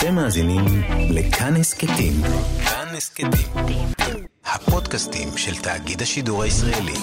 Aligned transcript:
אתם 0.00 0.14
מאזינים 0.14 0.64
לכאן 1.10 1.56
הסכתים. 1.56 2.12
כאן 2.64 2.86
הסכתים. 2.96 3.88
הפודקאסטים 4.44 5.28
של 5.36 5.56
תאגיד 5.62 6.02
השידור 6.02 6.42
הישראלי. 6.42 6.98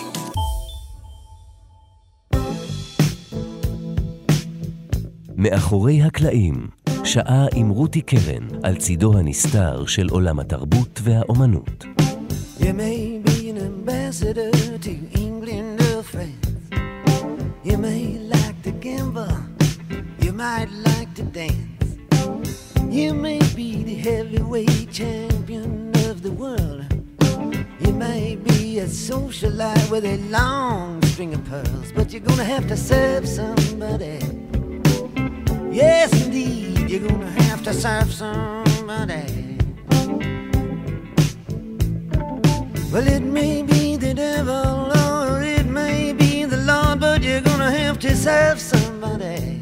מאחורי 5.36 6.02
הקלעים, 6.02 6.68
שעה 7.04 7.46
עם 7.56 7.70
רותי 7.70 8.02
קרן 8.02 8.48
על 8.64 8.76
צידו 8.76 9.18
הנסתר 9.18 9.86
של 9.86 10.08
עולם 10.10 10.40
התרבות 10.40 11.00
והאומנות. 11.04 11.86
You 12.60 12.64
may 12.64 13.30
be 13.30 13.50
an 13.50 13.58
ambassador 13.58 14.52
to 14.86 15.18
England 15.18 15.82
or 15.82 16.04
France. 16.12 16.48
You 17.66 17.78
may 17.78 18.04
like 18.34 18.60
to 18.64 18.72
gamble. 18.86 19.38
You 20.22 20.32
might 20.34 20.70
like 20.88 21.12
to 21.16 21.24
dance. 21.24 21.77
You 22.98 23.14
may 23.14 23.38
be 23.54 23.84
the 23.84 23.94
heavyweight 23.94 24.92
champion 24.92 25.92
of 26.10 26.24
the 26.24 26.32
world. 26.32 26.84
You 27.80 27.94
may 27.94 28.38
be 28.38 28.80
a 28.80 28.88
socialite 28.88 29.92
with 29.92 30.04
a 30.04 30.18
long 30.32 31.04
string 31.04 31.36
of 31.36 31.46
pearls, 31.46 31.92
but 31.94 32.12
you're 32.12 32.24
gonna 32.24 32.44
have 32.44 32.68
to 32.70 32.76
serve 32.76 33.28
somebody. 33.28 34.18
Yes, 35.70 36.12
indeed, 36.26 36.90
you're 36.90 37.08
gonna 37.08 37.30
have 37.44 37.64
to 37.66 37.72
serve 37.72 38.12
somebody. 38.12 39.60
Well, 42.92 43.08
it 43.08 43.22
may 43.22 43.62
be 43.62 43.96
the 43.98 44.16
devil 44.16 44.92
or 45.06 45.44
it 45.44 45.68
may 45.68 46.14
be 46.14 46.46
the 46.46 46.58
Lord, 46.58 47.00
but 47.00 47.22
you're 47.22 47.42
gonna 47.42 47.70
have 47.70 48.00
to 48.00 48.16
serve 48.16 48.60
somebody. 48.60 49.57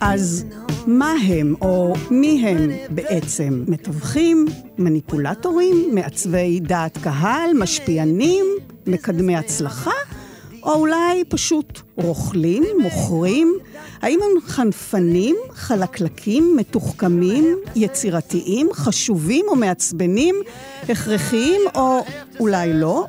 אז 0.00 0.44
מה 0.86 1.12
הם, 1.28 1.54
או 1.60 1.94
מי 2.10 2.48
הם 2.48 2.70
בעצם? 2.90 3.64
מתווכים, 3.68 4.46
מניפולטורים, 4.78 5.76
מעצבי 5.92 6.60
דעת 6.60 6.98
קהל, 6.98 7.50
משפיענים, 7.58 8.44
מקדמי 8.86 9.36
הצלחה? 9.36 9.90
או 10.62 10.74
אולי 10.74 11.24
פשוט 11.28 11.80
רוכלים, 11.96 12.64
מוכרים? 12.78 13.54
האם 14.02 14.18
הם 14.22 14.40
חנפנים, 14.46 15.36
חלקלקים, 15.54 16.56
מתוחכמים, 16.56 17.56
יצירתיים, 17.76 18.68
חשובים 18.72 19.44
או 19.48 19.56
מעצבנים, 19.56 20.34
הכרחיים 20.88 21.60
או 21.74 22.04
אולי 22.40 22.72
לא? 22.72 23.06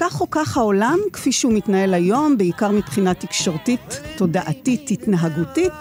כך 0.00 0.20
או 0.20 0.30
כך 0.30 0.56
העולם, 0.56 0.98
כפי 1.12 1.32
שהוא 1.32 1.52
מתנהל 1.52 1.94
היום, 1.94 2.38
בעיקר 2.38 2.70
מבחינה 2.70 3.14
תקשורתית, 3.14 4.00
תודעתית, 4.16 4.90
התנהגותית, 4.90 5.72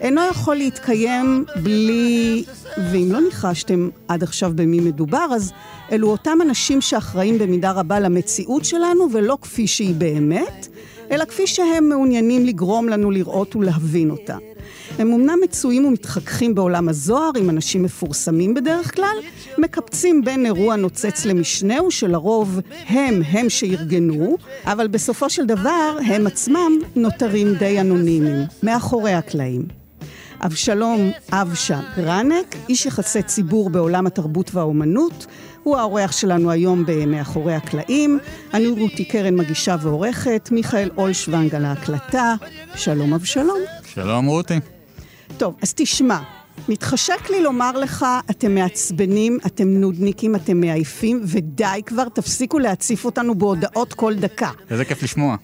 אינו 0.00 0.20
יכול 0.30 0.56
להתקיים 0.56 1.44
בלי, 1.62 2.44
ואם 2.92 3.08
לא 3.12 3.20
ניחשתם 3.20 3.88
עד 4.08 4.22
עכשיו 4.22 4.52
במי 4.54 4.80
מדובר, 4.80 5.26
אז 5.34 5.52
אלו 5.92 6.10
אותם 6.10 6.38
אנשים 6.42 6.80
שאחראים 6.80 7.38
במידה 7.38 7.70
רבה 7.70 8.00
למציאות 8.00 8.64
שלנו, 8.64 9.08
ולא 9.12 9.38
כפי 9.42 9.66
שהיא 9.66 9.94
באמת, 9.94 10.68
אלא 11.10 11.24
כפי 11.24 11.46
שהם 11.46 11.88
מעוניינים 11.88 12.46
לגרום 12.46 12.88
לנו 12.88 13.10
לראות 13.10 13.56
ולהבין 13.56 14.10
אותה. 14.10 14.36
הם 14.98 15.12
אמנם 15.12 15.38
מצויים 15.42 15.84
ומתחככים 15.84 16.54
בעולם 16.54 16.88
הזוהר 16.88 17.30
עם 17.38 17.50
אנשים 17.50 17.82
מפורסמים 17.82 18.54
בדרך 18.54 18.94
כלל, 18.94 19.16
מקפצים 19.58 20.24
בין 20.24 20.46
אירוע 20.46 20.76
נוצץ 20.76 21.24
למשנהו 21.24 21.90
שלרוב 21.90 22.60
הם 22.86 23.22
הם 23.26 23.48
שארגנו, 23.48 24.36
אבל 24.64 24.88
בסופו 24.88 25.30
של 25.30 25.46
דבר 25.46 25.98
הם 26.06 26.26
עצמם 26.26 26.72
נותרים 26.96 27.54
די 27.54 27.80
אנונימיים, 27.80 28.38
מאחורי 28.62 29.12
הקלעים. 29.12 29.81
אבשלום 30.44 31.10
אבשה 31.32 31.80
גרנק, 31.96 32.56
איש 32.68 32.86
יחסי 32.86 33.22
ציבור 33.22 33.70
בעולם 33.70 34.06
התרבות 34.06 34.54
והאומנות, 34.54 35.26
הוא 35.62 35.76
האורח 35.76 36.12
שלנו 36.12 36.50
היום 36.50 36.84
ב"מאחורי 36.86 37.54
הקלעים". 37.54 38.18
אני 38.54 38.68
רותי 38.68 39.04
קרן 39.04 39.34
מגישה 39.36 39.76
ועורכת, 39.82 40.48
מיכאל 40.52 40.90
אולשוונג 40.96 41.54
על 41.54 41.64
ההקלטה. 41.64 42.34
שלום 42.74 43.14
אבשלום. 43.14 43.58
שלום 43.94 44.26
רותי. 44.26 44.54
טוב, 45.36 45.54
אז 45.62 45.74
תשמע, 45.76 46.18
מתחשק 46.68 47.30
לי 47.30 47.42
לומר 47.42 47.72
לך, 47.72 48.06
אתם 48.30 48.54
מעצבנים, 48.54 49.38
אתם 49.46 49.68
נודניקים, 49.68 50.34
אתם 50.36 50.60
מעייפים, 50.60 51.20
ודי 51.24 51.80
כבר, 51.86 52.08
תפסיקו 52.08 52.58
להציף 52.58 53.04
אותנו 53.04 53.34
בהודעות 53.38 53.92
כל 53.92 54.14
דקה. 54.14 54.50
איזה 54.70 54.84
כיף 54.84 55.02
לשמוע. 55.02 55.36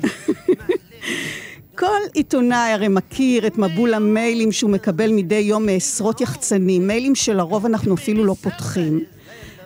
כל 1.79 2.01
עיתונאי 2.15 2.73
הרי 2.73 2.89
מכיר 2.89 3.47
את 3.47 3.59
מבול 3.59 3.95
המיילים 3.95 4.53
שהוא 4.53 4.71
מקבל 4.71 5.13
מדי 5.13 5.35
יום 5.35 5.67
מעשרות 5.67 6.21
יחצנים, 6.21 6.87
מיילים 6.87 7.15
שלרוב 7.15 7.67
אנחנו 7.67 7.95
אפילו 7.95 8.25
לא 8.25 8.35
פותחים. 8.43 9.01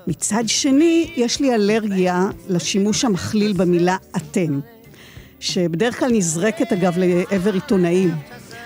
מצד 0.06 0.42
שני, 0.46 1.10
יש 1.16 1.40
לי 1.40 1.54
אלרגיה 1.54 2.28
לשימוש 2.48 3.04
המכליל 3.04 3.52
במילה 3.52 3.96
אתם, 4.16 4.60
שבדרך 5.40 5.98
כלל 5.98 6.12
נזרקת 6.12 6.72
אגב 6.72 6.94
לעבר 6.98 7.54
עיתונאים. 7.54 8.10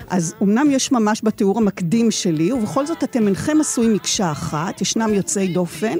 אז 0.08 0.34
אמנם 0.42 0.70
יש 0.70 0.92
ממש 0.92 1.20
בתיאור 1.24 1.58
המקדים 1.58 2.10
שלי, 2.10 2.52
ובכל 2.52 2.86
זאת 2.86 3.04
אתם 3.04 3.26
אינכם 3.26 3.60
עשויים 3.60 3.94
מקשה 3.94 4.32
אחת, 4.32 4.80
ישנם 4.80 5.14
יוצאי 5.14 5.48
דופן, 5.48 5.98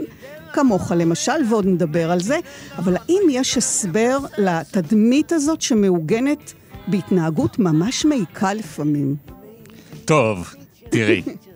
כמוך 0.52 0.92
למשל, 0.92 1.32
ועוד 1.50 1.66
נדבר 1.66 2.10
על 2.10 2.20
זה, 2.20 2.38
אבל 2.78 2.96
האם 2.96 3.22
יש 3.30 3.56
הסבר 3.56 4.18
לתדמית 4.38 5.32
הזאת 5.32 5.62
שמעוגנת 5.62 6.52
בהתנהגות 6.86 7.58
ממש 7.58 8.04
מעיקה 8.04 8.54
לפעמים? 8.54 9.16
טוב, 10.04 10.54
תראי. 10.90 11.22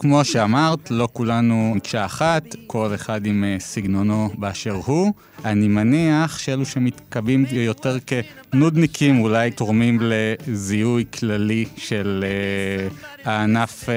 כמו 0.00 0.24
שאמרת, 0.24 0.90
לא 0.90 1.08
כולנו 1.12 1.72
מקשה 1.76 2.04
אחת, 2.04 2.44
כל 2.66 2.94
אחד 2.94 3.26
עם 3.26 3.44
אה, 3.44 3.56
סגנונו 3.58 4.28
באשר 4.38 4.80
הוא. 4.84 5.12
אני 5.44 5.68
מניח 5.68 6.38
שאלו 6.38 6.64
שמתקבעים 6.66 7.44
יותר 7.52 7.96
כנודניקים 8.06 9.20
אולי 9.20 9.50
תורמים 9.50 9.98
לזיהוי 10.00 11.04
כללי 11.18 11.64
של 11.76 12.24
uh, 12.24 13.28
הענף 13.28 13.84
uh, 13.84 13.88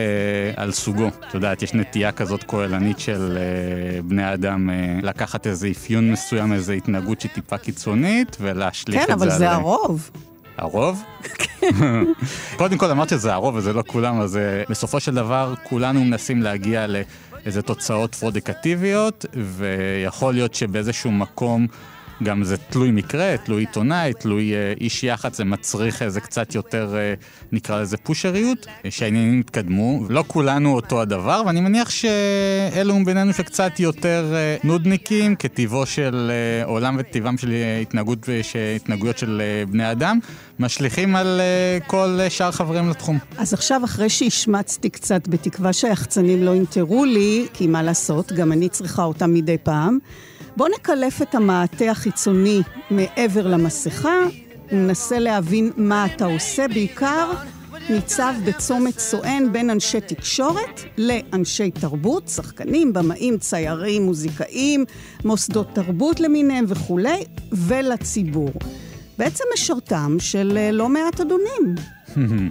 על 0.55 0.71
סוגו. 0.71 1.07
את 1.07 1.33
יודעת, 1.33 1.61
יש 1.61 1.73
נטייה 1.73 2.11
כזאת 2.11 2.43
כוללנית 2.43 2.99
של 2.99 3.37
uh, 3.37 4.01
בני 4.01 4.33
אדם 4.33 4.69
uh, 4.69 5.05
לקחת 5.05 5.47
איזה 5.47 5.67
אפיון 5.67 6.11
מסוים, 6.11 6.53
איזו 6.53 6.73
התנהגות 6.73 7.21
שהיא 7.21 7.31
טיפה 7.31 7.57
קיצונית, 7.57 8.37
ולהשליך 8.39 9.05
כן, 9.05 9.13
את 9.13 9.19
זה 9.19 9.25
עליהם. 9.25 9.39
כן, 9.39 9.45
אבל 9.45 9.47
זה 9.47 9.51
הרוב. 9.51 10.11
הרוב? 10.61 11.03
קודם 12.57 12.77
כל 12.77 12.91
אמרת 12.91 13.09
שזה 13.09 13.33
הרוב 13.33 13.55
וזה 13.55 13.73
לא 13.73 13.83
כולם, 13.87 14.21
אז 14.21 14.37
אה, 14.37 14.63
בסופו 14.69 14.99
של 14.99 15.15
דבר 15.15 15.53
כולנו 15.63 16.03
מנסים 16.03 16.41
להגיע 16.41 16.85
לאיזה 16.87 17.61
תוצאות 17.61 18.15
פרודיקטיביות, 18.15 19.25
ויכול 19.33 20.33
להיות 20.33 20.53
שבאיזשהו 20.53 21.11
מקום 21.11 21.67
גם 22.23 22.43
זה 22.43 22.57
תלוי 22.57 22.91
מקרה, 22.91 23.35
תלוי 23.37 23.61
עיתונאי, 23.61 24.13
תלוי 24.13 24.53
אה, 24.53 24.73
איש 24.81 25.03
יח"צ, 25.03 25.37
זה 25.37 25.45
מצריך 25.45 26.01
איזה 26.01 26.21
קצת 26.21 26.55
יותר, 26.55 26.95
אה, 26.95 27.13
נקרא 27.51 27.81
לזה 27.81 27.97
פושריות, 27.97 28.67
שהעניינים 28.89 29.39
יתקדמו. 29.39 30.05
לא 30.09 30.23
כולנו 30.27 30.75
אותו 30.75 31.01
הדבר, 31.01 31.43
ואני 31.45 31.61
מניח 31.61 31.89
שאלו 31.89 33.05
בינינו 33.05 33.33
שקצת 33.33 33.79
יותר 33.79 34.33
אה, 34.33 34.57
נודניקים, 34.63 35.35
כטיבו 35.35 35.85
של 35.85 36.31
עולם 36.65 36.95
וטיבם 36.99 37.37
של 37.37 37.53
התנהגות 37.81 38.29
והתנהגויות 38.29 39.17
של 39.17 39.41
בני 39.69 39.91
אדם, 39.91 40.19
משליכים 40.59 41.15
על 41.15 41.41
כל 41.87 42.19
שאר 42.29 42.51
חברים 42.51 42.89
לתחום. 42.89 43.17
אז 43.37 43.53
עכשיו, 43.53 43.81
אחרי 43.85 44.09
שהשמצתי 44.09 44.89
קצת, 44.89 45.27
בתקווה 45.27 45.73
שהיחצנים 45.73 46.43
לא 46.43 46.55
ינטרו 46.55 47.05
לי, 47.05 47.47
כי 47.53 47.67
מה 47.67 47.83
לעשות, 47.83 48.31
גם 48.31 48.51
אני 48.51 48.69
צריכה 48.69 49.03
אותם 49.03 49.33
מדי 49.33 49.57
פעם, 49.63 49.97
בוא 50.57 50.67
נקלף 50.79 51.21
את 51.21 51.35
המעטה 51.35 51.91
החיצוני 51.91 52.61
מעבר 52.91 53.47
למסכה, 53.47 54.17
וננסה 54.71 55.19
להבין 55.19 55.71
מה 55.77 56.05
אתה 56.05 56.25
עושה, 56.25 56.67
בעיקר 56.67 57.31
ניצב 57.89 58.33
בצומת 58.45 58.99
סואן 58.99 59.51
בין 59.51 59.69
אנשי 59.69 60.01
תקשורת 60.01 60.81
לאנשי 60.97 61.71
תרבות, 61.71 62.27
שחקנים, 62.27 62.93
במאים, 62.93 63.37
ציירים, 63.37 64.05
מוזיקאים, 64.05 64.85
מוסדות 65.25 65.67
תרבות 65.73 66.19
למיניהם 66.19 66.65
וכולי, 66.67 67.23
ולציבור. 67.51 68.51
בעצם 69.17 69.43
משרתם 69.53 70.17
של 70.19 70.57
אה, 70.57 70.71
לא 70.71 70.89
מעט 70.89 71.19
אדונים. 71.21 71.75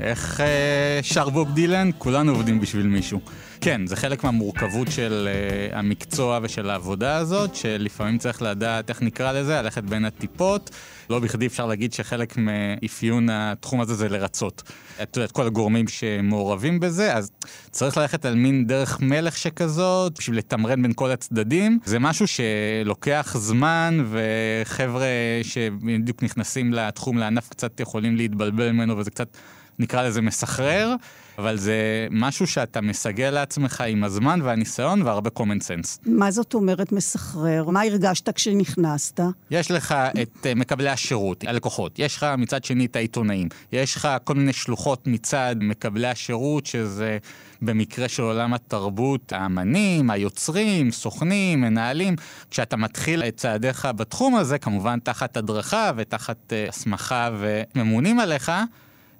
איך 0.00 0.40
אה, 0.40 0.98
שר 1.02 1.28
בוב 1.28 1.52
דילן? 1.54 1.90
כולנו 1.98 2.32
עובדים 2.32 2.60
בשביל 2.60 2.86
מישהו. 2.86 3.20
כן, 3.60 3.86
זה 3.86 3.96
חלק 3.96 4.24
מהמורכבות 4.24 4.88
של 4.90 5.28
uh, 5.28 5.76
המקצוע 5.76 6.38
ושל 6.42 6.70
העבודה 6.70 7.16
הזאת, 7.16 7.54
שלפעמים 7.54 8.18
צריך 8.18 8.42
לדעת, 8.42 8.88
איך 8.88 9.02
נקרא 9.02 9.32
לזה, 9.32 9.62
ללכת 9.62 9.84
בין 9.84 10.04
הטיפות. 10.04 10.70
לא 11.10 11.18
בכדי 11.18 11.46
אפשר 11.46 11.66
להגיד 11.66 11.92
שחלק 11.92 12.34
מאפיון 12.36 13.30
התחום 13.30 13.80
הזה 13.80 13.94
זה 13.94 14.08
לרצות. 14.08 14.62
את 15.02 15.16
יודעת, 15.16 15.32
כל 15.32 15.46
הגורמים 15.46 15.88
שמעורבים 15.88 16.80
בזה, 16.80 17.14
אז 17.14 17.30
צריך 17.70 17.96
ללכת 17.96 18.24
על 18.24 18.34
מין 18.34 18.66
דרך 18.66 19.00
מלך 19.00 19.36
שכזאת, 19.36 20.18
בשביל 20.18 20.38
לתמרן 20.38 20.82
בין 20.82 20.92
כל 20.94 21.10
הצדדים. 21.10 21.78
זה 21.84 21.98
משהו 21.98 22.26
שלוקח 22.26 23.36
זמן, 23.38 24.04
וחבר'ה 24.10 25.06
שבדיוק 25.42 26.22
נכנסים 26.22 26.72
לתחום, 26.72 27.18
לענף, 27.18 27.48
קצת 27.48 27.80
יכולים 27.80 28.16
להתבלבל 28.16 28.72
ממנו, 28.72 28.98
וזה 28.98 29.10
קצת, 29.10 29.36
נקרא 29.78 30.02
לזה, 30.02 30.20
מסחרר. 30.20 30.94
אבל 31.38 31.56
זה 31.56 32.06
משהו 32.10 32.46
שאתה 32.46 32.80
מסגל 32.80 33.30
לעצמך 33.30 33.84
עם 33.88 34.04
הזמן 34.04 34.40
והניסיון 34.42 35.02
והרבה 35.02 35.30
common 35.38 35.60
sense. 35.60 35.98
מה 36.06 36.30
זאת 36.30 36.54
אומרת 36.54 36.92
מסחרר? 36.92 37.70
מה 37.70 37.82
הרגשת 37.82 38.30
כשנכנסת? 38.34 39.20
יש 39.50 39.70
לך 39.70 39.94
את 40.22 40.36
uh, 40.42 40.54
מקבלי 40.54 40.88
השירות, 40.88 41.44
הלקוחות, 41.46 41.98
יש 41.98 42.16
לך 42.16 42.26
מצד 42.38 42.64
שני 42.64 42.86
את 42.86 42.96
העיתונאים, 42.96 43.48
יש 43.72 43.96
לך 43.96 44.08
כל 44.24 44.34
מיני 44.34 44.52
שלוחות 44.52 45.06
מצד 45.06 45.56
מקבלי 45.60 46.08
השירות, 46.08 46.66
שזה 46.66 47.18
במקרה 47.62 48.08
של 48.08 48.22
עולם 48.22 48.54
התרבות, 48.54 49.32
האמנים, 49.32 50.10
היוצרים, 50.10 50.90
סוכנים, 50.90 51.60
מנהלים. 51.60 52.16
כשאתה 52.50 52.76
מתחיל 52.76 53.22
את 53.22 53.36
צעדיך 53.36 53.88
בתחום 53.96 54.36
הזה, 54.36 54.58
כמובן 54.58 54.98
תחת 54.98 55.36
הדרכה 55.36 55.90
ותחת 55.96 56.36
uh, 56.52 56.68
הסמכה 56.68 57.30
וממונים 57.38 58.20
עליך, 58.20 58.52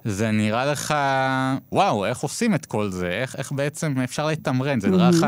זה 0.07 0.31
נראה 0.31 0.65
לך, 0.65 0.93
וואו, 1.71 2.05
איך 2.05 2.19
עושים 2.19 2.55
את 2.55 2.65
כל 2.65 2.91
זה? 2.91 3.07
איך, 3.07 3.35
איך 3.35 3.51
בעצם 3.51 3.95
אפשר 4.03 4.27
לתמרן? 4.27 4.79
זה 4.79 4.89
נראה 4.89 5.09
לך 5.09 5.25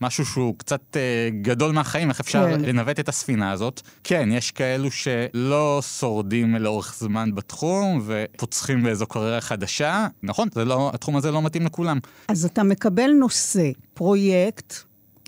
משהו 0.00 0.26
שהוא 0.26 0.54
קצת 0.58 0.80
uh, 0.92 1.34
גדול 1.42 1.72
מהחיים, 1.72 2.08
איך 2.08 2.20
אפשר 2.20 2.46
כן. 2.46 2.60
לנווט 2.60 3.00
את 3.00 3.08
הספינה 3.08 3.50
הזאת? 3.50 3.80
כן, 4.04 4.28
יש 4.32 4.50
כאלו 4.50 4.90
שלא 4.90 5.80
שורדים 5.98 6.56
לאורך 6.56 6.94
זמן 6.98 7.34
בתחום 7.34 8.00
ופוצחים 8.06 8.82
באיזו 8.82 9.06
קריירה 9.06 9.40
חדשה. 9.40 10.06
נכון, 10.22 10.48
לא, 10.56 10.90
התחום 10.94 11.16
הזה 11.16 11.30
לא 11.30 11.42
מתאים 11.42 11.66
לכולם. 11.66 11.98
אז 12.28 12.44
אתה 12.44 12.62
מקבל 12.62 13.10
נושא, 13.10 13.70
פרויקט, 13.94 14.74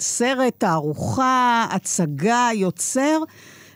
סרט, 0.00 0.54
תערוכה, 0.58 1.66
הצגה, 1.70 2.48
יוצר, 2.54 3.19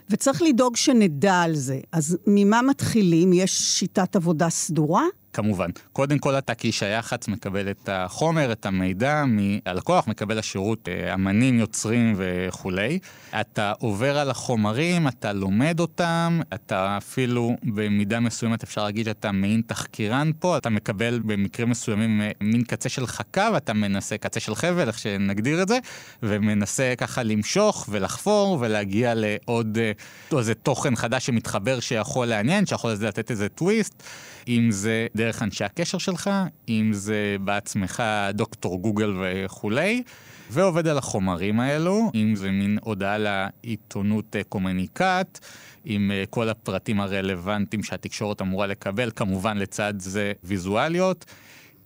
וצריך 0.09 0.41
לדאוג 0.41 0.75
שנדע 0.75 1.41
על 1.41 1.55
זה. 1.55 1.79
אז 1.91 2.17
ממה 2.27 2.61
מתחילים? 2.61 3.33
יש 3.33 3.51
שיטת 3.51 4.15
עבודה 4.15 4.49
סדורה? 4.49 5.03
כמובן. 5.35 5.69
קודם 5.93 6.19
כל 6.19 6.37
אתה 6.37 6.55
כאיש 6.55 6.83
היח"צ 6.83 7.27
מקבל 7.27 7.69
את 7.69 7.89
החומר, 7.91 8.51
את 8.51 8.65
המידע 8.65 9.23
מהלקוח, 9.27 10.07
מקבל 10.07 10.39
השירות 10.39 10.89
אה, 10.89 11.13
אמנים, 11.13 11.59
יוצרים 11.59 12.15
וכולי. 12.17 12.99
אתה 13.41 13.73
עובר 13.79 14.17
על 14.17 14.29
החומרים, 14.29 15.07
אתה 15.07 15.33
לומד 15.33 15.79
אותם, 15.79 16.39
אתה 16.53 16.97
אפילו 16.97 17.55
במידה 17.63 18.19
מסוימת 18.19 18.63
אפשר 18.63 18.83
להגיד 18.83 19.05
שאתה 19.05 19.31
מעין 19.31 19.61
תחקירן 19.67 20.31
פה, 20.39 20.57
אתה 20.57 20.69
מקבל 20.69 21.19
במקרים 21.25 21.69
מסוימים 21.69 22.21
אה, 22.21 22.31
מין 22.41 22.63
קצה 22.63 22.89
של 22.89 23.07
חכה 23.07 23.49
ואתה 23.53 23.73
מנסה, 23.73 24.17
קצה 24.17 24.39
של 24.39 24.55
חבל, 24.55 24.87
איך 24.87 24.99
שנגדיר 24.99 25.61
את 25.61 25.67
זה, 25.67 25.77
ומנסה 26.23 26.93
ככה 26.97 27.23
למשוך 27.23 27.85
ולחפור 27.89 28.57
ולהגיע 28.61 29.13
לעוד 29.15 29.77
אה, 29.77 29.91
איזה 30.37 30.53
תוכן 30.53 30.95
חדש 30.95 31.25
שמתחבר 31.25 31.79
שיכול 31.79 32.27
לעניין, 32.27 32.65
שיכול 32.65 32.91
לתת 33.01 33.31
איזה 33.31 33.49
טוויסט. 33.49 34.03
אם 34.47 34.71
זה 34.71 35.07
דרך 35.25 35.43
אנשי 35.43 35.63
הקשר 35.63 35.97
שלך, 35.97 36.29
אם 36.69 36.89
זה 36.93 37.35
בעצמך 37.41 38.03
דוקטור 38.33 38.81
גוגל 38.81 39.13
וכולי, 39.19 40.03
ועובד 40.49 40.87
על 40.87 40.97
החומרים 40.97 41.59
האלו, 41.59 42.11
אם 42.15 42.35
זה 42.35 42.51
מין 42.51 42.77
הודעה 42.81 43.17
לעיתונות 43.17 44.35
אה, 44.35 44.43
קומוניקט, 44.43 45.39
עם 45.85 46.11
אה, 46.11 46.23
כל 46.29 46.49
הפרטים 46.49 46.99
הרלוונטיים 46.99 47.83
שהתקשורת 47.83 48.41
אמורה 48.41 48.67
לקבל, 48.67 49.11
כמובן 49.15 49.57
לצד 49.57 49.93
זה 49.97 50.33
ויזואליות. 50.43 51.25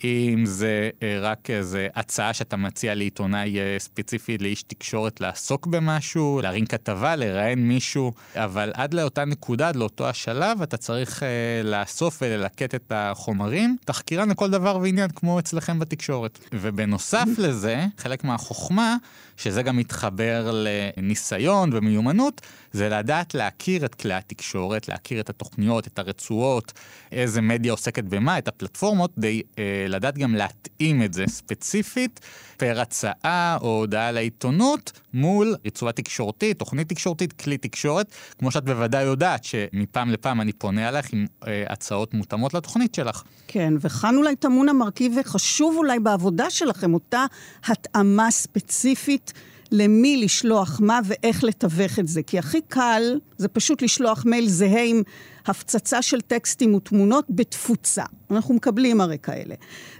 אם 0.03 0.43
זה 0.45 0.89
אה, 1.03 1.19
רק 1.21 1.49
איזה 1.49 1.87
הצעה 1.95 2.33
שאתה 2.33 2.57
מציע 2.57 2.95
לעיתונאי 2.95 3.59
אה, 3.59 3.75
ספציפי, 3.79 4.37
לאיש 4.37 4.63
תקשורת 4.63 5.21
לעסוק 5.21 5.67
במשהו, 5.67 6.39
להרים 6.43 6.65
כתבה, 6.65 7.15
לראיין 7.15 7.67
מישהו, 7.67 8.11
אבל 8.35 8.71
עד 8.73 8.93
לאותה 8.93 9.25
נקודה, 9.25 9.69
עד 9.69 9.75
לאותו 9.75 10.09
השלב, 10.09 10.61
אתה 10.61 10.77
צריך 10.77 11.23
uh, 11.23 11.67
לאסוף 11.67 12.19
וללקט 12.21 12.75
את 12.75 12.91
החומרים. 12.95 13.77
תחקירן 13.85 14.29
לכל 14.29 14.49
דבר 14.49 14.77
ועניין, 14.81 15.09
כמו 15.15 15.39
אצלכם 15.39 15.79
בתקשורת. 15.79 16.39
ובנוסף 16.53 17.25
לזה, 17.37 17.85
חלק 17.97 18.23
מהחוכמה, 18.23 18.95
שזה 19.39 19.63
גם 19.63 19.77
מתחבר 19.77 20.51
לניסיון 20.53 21.69
ומיומנות, 21.73 22.41
זה 22.71 22.89
לדעת 22.89 23.33
להכיר 23.33 23.85
את 23.85 23.95
כלי 23.95 24.13
התקשורת, 24.13 24.87
להכיר 24.87 25.19
את 25.19 25.29
התוכניות, 25.29 25.87
את 25.87 25.99
הרצועות, 25.99 26.73
איזה 27.11 27.41
מדיה 27.41 27.71
עוסקת 27.71 28.03
במה, 28.03 28.37
את 28.37 28.47
הפלטפורמות, 28.47 29.11
די 29.17 29.41
אה, 29.59 29.85
לדעת 29.87 30.17
גם 30.17 30.35
להתאים 30.35 31.03
את 31.03 31.13
זה 31.13 31.23
ספציפית, 31.27 32.19
פר 32.59 32.81
הצעה 32.81 33.57
או 33.61 33.77
הודעה 33.77 34.11
לעיתונות, 34.11 34.91
מול 35.13 35.55
רצועה 35.65 35.91
תקשורתית, 35.91 36.59
תוכנית 36.59 36.89
תקשורתית, 36.89 37.33
כלי 37.33 37.57
תקשורת, 37.57 38.11
כמו 38.39 38.51
שאת 38.51 38.63
בוודאי 38.65 39.03
יודעת 39.03 39.43
שמפעם 39.43 40.09
לפעם 40.11 40.41
אני 40.41 40.53
פונה 40.53 40.89
אליך 40.89 41.13
עם 41.13 41.25
אה, 41.47 41.63
הצעות 41.69 42.13
מותאמות 42.13 42.53
לתוכנית 42.53 42.95
שלך. 42.95 43.23
כן, 43.47 43.73
וכאן 43.81 44.15
אולי 44.15 44.35
טמון 44.35 44.69
המרכיב 44.69 45.13
וחשוב 45.19 45.75
אולי 45.77 45.99
בעבודה 45.99 46.49
שלכם, 46.49 46.93
אותה 46.93 47.25
התאמה 47.65 48.31
ספציפית. 48.31 49.33
למי 49.71 50.17
לשלוח 50.17 50.79
מה 50.83 50.99
ואיך 51.05 51.43
לתווך 51.43 51.99
את 51.99 52.07
זה. 52.07 52.23
כי 52.23 52.39
הכי 52.39 52.61
קל 52.67 53.19
זה 53.37 53.47
פשוט 53.47 53.81
לשלוח 53.81 54.25
מייל 54.25 54.49
זהה 54.49 54.83
עם 54.83 55.01
הפצצה 55.45 56.01
של 56.01 56.21
טקסטים 56.21 56.75
ותמונות 56.75 57.25
בתפוצה. 57.29 58.03
אנחנו 58.31 58.53
מקבלים 58.53 59.01
הרי 59.01 59.17
כאלה. 59.23 59.55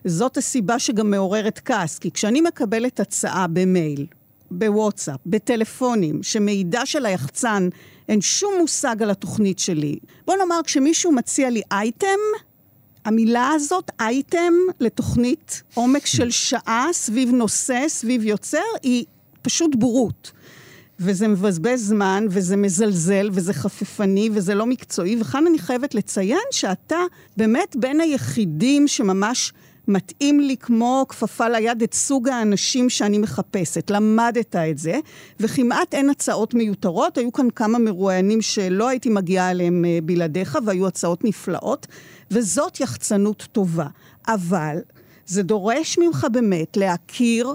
זאת 0.06 0.38
הסיבה 0.38 0.80
שגם 0.80 1.12
מעוררת 1.12 1.60
כעס, 1.66 2.00
כי 2.00 2.12
כשאני 2.12 2.42
מקבלת 2.42 3.00
הצעה 3.00 3.48
במייל, 3.48 4.06
בוואטסאפ, 4.52 5.20
בטלפונים, 5.26 6.24
שמידע 6.24 6.86
של 6.86 7.06
היחצן, 7.06 7.70
אין 8.10 8.22
שום 8.22 8.54
מושג 8.60 9.04
על 9.04 9.10
התוכנית 9.10 9.60
שלי. 9.60 10.00
בוא 10.26 10.36
נאמר, 10.36 10.60
כשמישהו 10.64 11.12
מציע 11.12 11.50
לי 11.50 11.62
אייטם, 11.72 12.08
המילה 13.06 13.52
הזאת, 13.56 13.92
אייטם, 14.00 14.54
לתוכנית 14.80 15.64
עומק 15.74 16.06
של 16.06 16.32
שעה 16.32 16.88
סביב 16.92 17.32
נושא, 17.32 17.86
סביב 17.88 18.24
יוצר, 18.24 18.58
היא 18.84 19.06
פשוט 19.42 19.76
בורות. 19.76 20.32
וזה 21.00 21.28
מבזבז 21.28 21.88
זמן, 21.88 22.26
וזה 22.30 22.56
מזלזל, 22.58 23.30
וזה 23.32 23.54
חפפני, 23.54 24.30
וזה 24.34 24.56
לא 24.56 24.66
מקצועי. 24.66 25.22
וכאן 25.22 25.48
אני 25.48 25.60
חייבת 25.60 25.96
לציין 25.96 26.48
שאתה 26.52 26.98
באמת 27.38 27.76
בין 27.76 28.02
היחידים 28.02 28.88
שממש 28.88 29.54
מתאים 29.88 30.40
לי 30.40 30.58
כמו 30.58 31.06
כפפה 31.10 31.50
ליד 31.50 31.84
את 31.84 31.94
סוג 31.94 32.30
האנשים 32.30 32.90
שאני 32.90 33.18
מחפשת. 33.18 33.92
למדת 33.92 34.56
את 34.56 34.78
זה, 34.78 35.00
וכמעט 35.40 35.94
אין 35.94 36.10
הצעות 36.10 36.54
מיותרות. 36.54 37.18
היו 37.18 37.32
כאן 37.32 37.48
כמה 37.56 37.80
מרואיינים 37.80 38.42
שלא 38.42 38.88
הייתי 38.88 39.10
מגיעה 39.10 39.52
אליהם 39.52 39.86
אה, 39.86 40.00
בלעדיך, 40.04 40.58
והיו 40.66 40.88
הצעות 40.88 41.24
נפלאות, 41.24 41.88
וזאת 42.32 42.80
יחצנות 42.80 43.48
טובה. 43.52 43.88
אבל 44.28 44.78
זה 45.26 45.44
דורש 45.44 45.98
ממך 45.98 46.28
באמת 46.32 46.78
להכיר 46.78 47.54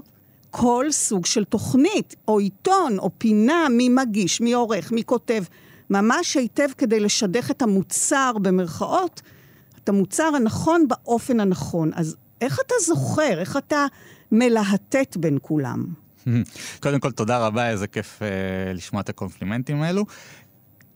כל 0.56 0.86
סוג 0.90 1.26
של 1.26 1.44
תוכנית, 1.44 2.14
או 2.28 2.38
עיתון, 2.38 2.98
או 2.98 3.10
פינה, 3.18 3.66
מי 3.70 3.88
מגיש, 3.88 4.40
מי 4.40 4.52
עורך, 4.52 4.92
מי 4.92 5.04
כותב, 5.04 5.44
ממש 5.90 6.36
היטב 6.36 6.68
כדי 6.78 7.00
לשדך 7.00 7.50
את 7.50 7.62
המוצר, 7.62 8.32
במרכאות, 8.42 9.22
את 9.82 9.88
המוצר 9.88 10.30
הנכון 10.36 10.88
באופן 10.88 11.40
הנכון. 11.40 11.90
אז 11.94 12.16
איך 12.40 12.58
אתה 12.66 12.74
זוכר, 12.86 13.40
איך 13.40 13.56
אתה 13.56 13.86
מלהטט 14.32 15.16
בין 15.16 15.38
כולם? 15.42 15.86
קודם 16.82 17.00
כל, 17.00 17.10
תודה 17.10 17.46
רבה, 17.46 17.70
איזה 17.70 17.86
כיף 17.86 18.18
uh, 18.18 18.24
לשמוע 18.74 19.02
את 19.02 19.08
הקומפלימנטים 19.08 19.82
האלו. 19.82 20.04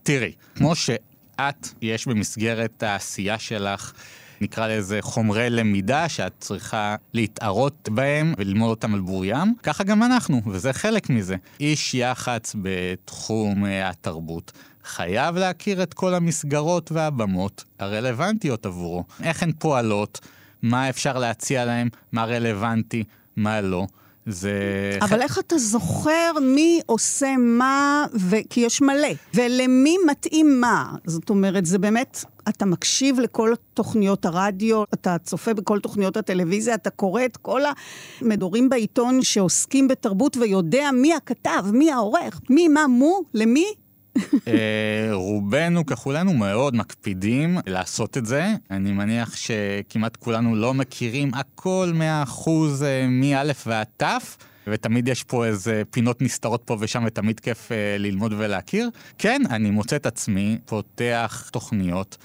תראי, 0.02 0.32
כמו 0.54 0.74
שאת, 0.74 1.68
יש 1.82 2.06
במסגרת 2.06 2.82
העשייה 2.82 3.38
שלך, 3.38 3.92
נקרא 4.40 4.68
לזה 4.68 4.98
חומרי 5.02 5.50
למידה 5.50 6.08
שאת 6.08 6.32
צריכה 6.40 6.96
להתערות 7.14 7.88
בהם 7.92 8.34
וללמוד 8.38 8.70
אותם 8.70 8.94
על 8.94 9.00
בוריים, 9.00 9.54
ככה 9.62 9.84
גם 9.84 10.02
אנחנו, 10.02 10.42
וזה 10.46 10.72
חלק 10.72 11.10
מזה. 11.10 11.36
איש 11.60 11.94
יח"צ 11.94 12.56
בתחום 12.62 13.66
אה, 13.66 13.88
התרבות. 13.88 14.52
חייב 14.84 15.36
להכיר 15.36 15.82
את 15.82 15.94
כל 15.94 16.14
המסגרות 16.14 16.92
והבמות 16.92 17.64
הרלוונטיות 17.78 18.66
עבורו. 18.66 19.04
איך 19.22 19.42
הן 19.42 19.52
פועלות, 19.58 20.20
מה 20.62 20.88
אפשר 20.88 21.18
להציע 21.18 21.64
להם, 21.64 21.88
מה 22.12 22.24
רלוונטי, 22.24 23.04
מה 23.36 23.60
לא. 23.60 23.86
זה... 24.28 24.52
אבל 25.00 25.20
איך 25.20 25.38
אתה 25.38 25.58
זוכר 25.58 26.32
מי 26.42 26.80
עושה 26.86 27.36
מה, 27.38 28.06
ו... 28.14 28.36
כי 28.50 28.60
יש 28.60 28.82
מלא, 28.82 29.08
ולמי 29.34 29.96
מתאים 30.10 30.60
מה? 30.60 30.94
זאת 31.06 31.30
אומרת, 31.30 31.66
זה 31.66 31.78
באמת, 31.78 32.24
אתה 32.48 32.66
מקשיב 32.66 33.20
לכל 33.20 33.54
תוכניות 33.74 34.24
הרדיו, 34.24 34.82
אתה 34.94 35.16
צופה 35.18 35.54
בכל 35.54 35.80
תוכניות 35.80 36.16
הטלוויזיה, 36.16 36.74
אתה 36.74 36.90
קורא 36.90 37.24
את 37.24 37.36
כל 37.36 37.62
המדורים 38.20 38.68
בעיתון 38.68 39.22
שעוסקים 39.22 39.88
בתרבות 39.88 40.36
ויודע 40.36 40.90
מי 40.90 41.14
הכתב, 41.14 41.64
מי 41.72 41.92
העורך, 41.92 42.40
מי, 42.50 42.68
מה, 42.68 42.86
מו, 42.86 43.20
למי? 43.34 43.66
אה, 44.48 45.08
רובנו 45.12 45.86
ככולנו 45.86 46.34
מאוד 46.34 46.74
מקפידים 46.74 47.58
לעשות 47.66 48.18
את 48.18 48.26
זה. 48.26 48.54
אני 48.70 48.92
מניח 48.92 49.36
שכמעט 49.36 50.16
כולנו 50.16 50.56
לא 50.56 50.74
מכירים 50.74 51.30
הכל 51.34 51.90
מאה 51.94 52.22
אחוז 52.22 52.82
אה, 52.82 53.06
מא' 53.08 53.52
ועד 53.66 53.86
ת'. 53.96 54.04
ותמיד 54.66 55.08
יש 55.08 55.24
פה 55.24 55.46
איזה 55.46 55.82
פינות 55.90 56.22
נסתרות 56.22 56.62
פה 56.64 56.76
ושם, 56.80 57.02
ותמיד 57.06 57.40
כיף 57.40 57.72
אה, 57.72 57.96
ללמוד 57.98 58.34
ולהכיר. 58.38 58.90
כן, 59.18 59.42
אני 59.50 59.70
מוצא 59.70 59.96
את 59.96 60.06
עצמי 60.06 60.58
פותח 60.64 61.48
תוכניות, 61.52 62.16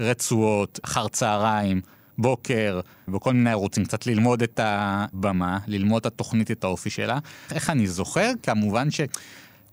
רצועות, 0.00 0.80
אחר 0.82 1.08
צהריים, 1.08 1.80
בוקר, 2.18 2.80
בכל 3.08 3.32
מיני 3.32 3.50
ערוצים, 3.50 3.84
קצת 3.84 4.06
ללמוד 4.06 4.42
את 4.42 4.60
הבמה, 4.62 5.58
ללמוד 5.66 6.00
את 6.00 6.06
התוכנית, 6.06 6.50
את 6.50 6.64
האופי 6.64 6.90
שלה. 6.90 7.18
איך 7.52 7.70
אני 7.70 7.86
זוכר? 7.86 8.30
כמובן 8.42 8.90
ש... 8.90 9.00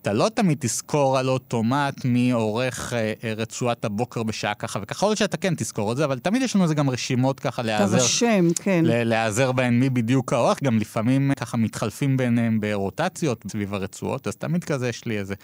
אתה 0.06 0.14
לא 0.14 0.30
תמיד 0.34 0.58
תזכור 0.62 1.18
על 1.18 1.30
אוטומט 1.30 2.06
מי 2.06 2.32
עורך 2.32 2.94
אה, 2.94 3.14
אה, 3.24 3.34
רצועת 3.38 3.86
הבוקר 3.86 4.24
בשעה 4.24 4.54
ככה 4.54 4.80
וככה, 4.82 4.98
יכול 4.98 5.10
להיות 5.10 5.18
שאתה 5.18 5.38
כן 5.38 5.56
תזכור 5.56 5.92
את 5.92 5.98
זה, 5.98 6.06
אבל 6.06 6.20
תמיד 6.20 6.42
יש 6.42 6.56
לנו 6.56 6.64
איזה 6.64 6.76
גם 6.76 6.90
רשימות 6.90 7.40
ככה 7.40 7.62
להיעזר. 7.62 7.98
תרשם, 7.98 8.48
כן. 8.56 8.82
להיעזר 8.86 9.52
בהן 9.52 9.80
מי 9.80 9.90
בדיוק 9.90 10.34
העורך, 10.34 10.64
גם 10.64 10.80
לפעמים 10.80 11.32
ככה 11.40 11.58
מתחלפים 11.58 12.18
ביניהם 12.18 12.60
ברוטציות 12.60 13.44
סביב 13.52 13.74
הרצועות, 13.74 14.28
אז 14.28 14.36
תמיד 14.36 14.64
כזה 14.64 14.90
יש 14.90 15.06
לי 15.06 15.18
איזה 15.18 15.36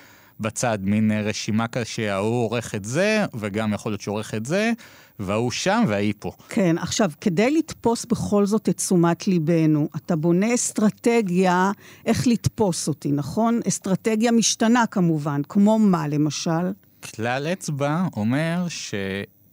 בצד 0.42 0.80
מין 0.82 1.12
אה, 1.12 1.22
רשימה 1.22 1.68
כזה 1.68 1.86
שההוא 1.86 2.44
עורך 2.44 2.76
את 2.76 2.86
זה, 2.86 3.26
וגם 3.34 3.74
יכול 3.74 3.92
להיות 3.92 4.02
שהוא 4.02 4.14
עורך 4.14 4.34
את 4.34 4.46
זה, 4.46 4.72
וההוא 5.20 5.52
שם 5.52 5.84
וההיא 5.88 6.14
פה. 6.20 6.32
כן, 6.50 6.78
עכשיו, 6.78 7.12
כדי 7.22 7.52
לתפוס 7.52 8.06
בכל 8.06 8.46
זאת 8.46 8.70
את 8.70 8.78
תשומת 8.78 9.28
ליבנו, 9.28 9.90
אתה 9.96 10.16
בונה 10.16 10.54
אסטרטגיה 10.54 11.72
איך 12.06 12.28
לתפוס 12.28 12.88
אותי, 12.88 13.12
נכון? 13.12 13.60
אסטרטגיה 13.68 14.32
משתנה 14.32 14.84
כמובן, 14.92 15.42
כמו 15.50 15.80
מה 15.80 16.08
למשל? 16.08 16.72
כלל 17.16 17.48
אצבע 17.48 18.04
אומר 18.16 18.66
ש... 18.68 18.94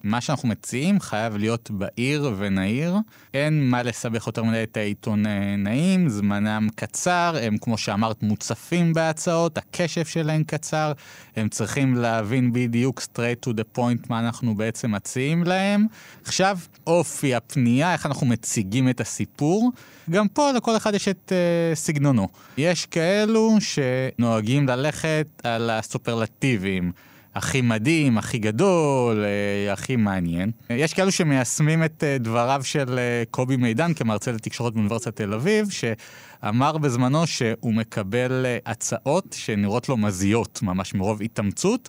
מה 0.04 0.20
שאנחנו 0.20 0.48
מציעים 0.48 1.00
חייב 1.00 1.36
להיות 1.36 1.70
בהיר 1.70 2.32
ונהיר. 2.38 2.96
אין 3.34 3.70
מה 3.70 3.82
לסבך 3.82 4.26
יותר 4.26 4.44
מדי 4.44 4.62
את 4.62 4.76
העיתונאים, 4.76 6.08
זמנם 6.08 6.68
קצר, 6.74 7.36
הם 7.42 7.58
כמו 7.58 7.78
שאמרת 7.78 8.22
מוצפים 8.22 8.92
בהצעות, 8.92 9.58
הקשב 9.58 10.04
שלהם 10.04 10.44
קצר, 10.44 10.92
הם 11.36 11.48
צריכים 11.48 11.94
להבין 11.94 12.52
בדיוק 12.52 13.00
straight 13.00 13.48
to 13.48 13.52
the 13.52 13.78
point 13.78 14.06
מה 14.08 14.18
אנחנו 14.20 14.54
בעצם 14.54 14.92
מציעים 14.92 15.44
להם. 15.44 15.86
עכשיו, 16.24 16.58
אופי 16.86 17.34
הפנייה, 17.34 17.92
איך 17.92 18.06
אנחנו 18.06 18.26
מציגים 18.26 18.88
את 18.88 19.00
הסיפור. 19.00 19.70
גם 20.10 20.28
פה 20.28 20.52
לכל 20.52 20.76
אחד 20.76 20.94
יש 20.94 21.08
את 21.08 21.32
uh, 21.32 21.76
סגנונו. 21.76 22.28
יש 22.58 22.86
כאלו 22.86 23.56
שנוהגים 23.60 24.68
ללכת 24.68 25.26
על 25.44 25.70
הסופרלטיבים. 25.70 26.92
הכי 27.38 27.60
מדהים, 27.60 28.18
הכי 28.18 28.38
גדול, 28.38 29.24
אה, 29.24 29.72
הכי 29.72 29.96
מעניין. 29.96 30.50
יש 30.70 30.94
כאלו 30.94 31.12
שמיישמים 31.12 31.84
את 31.84 32.04
אה, 32.04 32.18
דבריו 32.18 32.60
של 32.64 32.98
אה, 32.98 33.22
קובי 33.30 33.56
מידן 33.56 33.94
כמרצה 33.94 34.32
לתקשורת 34.32 34.72
באוניברסיטת 34.72 35.16
תל 35.16 35.34
אביב, 35.34 35.68
שאמר 35.70 36.78
בזמנו 36.78 37.26
שהוא 37.26 37.74
מקבל 37.74 38.46
הצעות 38.66 39.36
שנראות 39.38 39.88
לו 39.88 39.96
מזיות, 39.96 40.62
ממש 40.62 40.94
מרוב 40.94 41.22
התאמצות, 41.22 41.88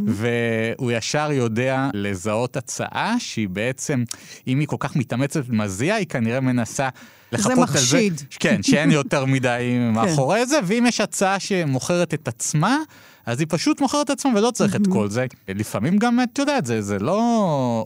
והוא 0.00 0.92
ישר 0.92 1.32
יודע 1.32 1.90
לזהות 1.94 2.56
הצעה 2.56 3.14
שהיא 3.18 3.48
בעצם, 3.48 4.04
אם 4.46 4.60
היא 4.60 4.68
כל 4.68 4.76
כך 4.78 4.96
מתאמצת 4.96 5.42
ומזיעה, 5.46 5.96
היא 5.96 6.06
כנראה 6.06 6.40
מנסה... 6.40 6.88
לחפות 7.32 7.50
על 7.50 7.66
זה. 7.66 7.72
זה 7.72 7.96
מחשיד. 7.96 8.20
כן, 8.30 8.62
שאין 8.62 8.90
יותר 8.90 9.24
מדי 9.24 9.78
מאחורי 9.94 10.46
זה, 10.46 10.58
ואם 10.64 10.84
יש 10.86 11.00
הצעה 11.00 11.40
שמוכרת 11.40 12.14
את 12.14 12.28
עצמה, 12.28 12.76
אז 13.26 13.40
היא 13.40 13.46
פשוט 13.50 13.80
מוכרת 13.80 14.04
את 14.04 14.10
עצמה 14.10 14.38
ולא 14.38 14.50
צריך 14.50 14.76
את 14.76 14.86
כל 14.92 15.08
זה. 15.08 15.26
לפעמים 15.48 15.98
גם, 15.98 16.20
את 16.22 16.38
יודעת, 16.38 16.66
זה, 16.66 16.82
זה 16.82 16.98
לא 16.98 17.20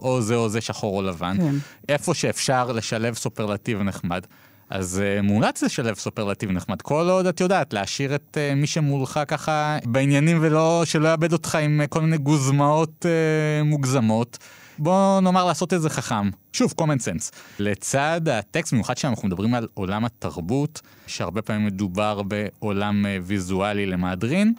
או 0.03 0.23
זה 0.23 0.35
או 0.35 0.49
זה 0.49 0.61
שחור 0.61 0.97
או 0.97 1.03
לבן. 1.03 1.37
כן. 1.37 1.55
איפה 1.89 2.15
שאפשר 2.15 2.73
לשלב 2.73 3.15
סופרלטיב 3.15 3.83
נחמד. 3.83 4.27
אז 4.71 5.03
uh, 5.03 5.23
מומלץ 5.23 5.63
לשלב 5.63 5.95
סופרלטיב 5.95 6.51
נחמד. 6.51 6.83
כל 6.83 7.09
עוד 7.11 7.27
את 7.27 7.41
יודעת, 7.41 7.73
להשאיר 7.73 8.15
את 8.15 8.37
uh, 8.37 8.55
מי 8.55 8.67
שמולך 8.67 9.21
ככה 9.29 9.79
בעניינים 9.85 10.39
ולא, 10.41 10.83
שלא 10.85 11.09
יאבד 11.09 11.33
אותך 11.33 11.55
עם 11.55 11.81
uh, 11.85 11.87
כל 11.87 12.01
מיני 12.01 12.19
גוזמאות 12.19 13.07
uh, 13.07 13.65
מוגזמות. 13.65 14.39
בוא 14.79 15.21
נאמר 15.21 15.45
לעשות 15.45 15.73
את 15.73 15.83
זה 15.83 15.91
חכם. 15.91 16.31
שוב, 16.53 16.75
common 16.81 16.85
sense. 16.85 17.37
לצד 17.59 18.29
הטקסט, 18.29 18.73
במיוחד 18.73 18.95
כשאנחנו 18.95 19.29
מדברים 19.29 19.55
על 19.55 19.69
עולם 19.75 20.05
התרבות, 20.05 20.81
שהרבה 21.07 21.43
פעמים 21.43 21.67
מדובר 21.67 22.23
בעולם 22.23 23.07
ויזואלי 23.23 23.87
למהדרין, 23.87 24.55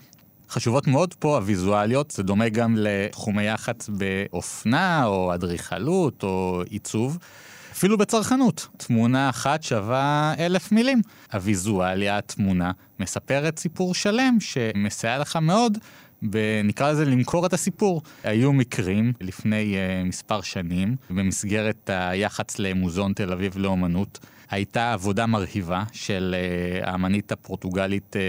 חשובות 0.50 0.88
מאוד 0.88 1.14
פה 1.14 1.36
הוויזואליות, 1.36 2.12
זה 2.12 2.24
דומה 2.24 2.50
גם 2.50 2.76
לתחומי 2.80 3.44
יח"צ 3.44 3.90
באופנה, 3.90 5.06
או 5.06 5.34
אדריכלות, 5.34 6.24
או 6.24 6.62
עיצוב. 6.70 7.18
אפילו 7.72 7.98
בצרכנות, 7.98 8.68
תמונה 8.78 9.30
אחת 9.30 9.64
שווה 9.64 10.34
אלף 10.40 10.72
מילים. 10.72 11.02
הוויזואליה, 11.34 12.18
התמונה, 12.18 12.72
מספרת 13.00 13.60
סיפור 13.60 13.94
שלם 13.94 14.38
שמסייע 14.40 15.20
לך 15.20 15.36
מאוד 15.36 15.78
נקרא 16.64 16.92
לזה 16.92 17.06
למכור 17.06 17.46
את 17.46 17.54
הסיפור. 17.54 18.02
היו 18.24 18.54
מקרים 18.54 19.14
לפני 19.22 19.76
uh, 19.76 20.08
מספר 20.08 20.42
שנים, 20.42 20.96
במסגרת 21.10 21.90
היח"צ 21.94 22.60
למוזיאון 22.60 23.14
תל 23.14 23.32
אביב 23.32 23.58
לאומנות, 23.58 24.20
הייתה 24.50 24.94
עבודה 24.94 25.26
מרהיבה 25.26 25.84
של 25.92 26.36
uh, 26.84 26.90
האמנית 26.90 27.32
הפורטוגלית 27.32 28.16
uh, 28.16 28.20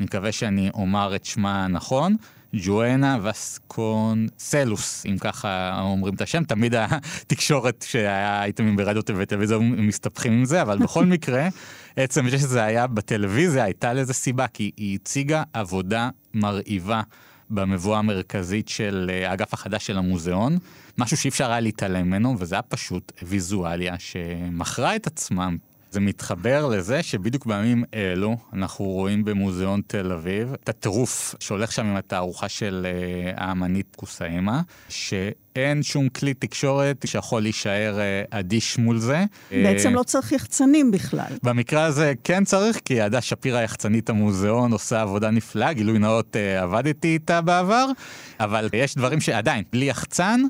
אני 0.00 0.04
מקווה 0.06 0.32
שאני 0.32 0.70
אומר 0.74 1.16
את 1.16 1.24
שמה 1.24 1.68
נכון. 1.68 2.16
ג'ואנה 2.54 3.18
וסקונסלוס, 3.22 5.06
אם 5.06 5.16
ככה 5.20 5.80
אומרים 5.82 6.14
את 6.14 6.20
השם, 6.20 6.44
תמיד 6.44 6.74
התקשורת 6.74 7.84
שהיה 7.88 8.42
אייטמים 8.42 8.76
ברדיו 8.76 9.02
וטלוויזיה 9.16 9.58
מסתבכים 9.58 10.32
עם 10.32 10.44
זה, 10.44 10.62
אבל 10.62 10.78
בכל 10.78 11.04
מקרה, 11.14 11.48
עצם 11.96 12.28
זה 12.28 12.38
שזה 12.38 12.64
היה 12.64 12.86
בטלוויזיה, 12.86 13.64
הייתה 13.64 13.92
לזה 13.92 14.12
סיבה, 14.12 14.46
כי 14.46 14.70
היא 14.76 14.98
הציגה 15.02 15.42
עבודה 15.52 16.10
מרהיבה 16.34 17.02
במבואה 17.50 17.98
המרכזית 17.98 18.68
של 18.68 19.10
אה, 19.12 19.30
האגף 19.30 19.54
החדש 19.54 19.86
של 19.86 19.98
המוזיאון, 19.98 20.58
משהו 20.98 21.16
שאי 21.16 21.30
אפשר 21.30 21.50
היה 21.50 21.60
להתעלם 21.60 22.06
ממנו, 22.06 22.36
וזה 22.38 22.54
היה 22.54 22.62
פשוט 22.62 23.12
ויזואליה 23.22 23.98
שמכרה 23.98 24.96
את 24.96 25.06
עצמם 25.06 25.56
זה 25.90 26.00
מתחבר 26.00 26.66
לזה 26.66 27.02
שבדיוק 27.02 27.46
בימים 27.46 27.84
אלו 27.94 28.36
אנחנו 28.52 28.84
רואים 28.84 29.24
במוזיאון 29.24 29.80
תל 29.86 30.12
אביב 30.12 30.52
את 30.52 30.68
הטירוף 30.68 31.34
שהולך 31.40 31.72
שם 31.72 31.86
עם 31.86 31.96
התערוכה 31.96 32.48
של 32.48 32.86
uh, 32.86 33.40
האמנית 33.40 33.96
קוסאימה, 33.96 34.60
שאין 34.88 35.82
שום 35.82 36.08
כלי 36.08 36.34
תקשורת 36.34 37.04
שיכול 37.06 37.42
להישאר 37.42 37.98
uh, 37.98 38.36
אדיש 38.36 38.78
מול 38.78 38.98
זה. 38.98 39.24
בעצם 39.50 39.88
uh, 39.88 39.92
לא 39.92 40.02
צריך 40.02 40.32
יחצנים 40.32 40.90
בכלל. 40.90 41.32
במקרה 41.42 41.84
הזה 41.84 42.12
כן 42.24 42.44
צריך, 42.44 42.80
כי 42.84 43.00
עדה 43.00 43.20
שפירא, 43.20 43.62
יחצנית 43.62 44.10
המוזיאון, 44.10 44.72
עושה 44.72 45.02
עבודה 45.02 45.30
נפלאה, 45.30 45.72
גילוי 45.72 45.98
נאות 45.98 46.36
עבדתי 46.60 47.08
איתה 47.08 47.40
בעבר, 47.40 47.86
אבל 48.40 48.68
יש 48.72 48.94
דברים 48.94 49.20
שעדיין, 49.20 49.64
בלי 49.72 49.84
יחצן, 49.84 50.40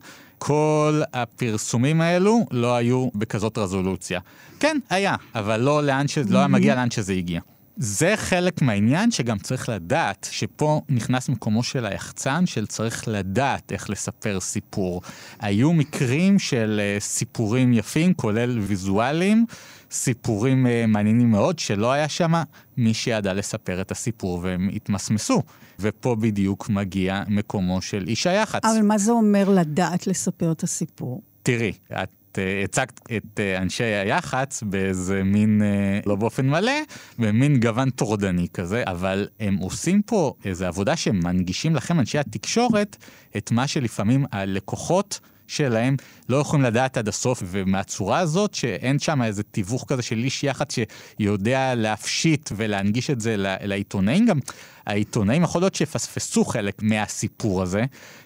כל 0.43 1.03
הפרסומים 1.13 2.01
האלו 2.01 2.47
לא 2.51 2.77
היו 2.77 3.09
בכזאת 3.15 3.59
רזולוציה. 3.59 4.21
כן, 4.61 4.79
היה, 4.91 5.15
אבל 5.35 5.61
לא, 5.61 5.83
לאן 5.83 6.09
ש... 6.09 6.19
לא 6.19 6.39
היה 6.39 6.49
מגיע 6.49 6.75
לאן 6.75 6.91
שזה 6.91 7.13
הגיע. 7.13 7.41
זה 7.77 8.15
חלק 8.17 8.63
מהעניין 8.63 9.11
שגם 9.11 9.39
צריך 9.39 9.69
לדעת, 9.69 10.29
שפה 10.31 10.81
נכנס 10.89 11.29
מקומו 11.29 11.63
של 11.63 11.87
היחצן, 11.87 12.47
של 12.47 12.67
צריך 12.67 13.05
לדעת 13.09 13.73
איך 13.73 13.91
לספר 13.91 14.41
סיפור. 14.41 15.03
היו 15.41 15.73
מקרים 15.73 16.39
של 16.39 16.81
uh, 16.81 17.03
סיפורים 17.03 17.73
יפים, 17.73 18.15
כולל 18.15 18.59
ויזואליים, 18.59 19.47
סיפורים 19.91 20.67
uh, 20.67 20.87
מעניינים 20.87 21.31
מאוד, 21.31 21.59
שלא 21.59 21.93
היה 21.93 22.09
שם 22.09 22.33
מי 22.77 22.95
שידע 22.95 23.35
לספר 23.35 23.81
את 23.81 23.91
הסיפור 23.91 24.41
והם 24.43 24.69
התמסמסו. 24.75 25.43
ופה 25.81 26.17
בדיוק 26.17 26.69
מגיע 26.69 27.23
מקומו 27.29 27.83
של 27.83 28.05
איש 28.09 28.27
היח"צ. 28.27 28.65
אבל 28.65 28.83
מה 28.83 28.99
זה 28.99 29.13
אומר 29.13 29.49
לדעת 29.49 30.07
לספר 30.07 30.53
את 30.53 30.63
הסיפור? 30.63 31.23
תראי, 31.43 31.73
את 31.93 32.09
uh, 32.33 32.65
הצגת 32.65 33.01
את 33.17 33.41
uh, 33.41 33.63
אנשי 33.63 33.85
היח"צ 33.85 34.63
באיזה 34.63 35.23
מין, 35.25 35.63
לא 36.07 36.17
באופן 36.17 36.49
מלא, 36.49 36.73
במין 37.19 37.61
גוון 37.61 37.91
טורדני 37.91 38.49
כזה, 38.55 38.83
אבל 38.87 39.29
הם 39.41 39.57
עושים 39.57 40.03
פה 40.03 40.35
איזו 40.45 40.67
עבודה 40.67 40.97
שהם 40.97 41.21
מנגישים 41.25 41.77
לכם, 41.77 42.01
אנשי 42.01 42.19
התקשורת, 42.19 42.97
את 43.37 43.51
מה 43.51 43.67
שלפעמים 43.67 44.25
הלקוחות 44.33 45.21
שלהם 45.51 45.97
לא 46.29 46.37
יכולים 46.37 46.65
לדעת 46.65 46.97
עד 46.97 47.09
הסוף, 47.09 47.43
ומהצורה 47.47 48.19
הזאת 48.19 48.55
שאין 48.55 48.99
שם 48.99 49.23
איזה 49.23 49.43
תיווך 49.43 49.85
כזה 49.89 50.03
של 50.03 50.19
איש 50.19 50.45
יח"צ 50.45 50.75
שיודע 51.19 51.75
להפשיט 51.75 52.51
ולהנגיש 52.57 53.11
את 53.11 53.21
זה 53.21 53.35
לעיתונאים, 53.39 54.27
גם 54.27 54.39
העיתונאים 54.87 55.43
יכול 55.43 55.61
להיות 55.63 55.75
שיפספסו 55.75 56.45
חלק 56.45 56.83
מהסיפור 56.83 57.63
הזה. 57.63 57.85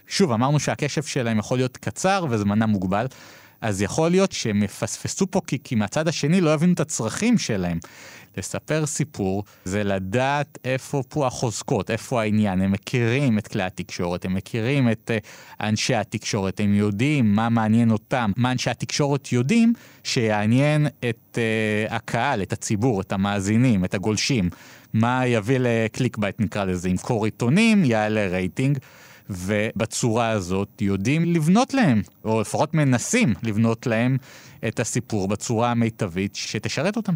שוב, 0.09 0.33
אמרנו 0.33 0.61
שהקשב 0.61 1.03
שלהם 1.03 1.39
יכול 1.39 1.59
להיות 1.59 1.77
קצר 1.77 2.27
וזמנם 2.31 2.71
מוגבל. 2.71 3.07
אז 3.61 3.83
יכול 3.83 4.11
להיות 4.11 4.33
שהם 4.33 4.63
יפספסו 4.63 5.27
פה 5.31 5.41
כי, 5.47 5.59
כי 5.65 5.75
מהצד 5.75 6.09
השני 6.09 6.41
לא 6.41 6.55
יבינו 6.55 6.73
את 6.73 6.81
הצרכים 6.81 7.39
שלהם. 7.39 7.79
לספר 8.39 8.87
סיפור 8.87 9.45
זה 9.65 9.85
לדעת 9.85 10.59
איפה 10.65 11.03
פה 11.09 11.27
החוזקות, 11.27 11.91
איפה 11.91 12.23
העניין. 12.23 12.61
הם 12.61 12.73
מכירים 12.73 13.39
את 13.39 13.49
כלי 13.49 13.63
התקשורת, 13.63 14.25
הם 14.25 14.35
מכירים 14.35 14.91
את 14.91 15.11
uh, 15.11 15.27
אנשי 15.61 15.95
התקשורת, 15.95 16.61
הם 16.61 16.75
יודעים 16.75 17.35
מה 17.35 17.49
מעניין 17.49 17.91
אותם, 17.91 18.33
מה 18.37 18.53
אנשי 18.53 18.71
התקשורת 18.71 19.33
יודעים 19.33 19.73
שיעניין 20.05 20.87
את 20.87 21.39
uh, 21.39 21.95
הקהל, 21.95 22.43
את 22.43 22.53
הציבור, 22.53 23.01
את 23.01 23.13
המאזינים, 23.13 23.85
את 23.85 23.95
הגולשים. 23.95 24.51
מה 24.95 25.27
יביא 25.27 25.59
ל 25.61 26.17
clickbait 26.17 26.41
נקרא 26.41 26.65
לזה, 26.65 26.89
ימכור 26.89 27.25
עיתונים, 27.25 27.85
יעלה 27.85 28.27
רייטינג. 28.27 28.79
ובצורה 29.31 30.29
הזאת 30.29 30.83
יודעים 30.83 31.25
לבנות 31.35 31.75
להם, 31.75 32.03
או 32.25 32.41
לפחות 32.41 32.75
מנסים 32.75 33.35
לבנות 33.43 33.87
להם 33.87 34.17
את 34.69 34.81
הסיפור 34.81 35.29
בצורה 35.29 35.71
המיטבית 35.71 36.35
שתשרת 36.35 36.97
אותם. 36.97 37.13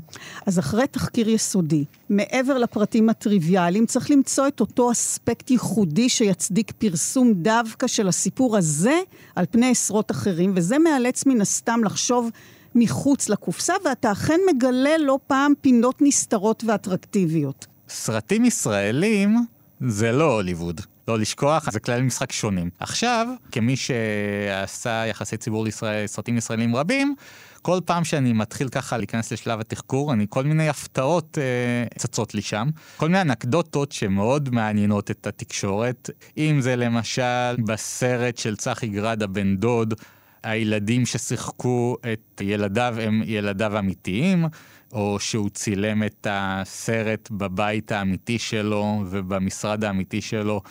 אז 0.46 0.58
אחרי 0.58 0.86
תחקיר 0.86 1.28
יסודי, 1.28 1.84
מעבר 2.08 2.58
לפרטים 2.58 3.08
הטריוויאליים, 3.08 3.86
צריך 3.86 4.10
למצוא 4.10 4.48
את 4.48 4.60
אותו 4.60 4.92
אספקט 4.92 5.50
ייחודי 5.50 6.08
שיצדיק 6.08 6.72
פרסום 6.78 7.32
דווקא 7.34 7.86
של 7.86 8.08
הסיפור 8.08 8.56
הזה 8.56 8.98
על 9.36 9.44
פני 9.50 9.70
עשרות 9.70 10.10
אחרים, 10.10 10.52
וזה 10.56 10.78
מאלץ 10.78 11.26
מן 11.26 11.40
הסתם 11.40 11.80
לחשוב 11.84 12.30
מחוץ 12.74 13.28
לקופסה, 13.28 13.74
ואתה 13.84 14.12
אכן 14.12 14.40
מגלה 14.54 14.98
לא 14.98 15.18
פעם 15.26 15.52
פינות 15.60 15.96
נסתרות 16.00 16.64
ואטרקטיביות. 16.66 17.66
סרטים 17.88 18.44
ישראלים 18.44 19.36
זה 19.80 20.12
לא 20.12 20.34
הוליווד. 20.34 20.80
לא 21.08 21.18
לשכוח, 21.18 21.70
זה 21.70 21.80
כללי 21.80 22.02
משחק 22.02 22.32
שונים. 22.32 22.70
עכשיו, 22.78 23.26
כמי 23.52 23.76
שעשה 23.76 25.06
יחסי 25.06 25.36
ציבור 25.36 25.64
לישראל, 25.64 26.06
סרטים 26.06 26.36
ישראלים 26.36 26.76
רבים, 26.76 27.14
כל 27.62 27.78
פעם 27.84 28.04
שאני 28.04 28.32
מתחיל 28.32 28.68
ככה 28.68 28.98
להיכנס 28.98 29.32
לשלב 29.32 29.60
התחקור, 29.60 30.12
אני 30.12 30.26
כל 30.28 30.44
מיני 30.44 30.68
הפתעות 30.68 31.38
אה, 31.38 31.98
צצות 31.98 32.34
לי 32.34 32.42
שם. 32.42 32.68
כל 32.96 33.06
מיני 33.06 33.20
אנקדוטות 33.20 33.92
שמאוד 33.92 34.50
מעניינות 34.50 35.10
את 35.10 35.26
התקשורת. 35.26 36.10
אם 36.36 36.60
זה 36.60 36.76
למשל 36.76 37.56
בסרט 37.66 38.36
של 38.36 38.56
צחי 38.56 38.86
גרדה 38.86 39.26
בן 39.26 39.56
דוד, 39.56 39.94
הילדים 40.42 41.06
ששיחקו 41.06 41.96
את 42.12 42.40
ילדיו 42.40 42.94
הם 43.00 43.22
ילדיו 43.26 43.78
אמיתיים. 43.78 44.46
או 44.92 45.20
שהוא 45.20 45.50
צילם 45.50 46.02
את 46.02 46.26
הסרט 46.30 47.28
בבית 47.30 47.92
האמיתי 47.92 48.38
שלו 48.38 49.04
ובמשרד 49.10 49.84
האמיתי 49.84 50.20
שלו, 50.20 50.62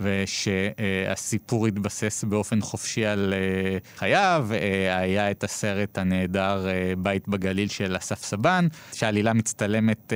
ושהסיפור 0.00 1.66
התבסס 1.66 2.24
באופן 2.28 2.60
חופשי 2.60 3.06
על 3.06 3.34
אה, 3.36 3.78
חייו. 3.96 4.46
אה, 4.52 4.98
היה 4.98 5.30
את 5.30 5.44
הסרט 5.44 5.98
הנהדר 5.98 6.66
אה, 6.68 6.92
בית 6.98 7.28
בגליל 7.28 7.68
של 7.68 7.96
אסף 7.96 8.24
סבן, 8.24 8.66
שהעלילה 8.92 9.32
מצטלמת 9.32 10.12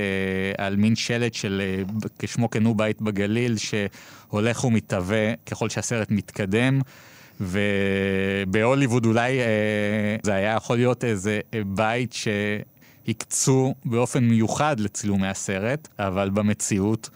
על 0.59 0.77
מין 0.77 0.97
שלט 0.97 1.35
של 1.35 1.83
כשמו 2.19 2.51
כן 2.51 2.65
הוא 2.65 2.77
בית 2.77 3.03
בגליל, 3.03 3.57
שהולך 3.57 4.65
ומתהווה 4.65 5.35
ככל 5.47 5.69
שהסרט 5.69 6.11
מתקדם. 6.11 6.81
ובהוליווד 7.41 9.07
אולי 9.07 9.41
אה, 9.41 10.17
זה 10.23 10.35
היה 10.35 10.55
יכול 10.55 10.77
להיות 10.77 11.05
איזה 11.05 11.41
בית 11.67 12.13
שהקצו 12.13 13.75
באופן 13.85 14.25
מיוחד 14.25 14.81
לצילומי 14.81 15.29
הסרט, 15.29 15.89
אבל 15.99 16.31
במציאות 16.31 17.11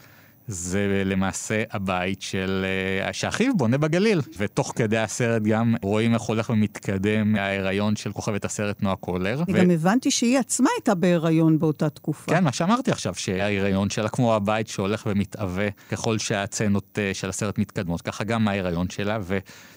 זה 0.52 1.02
למעשה 1.04 1.62
הבית 1.70 2.22
של 2.22 2.64
אה, 3.04 3.12
שאחיו 3.12 3.56
בונה 3.56 3.78
בגליל. 3.78 4.20
ותוך 4.38 4.72
כדי 4.76 4.98
הסרט 4.98 5.42
גם 5.42 5.74
רואים 5.82 6.14
איך 6.14 6.22
הולך 6.22 6.50
ומתקדם 6.50 7.36
ההיריון 7.36 7.96
של 7.96 8.12
כוכבת 8.12 8.44
הסרט 8.44 8.82
נועה 8.82 8.96
קולר. 8.96 9.42
אני 9.48 9.58
ו... 9.58 9.62
גם 9.62 9.70
הבנתי 9.70 10.10
שהיא 10.10 10.38
עצמה 10.38 10.68
הייתה 10.76 10.94
בהיריון 10.94 11.58
באותה 11.58 11.90
תקופה. 11.90 12.34
כן, 12.34 12.44
מה 12.44 12.52
שאמרתי 12.52 12.90
עכשיו, 12.90 13.14
שההיריון 13.14 13.90
שלה 13.90 14.08
כמו 14.08 14.34
הבית 14.34 14.68
שהולך 14.68 15.02
ומתהווה 15.06 15.68
ככל 15.90 16.18
שהצנות 16.18 16.98
אה, 16.98 17.10
של 17.14 17.28
הסרט 17.28 17.58
מתקדמות, 17.58 18.02
ככה 18.02 18.24
גם 18.24 18.48
ההיריון 18.48 18.90
שלה. 18.90 19.18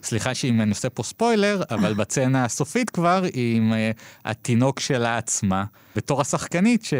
וסליחה 0.01 0.33
שאם 0.33 0.61
אני 0.61 0.69
עושה 0.69 0.89
פה 0.89 1.03
ספוילר, 1.03 1.63
אבל 1.71 1.93
בצנה 1.99 2.45
הסופית 2.45 2.89
כבר, 2.89 3.23
עם 3.33 3.73
אה, 3.73 3.91
התינוק 4.25 4.79
שלה 4.79 5.17
עצמה, 5.17 5.63
בתור 5.95 6.21
השחקנית, 6.21 6.85
ש... 6.85 6.93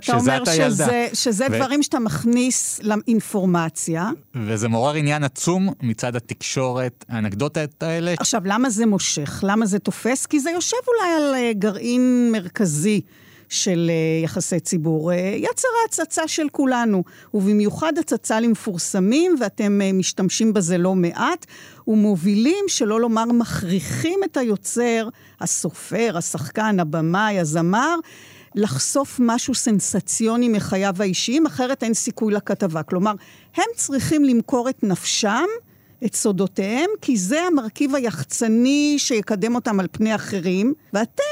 שזה 0.00 0.36
את 0.36 0.48
הילדה. 0.48 0.84
ואתה 0.84 0.92
אומר 0.92 1.06
שזה 1.12 1.46
ו... 1.50 1.56
דברים 1.56 1.82
שאתה 1.82 1.98
מכניס 1.98 2.80
לאינפורמציה. 2.96 4.10
וזה 4.34 4.68
מעורר 4.68 4.94
עניין 4.94 5.24
עצום 5.24 5.68
מצד 5.82 6.16
התקשורת, 6.16 7.04
האנקדוטות 7.08 7.82
האלה. 7.82 8.14
עכשיו, 8.18 8.42
למה 8.44 8.70
זה 8.70 8.86
מושך? 8.86 9.40
למה 9.46 9.66
זה 9.66 9.78
תופס? 9.78 10.26
כי 10.26 10.40
זה 10.40 10.50
יושב 10.50 10.76
אולי 10.88 11.12
על 11.12 11.34
אה, 11.34 11.52
גרעין 11.52 12.28
מרכזי. 12.32 13.00
של 13.52 13.90
אה, 13.90 14.24
יחסי 14.24 14.60
ציבור. 14.60 15.12
אה, 15.12 15.34
יצר 15.36 15.68
ההצצה 15.82 16.28
של 16.28 16.46
כולנו, 16.52 17.04
ובמיוחד 17.34 17.98
הצצה 17.98 18.40
למפורסמים, 18.40 19.36
ואתם 19.40 19.80
משתמשים 19.94 20.52
בזה 20.52 20.78
לא 20.78 20.94
מעט, 20.94 21.46
ומובילים, 21.88 22.64
שלא 22.68 23.00
לומר 23.00 23.24
מכריחים 23.24 24.20
את 24.24 24.36
היוצר, 24.36 25.08
הסופר, 25.40 26.14
השחקן, 26.16 26.80
הבמאי, 26.80 27.38
הזמר, 27.38 27.96
לחשוף 28.54 29.16
משהו 29.22 29.54
סנסציוני 29.54 30.48
מחייו 30.48 30.94
האישיים, 30.98 31.46
אחרת 31.46 31.82
אין 31.82 31.94
סיכוי 31.94 32.34
לכתבה. 32.34 32.82
כלומר, 32.82 33.12
הם 33.56 33.64
צריכים 33.76 34.24
למכור 34.24 34.68
את 34.68 34.82
נפשם, 34.82 35.46
את 36.04 36.14
סודותיהם, 36.14 36.90
כי 37.00 37.16
זה 37.16 37.42
המרכיב 37.42 37.94
היחצני 37.94 38.94
שיקדם 38.98 39.54
אותם 39.54 39.80
על 39.80 39.86
פני 39.92 40.14
אחרים, 40.14 40.74
ואתם 40.92 41.22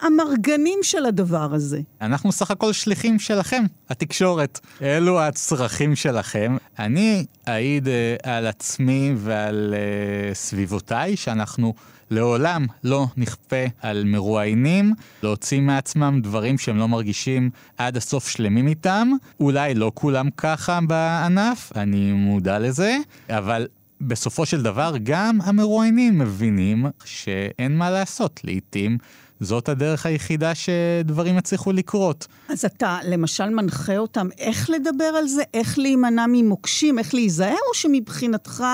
המרגנים 0.00 0.78
של 0.82 1.06
הדבר 1.06 1.54
הזה. 1.54 1.80
אנחנו 2.00 2.32
סך 2.32 2.50
הכל 2.50 2.72
שליחים 2.72 3.18
שלכם, 3.18 3.64
התקשורת. 3.90 4.60
אלו 4.82 5.20
הצרכים 5.20 5.96
שלכם. 5.96 6.56
אני 6.78 7.24
אעיד 7.48 7.86
uh, 7.86 7.90
על 8.22 8.46
עצמי 8.46 9.12
ועל 9.16 9.74
uh, 9.74 10.34
סביבותיי, 10.34 11.16
שאנחנו... 11.16 11.74
לעולם 12.10 12.66
לא 12.84 13.06
נכפה 13.16 13.64
על 13.80 14.04
מרואיינים 14.04 14.94
להוציא 15.22 15.60
מעצמם 15.60 16.20
דברים 16.22 16.58
שהם 16.58 16.76
לא 16.76 16.88
מרגישים 16.88 17.50
עד 17.78 17.96
הסוף 17.96 18.28
שלמים 18.28 18.68
איתם. 18.68 19.08
אולי 19.40 19.74
לא 19.74 19.92
כולם 19.94 20.28
ככה 20.36 20.78
בענף, 20.88 21.72
אני 21.76 22.12
מודע 22.12 22.58
לזה, 22.58 22.96
אבל 23.30 23.66
בסופו 24.00 24.46
של 24.46 24.62
דבר 24.62 24.94
גם 25.02 25.38
המרואיינים 25.42 26.18
מבינים 26.18 26.86
שאין 27.04 27.78
מה 27.78 27.90
לעשות. 27.90 28.40
לעתים 28.44 28.98
זאת 29.40 29.68
הדרך 29.68 30.06
היחידה 30.06 30.52
שדברים 30.54 31.38
יצליחו 31.38 31.72
לקרות. 31.72 32.26
אז 32.48 32.64
אתה 32.64 32.98
למשל 33.04 33.48
מנחה 33.48 33.96
אותם 33.96 34.28
איך 34.38 34.70
לדבר 34.70 35.04
על 35.04 35.28
זה, 35.28 35.42
איך 35.54 35.78
להימנע 35.78 36.26
ממוקשים, 36.28 36.98
איך 36.98 37.14
להיזהר, 37.14 37.56
או 37.68 37.74
שמבחינתך 37.74 38.64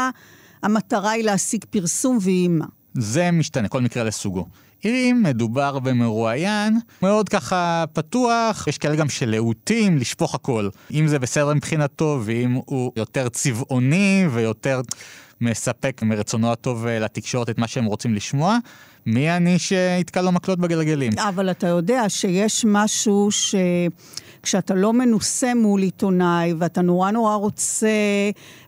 המטרה 0.63 1.11
היא 1.11 1.25
להשיג 1.25 1.65
פרסום 1.71 2.19
והיא 2.21 2.49
מה? 2.49 2.67
זה 2.95 3.31
משתנה, 3.31 3.69
כל 3.69 3.81
מקרה 3.81 4.05
לסוגו. 4.05 4.47
אם 4.85 5.21
מדובר 5.25 5.79
במרואיין, 5.79 6.79
מאוד 7.03 7.29
ככה 7.29 7.85
פתוח, 7.93 8.67
יש 8.67 8.79
כאלה 8.79 8.97
גם 8.97 9.09
שלהוטים 9.09 9.99
לשפוך 9.99 10.35
הכל. 10.35 10.69
אם 10.93 11.09
זה 11.09 11.19
בסדר 11.19 11.55
מבחינתו, 11.55 12.21
ואם 12.25 12.59
הוא 12.67 12.93
יותר 12.97 13.29
צבעוני 13.29 14.27
ויותר 14.31 14.81
מספק 15.41 16.03
מרצונו 16.03 16.53
הטוב 16.53 16.87
אה, 16.87 16.99
לתקשורת 16.99 17.51
את 17.51 17.59
מה 17.59 17.67
שהם 17.67 17.85
רוצים 17.85 18.15
לשמוע, 18.15 18.59
מי 19.07 19.31
אני 19.31 19.59
שיתקע 19.59 20.23
לו 20.23 20.33
מקלות 20.33 20.59
בגלגלים? 20.59 21.13
אבל 21.19 21.51
אתה 21.51 21.67
יודע 21.67 22.09
שיש 22.09 22.65
משהו 22.69 23.31
ש... 23.31 23.55
כשאתה 24.43 24.75
לא 24.75 24.93
מנוסה 24.93 25.55
מול 25.55 25.83
עיתונאי, 25.83 26.55
ואתה 26.59 26.83
נורא 26.83 27.11
נורא 27.11 27.35
רוצה 27.35 27.89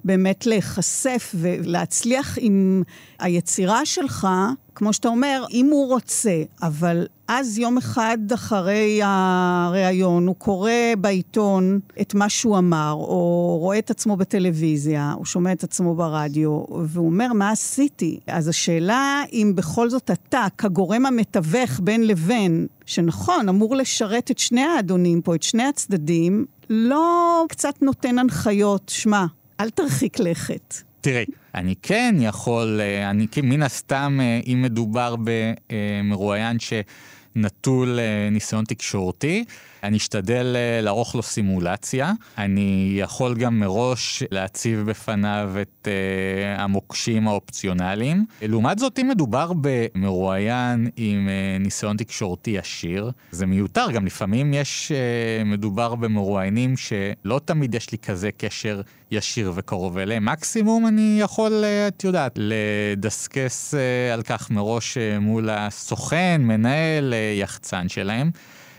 באמת 0.05 0.47
להיחשף 0.47 1.35
ולהצליח 1.35 2.39
עם 2.41 2.83
היצירה 3.19 3.87
שלך, 3.87 4.29
כמו 4.79 4.93
שאתה 4.93 5.09
אומר, 5.09 5.45
אם 5.51 5.69
הוא 5.71 5.89
רוצה, 5.89 6.43
אבל 6.62 7.07
אז 7.29 7.59
יום 7.59 7.79
אחד 7.79 8.19
אחרי 8.35 9.01
הריאיון 9.05 10.27
הוא 10.27 10.37
קורא 10.37 10.71
בעיתון 10.99 11.81
את 12.01 12.15
מה 12.15 12.29
שהוא 12.29 12.59
אמר, 12.59 12.93
או 12.93 13.57
רואה 13.61 13.79
את 13.79 13.91
עצמו 13.91 14.17
בטלוויזיה, 14.17 15.15
או 15.19 15.25
שומע 15.25 15.53
את 15.53 15.65
עצמו 15.65 15.95
ברדיו, 15.95 16.65
והוא 16.85 17.07
אומר, 17.07 17.33
מה 17.33 17.51
עשיתי? 17.51 18.21
אז 18.27 18.49
השאלה 18.49 19.23
אם 19.33 19.53
בכל 19.55 19.91
זאת 19.91 20.11
אתה, 20.11 20.47
כגורם 20.59 21.07
המתווך 21.07 21.81
בין 21.83 22.07
לבין, 22.07 22.67
שנכון, 22.87 23.49
אמור 23.49 23.77
לשרת 23.77 24.31
את 24.31 24.39
שני 24.39 24.62
האדונים 24.62 25.23
פה, 25.23 25.35
את 25.35 25.43
שני 25.43 25.65
הצדדים, 25.65 26.47
לא 26.71 27.45
קצת 27.49 27.83
נותן 27.83 28.19
הנחיות, 28.19 28.89
שמע, 28.89 29.25
אל 29.61 29.71
תרחיק 29.71 30.19
לכת. 30.19 30.75
תראי, 31.07 31.25
אני 31.55 31.75
כן 31.83 32.14
יכול, 32.21 32.81
אה, 32.81 33.11
אני 33.11 33.27
מן 33.42 33.62
הסתם, 33.62 34.19
אה, 34.23 34.40
אם 34.47 34.62
מדובר 34.62 35.14
במרואיין 35.19 36.57
שנטול 36.59 37.99
אה, 37.99 38.29
ניסיון 38.31 38.64
תקשורתי, 38.64 39.45
אני 39.87 39.96
אשתדל 39.96 40.57
אה, 40.57 40.81
לערוך 40.81 41.14
לו 41.14 41.22
סימולציה. 41.22 42.12
אני 42.38 42.94
יכול 42.96 43.35
גם 43.35 43.61
מראש 43.61 44.22
להציב 44.31 44.81
בפניו 44.81 45.51
את 45.62 45.88
uh, 45.88 46.61
המוקשים 46.61 47.29
האופציונליים. 47.29 48.25
לעומת 48.42 48.79
זאת, 48.79 48.99
אם 48.99 49.09
מדובר 49.09 49.53
במרואיין 49.61 50.90
עם 50.96 51.29
uh, 51.29 51.62
ניסיון 51.62 51.96
תקשורתי 51.96 52.59
עשיר, 52.59 53.11
זה 53.31 53.46
מיותר. 53.46 53.90
גם 53.90 54.07
לפעמים 54.07 54.55
יש, 54.55 54.92
uh, 54.92 55.44
מדובר 55.44 55.94
במרואיינים 55.94 56.75
שלא 56.77 57.40
תמיד 57.44 57.75
יש 57.75 57.92
לי 57.92 57.99
כזה 57.99 58.31
קשר 58.37 58.81
ישיר 59.11 59.53
וקרוב 59.55 59.99
אליהם. 59.99 60.25
מקסימום 60.25 60.87
אני 60.87 61.18
יכול, 61.20 61.64
את 61.88 62.05
יודעת, 62.05 62.33
לדסקס 62.37 63.75
על 64.12 64.22
כך 64.22 64.51
מראש 64.51 64.99
מול 65.20 65.51
הסוכן, 65.51 66.40
מנהל, 66.44 67.14
יחצן 67.40 67.88
שלהם. 67.88 68.31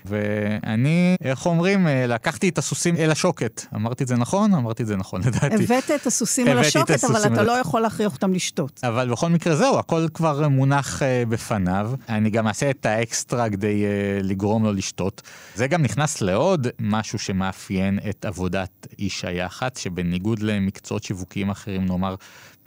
ואני, 0.07 1.15
איך 1.21 1.45
אומרים, 1.45 1.87
אה, 1.87 2.07
לקחתי 2.07 2.49
את 2.49 2.57
הסוסים 2.57 2.95
אל 2.95 3.11
השוקת. 3.11 3.65
אמרתי 3.75 4.03
את 4.03 4.07
זה 4.07 4.15
נכון? 4.15 4.53
אמרתי 4.53 4.83
את 4.83 4.87
זה 4.87 4.95
נכון, 4.95 5.21
לדעתי. 5.27 5.63
הבאת 5.63 5.91
את 5.95 6.07
הסוסים 6.07 6.47
אל 6.47 6.57
השוקת, 6.57 7.03
אבל 7.03 7.33
אתה 7.33 7.43
לא 7.43 7.51
יכול 7.51 7.81
להכריח 7.81 8.13
אותם 8.13 8.33
לשתות. 8.33 8.79
אבל 8.83 9.09
בכל 9.09 9.29
מקרה 9.29 9.55
זהו, 9.55 9.79
הכל 9.79 10.07
כבר 10.13 10.47
מונח 10.47 11.01
uh, 11.01 11.29
בפניו. 11.29 11.91
אני 12.09 12.29
גם 12.29 12.47
אעשה 12.47 12.69
את 12.69 12.85
האקסטרה 12.85 13.49
כדי 13.49 13.83
uh, 13.83 14.23
לגרום 14.23 14.63
לו 14.63 14.73
לשתות. 14.73 15.21
זה 15.55 15.67
גם 15.67 15.81
נכנס 15.81 16.21
לעוד 16.21 16.67
משהו 16.79 17.19
שמאפיין 17.19 17.99
את 18.09 18.25
עבודת 18.25 18.87
איש 18.99 19.25
היח"צ, 19.25 19.79
שבניגוד 19.79 20.39
למקצועות 20.39 21.03
שיווקיים 21.03 21.49
אחרים, 21.49 21.85
נאמר, 21.85 22.15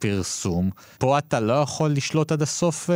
פרסום. 0.00 0.70
פה 0.98 1.18
אתה 1.18 1.40
לא 1.40 1.52
יכול 1.52 1.90
לשלוט 1.90 2.32
עד 2.32 2.42
הסוף 2.42 2.90
אה, 2.90 2.94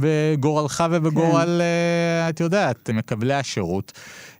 בגורלך 0.00 0.84
ובגורל, 0.90 1.44
כן. 1.44 1.60
אה, 1.60 2.28
את 2.28 2.40
יודעת, 2.40 2.90
מקבלי 2.90 3.34
השירות. 3.34 3.92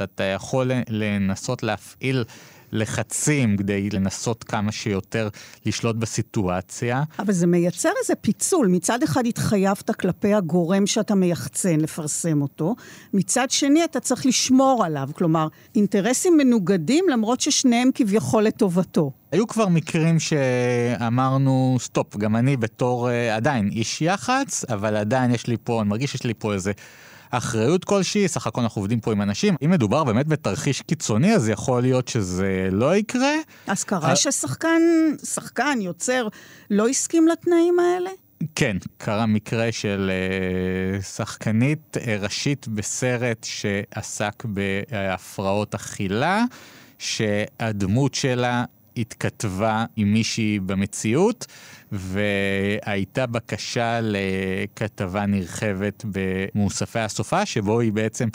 אתה 0.03 0.25
יכול 0.25 0.71
לנסות 0.89 1.63
להפעיל 1.63 2.25
לחצים 2.73 3.57
כדי 3.57 3.89
לנסות 3.93 4.45
כמה 4.45 4.73
שיותר 4.73 5.29
לשלוט 5.67 5.97
בסיטואציה. 5.97 7.03
אבל 7.19 7.33
זה 7.33 7.47
מייצר 7.47 7.91
איזה 8.03 8.15
פיצול. 8.15 8.69
מצד 8.69 9.03
אחד 9.03 9.27
התחייבת 9.27 9.91
כלפי 9.91 10.35
הגורם 10.35 10.87
שאתה 10.87 11.15
מייחצן 11.15 11.81
לפרסם 11.81 12.43
אותו, 12.43 12.75
מצד 13.15 13.51
שני 13.51 13.85
אתה 13.85 14.01
צריך 14.01 14.27
לשמור 14.27 14.85
עליו. 14.85 15.09
כלומר, 15.15 15.49
אינטרסים 15.75 16.37
מנוגדים 16.37 17.05
למרות 17.09 17.41
ששניהם 17.41 17.91
כביכול 17.95 18.43
לטובתו. 18.43 19.11
היו 19.33 19.47
כבר 19.47 19.69
מקרים 19.69 20.19
שאמרנו, 20.21 21.77
סטופ, 21.81 22.17
גם 22.17 22.37
אני 22.37 22.57
בתור 22.57 23.09
uh, 23.09 23.37
עדיין 23.37 23.69
איש 23.69 24.03
יח"צ, 24.03 24.65
אבל 24.65 24.97
עדיין 24.97 25.31
יש 25.31 25.47
לי 25.47 25.57
פה, 25.65 25.81
אני 25.81 25.89
מרגיש 25.89 26.13
שיש 26.13 26.25
לי 26.25 26.35
פה 26.39 26.53
איזה 26.53 26.73
אחריות 27.33 27.85
כלשהי, 27.85 28.29
סך 28.29 28.47
הכל 28.47 28.61
אנחנו 28.61 28.81
עובדים 28.81 29.01
פה 29.01 29.13
עם 29.13 29.23
אנשים. 29.23 29.55
אם 29.65 29.71
מדובר 29.71 30.05
באמת 30.05 30.27
בתרחיש 30.27 30.83
קיצוני, 30.83 31.35
אז 31.35 31.49
יכול 31.49 31.83
להיות 31.83 32.09
שזה 32.09 32.69
לא 32.73 32.97
יקרה. 32.97 33.35
אז 33.67 33.85
קרה 33.85 34.17
ששחקן, 34.17 34.83
שחקן, 35.25 35.79
יוצר, 35.81 36.29
לא 36.71 36.89
הסכים 36.89 37.29
לתנאים 37.29 37.79
האלה? 37.79 38.11
כן, 38.55 38.77
קרה 38.99 39.27
מקרה 39.27 39.73
של 39.73 40.11
uh, 41.01 41.03
שחקנית 41.03 41.97
uh, 41.97 42.01
ראשית 42.21 42.69
בסרט 42.69 43.45
שעסק 43.45 44.45
בהפרעות 44.45 45.75
אכילה, 45.75 46.45
שהדמות 46.99 48.15
שלה 48.15 48.65
התכתבה 48.97 49.85
עם 49.97 50.13
מישהי 50.13 50.59
במציאות, 50.59 51.47
והייתה 51.93 53.27
בקשה 53.27 54.01
לכתבה 54.03 55.27
נרחבת 55.27 56.05
במוספי 56.13 56.99
הסופה, 56.99 57.47
שבו 57.47 57.81
היא 57.81 57.93
בעצם 57.93 58.29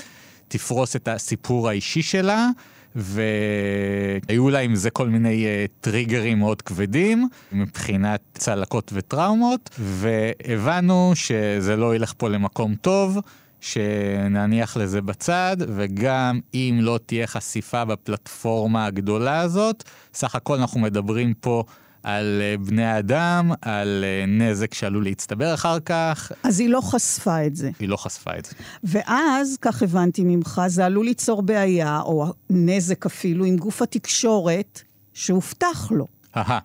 תפרוס 0.48 0.96
את 0.96 1.08
הסיפור 1.08 1.70
האישי 1.70 2.02
שלה. 2.02 2.50
והיו 2.96 4.50
לה 4.50 4.60
עם 4.60 4.76
זה 4.76 4.90
כל 4.90 5.10
מיני 5.10 5.46
uh, 5.46 5.72
טריגרים 5.82 6.40
מאוד 6.40 6.62
כבדים 6.62 7.28
מבחינת 7.52 8.22
צלקות 8.34 8.92
וטראומות, 8.94 9.70
והבנו 9.80 11.12
שזה 11.16 11.76
לא 11.76 11.96
ילך 11.96 12.14
פה 12.18 12.30
למקום 12.30 12.76
טוב, 12.76 13.18
שנניח 13.62 14.78
לזה 14.78 15.02
בצד, 15.02 15.58
וגם 15.76 16.40
אם 16.54 16.80
לא 16.82 17.00
תהיה 17.06 17.28
חשיפה 17.28 17.86
בפלטפורמה 17.86 18.86
הגדולה 18.86 19.40
הזאת, 19.40 19.84
סך 20.14 20.36
הכל 20.36 20.56
אנחנו 20.56 20.80
מדברים 20.80 21.34
פה 21.34 21.64
על 22.08 22.42
אה, 22.42 22.58
בני 22.58 23.00
אדם, 23.00 23.52
על 23.62 24.04
אה, 24.08 24.26
נזק 24.28 24.74
שעלול 24.74 25.04
להצטבר 25.04 25.54
אחר 25.54 25.80
כך. 25.80 26.32
אז 26.44 26.60
היא 26.60 26.70
לא 26.70 26.82
חשפה 26.82 27.46
את 27.46 27.56
זה. 27.56 27.72
היא 27.80 27.90
לא 27.90 27.98
חשפה 27.98 28.32
את 28.38 28.46
זה. 28.46 28.52
ואז, 28.84 29.58
כך 29.62 29.84
הבנתי 29.84 30.24
ממך, 30.26 30.62
זה 30.68 30.86
עלול 30.86 31.06
ליצור 31.06 31.42
בעיה, 31.42 32.00
או 32.00 32.34
נזק 32.50 33.06
אפילו, 33.06 33.46
עם 33.46 33.58
גוף 33.58 33.82
התקשורת 33.82 34.82
שהובטח 35.14 35.92
לו. 35.92 36.08
אהה. 36.38 36.60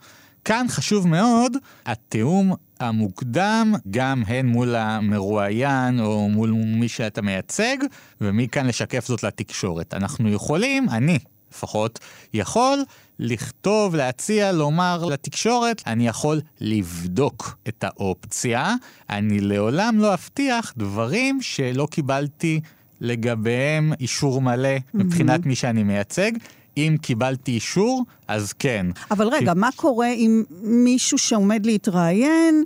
כאן 0.45 0.67
חשוב 0.69 1.09
מאוד 1.09 1.57
התיאום 1.87 2.55
המוקדם, 2.81 3.75
גם 3.91 4.23
הן 4.27 4.47
מול 4.47 4.75
המרואיין 4.75 6.01
או 6.01 6.29
מול 6.29 6.51
מי 6.51 6.89
שאתה 6.89 7.23
מייצג, 7.23 7.77
ומכאן 8.21 8.67
לשקף 8.67 9.07
זאת 9.07 9.23
לתקשורת. 9.23 9.95
אנחנו 9.95 10.29
יכולים, 10.29 10.89
אני 10.89 11.19
לפחות, 11.53 11.99
יכול 12.35 12.79
לכתוב, 13.19 13.95
להציע, 13.95 14.53
לומר 14.53 15.05
לתקשורת, 15.05 15.83
אני 15.87 16.09
יכול 16.09 16.41
לבדוק 16.61 17.57
את 17.69 17.85
האופציה, 17.85 18.75
אני 19.11 19.41
לעולם 19.41 19.99
לא 19.99 20.15
אבטיח 20.15 20.73
דברים 20.77 21.43
שלא 21.43 21.89
קיבלתי 21.91 22.61
לגביהם 23.01 23.93
אישור 24.01 24.41
מלא 24.41 24.77
מבחינת 24.95 25.47
מי 25.47 25.55
שאני 25.55 25.83
מייצג. 25.83 26.33
אם 26.77 26.97
קיבלתי 27.03 27.53
אישור, 27.53 28.05
אז 28.29 28.53
כן. 28.53 28.87
אבל 29.11 29.29
רגע, 29.29 29.53
כי... 29.53 29.61
מה 29.61 29.69
קורה 29.77 30.09
אם 30.09 30.43
מישהו 30.63 31.19
שעומד 31.19 31.67
להתראיין... 31.67 32.65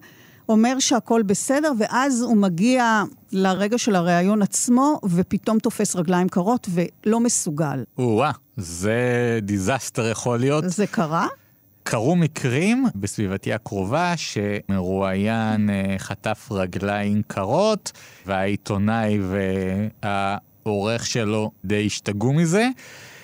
אומר 0.49 0.79
שהכל 0.79 1.23
בסדר, 1.23 1.73
ואז 1.79 2.23
הוא 2.23 2.37
מגיע 2.37 3.03
לרגע 3.33 3.79
של 3.79 3.97
הראיון 3.97 4.43
עצמו, 4.43 5.01
ופתאום 5.05 5.59
תופס 5.59 5.97
רגליים 5.97 6.29
קרות 6.29 6.69
ולא 6.71 7.21
מסוגל. 7.21 7.85
או-אה, 7.99 8.31
זה 8.57 9.39
דיזסטר 9.43 10.09
יכול 10.09 10.39
להיות. 10.39 10.65
זה 10.67 10.87
קרה? 10.87 11.27
קרו 11.83 12.17
מקרים 12.17 12.87
בסביבתי 12.95 13.53
הקרובה 13.53 14.15
שמרואיין 14.17 15.71
אה, 15.71 15.95
חטף 15.99 16.49
רגליים 16.51 17.23
קרות, 17.27 17.93
והעיתונאי 18.27 19.19
והעורך 20.03 21.07
שלו 21.07 21.51
די 21.65 21.87
השתגעו 21.87 22.33
מזה. 22.33 22.69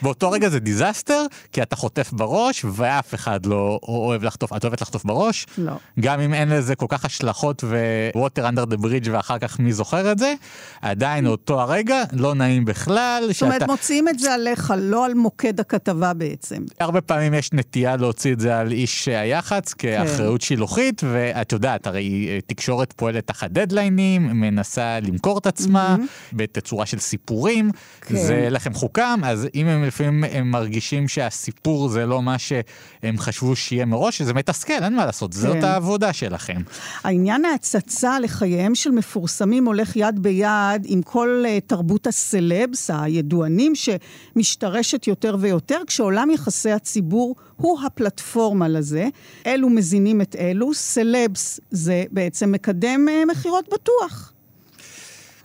באותו 0.02 0.30
רגע 0.30 0.48
זה 0.48 0.60
דיזסטר, 0.60 1.26
כי 1.52 1.62
אתה 1.62 1.76
חוטף 1.76 2.12
בראש, 2.12 2.64
ואף 2.72 3.14
אחד 3.14 3.46
לא 3.46 3.80
אוהב 3.82 4.24
לחטוף. 4.24 4.52
את 4.52 4.64
אוהבת 4.64 4.80
לחטוף 4.80 5.04
בראש? 5.04 5.46
לא. 5.58 5.72
גם 6.00 6.20
אם 6.20 6.34
אין 6.34 6.48
לזה 6.48 6.74
כל 6.74 6.86
כך 6.88 7.04
השלכות 7.04 7.64
ו-water 7.64 8.42
under 8.42 8.72
the 8.72 8.78
bridge 8.78 9.08
ואחר 9.10 9.38
כך 9.38 9.60
מי 9.60 9.72
זוכר 9.72 10.12
את 10.12 10.18
זה, 10.18 10.34
עדיין 10.82 11.26
אותו 11.26 11.60
הרגע 11.60 12.02
לא 12.12 12.34
נעים 12.34 12.64
בכלל. 12.64 13.28
זאת 13.32 13.42
אומרת. 13.42 13.62
מוציאים 13.62 14.08
את 14.08 14.18
זה 14.18 14.34
עליך, 14.34 14.74
לא 14.78 15.06
על 15.06 15.14
מוקד 15.14 15.60
הכתבה 15.60 16.14
בעצם. 16.14 16.62
הרבה 16.80 17.00
פעמים 17.00 17.34
יש 17.34 17.52
נטייה 17.52 17.96
להוציא 17.96 18.32
את 18.32 18.40
זה 18.40 18.58
על 18.58 18.72
איש 18.72 19.08
היח"צ 19.08 19.72
כאחריות 19.72 20.40
כן. 20.40 20.46
שילוחית, 20.46 21.02
ואת 21.12 21.52
יודעת, 21.52 21.86
הרי 21.86 22.28
אה, 22.28 22.38
תקשורת 22.46 22.92
פועלת 22.96 23.26
תחת 23.26 23.50
דדליינים, 23.50 24.22
מנסה 24.40 25.00
למכור 25.00 25.38
את 25.38 25.46
עצמה. 25.46 25.96
בתצורה 26.32 26.86
של 26.86 26.98
סיפורים, 26.98 27.70
כן. 28.00 28.16
זה 28.16 28.48
לחם 28.50 28.74
חוקם, 28.74 29.20
אז 29.24 29.48
אם 29.54 29.66
הם 29.66 29.82
לפעמים 29.92 30.24
הם 30.24 30.50
מרגישים 30.50 31.08
שהסיפור 31.08 31.88
זה 31.88 32.06
לא 32.06 32.22
מה 32.22 32.38
שהם 32.38 33.18
חשבו 33.18 33.56
שיהיה 33.56 33.84
מראש, 33.84 34.22
זה 34.22 34.34
מתסכל, 34.34 34.82
אין 34.82 34.94
מה 34.96 35.06
לעשות, 35.06 35.34
כן. 35.34 35.40
זאת 35.40 35.62
העבודה 35.62 36.12
שלכם. 36.12 36.62
העניין 37.04 37.44
ההצצה 37.44 38.20
לחייהם 38.20 38.74
של 38.74 38.90
מפורסמים 38.90 39.66
הולך 39.66 39.96
יד 39.96 40.18
ביד 40.18 40.84
עם 40.84 41.02
כל 41.02 41.44
uh, 41.46 41.60
תרבות 41.66 42.06
הסלבס, 42.06 42.90
הידוענים, 42.94 43.72
שמשתרשת 43.74 45.06
יותר 45.06 45.36
ויותר, 45.40 45.78
כשעולם 45.86 46.30
יחסי 46.30 46.70
הציבור 46.70 47.36
הוא 47.56 47.80
הפלטפורמה 47.86 48.68
לזה. 48.68 49.08
אלו 49.46 49.68
מזינים 49.68 50.20
את 50.20 50.36
אלו, 50.38 50.74
סלבס 50.74 51.60
זה 51.70 52.04
בעצם 52.10 52.52
מקדם 52.52 53.06
uh, 53.08 53.30
מכירות 53.30 53.68
בטוח. 53.72 54.31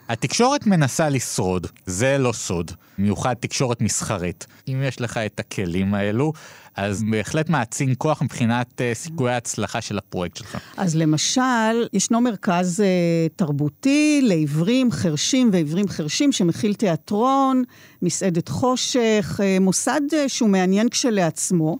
התקשורת 0.09 0.67
מנסה 0.67 1.09
לשרוד, 1.09 1.67
זה 1.85 2.17
לא 2.17 2.31
סוד, 2.31 2.71
במיוחד 2.97 3.33
תקשורת 3.33 3.81
מסחרית. 3.81 4.47
אם 4.67 4.83
יש 4.87 5.01
לך 5.01 5.17
את 5.17 5.39
הכלים 5.39 5.93
האלו, 5.93 6.33
אז 6.75 7.03
בהחלט 7.11 7.49
מעצים 7.49 7.95
כוח 7.95 8.21
מבחינת 8.21 8.67
uh, 8.81 8.97
סיכויי 8.97 9.33
ההצלחה 9.33 9.81
של 9.81 9.97
הפרויקט 9.97 10.37
שלך. 10.37 10.57
אז 10.77 10.95
למשל, 10.95 11.87
ישנו 11.93 12.21
מרכז 12.21 12.79
uh, 12.79 13.33
תרבותי 13.35 14.21
לעיוורים 14.23 14.91
חרשים 14.91 15.49
ועיוורים 15.53 15.87
חרשים 15.87 16.31
שמכיל 16.31 16.73
תיאטרון, 16.73 17.63
מסעדת 18.01 18.49
חושך, 18.49 19.39
uh, 19.39 19.63
מוסד 19.63 20.01
uh, 20.11 20.15
שהוא 20.27 20.49
מעניין 20.49 20.89
כשלעצמו. 20.89 21.77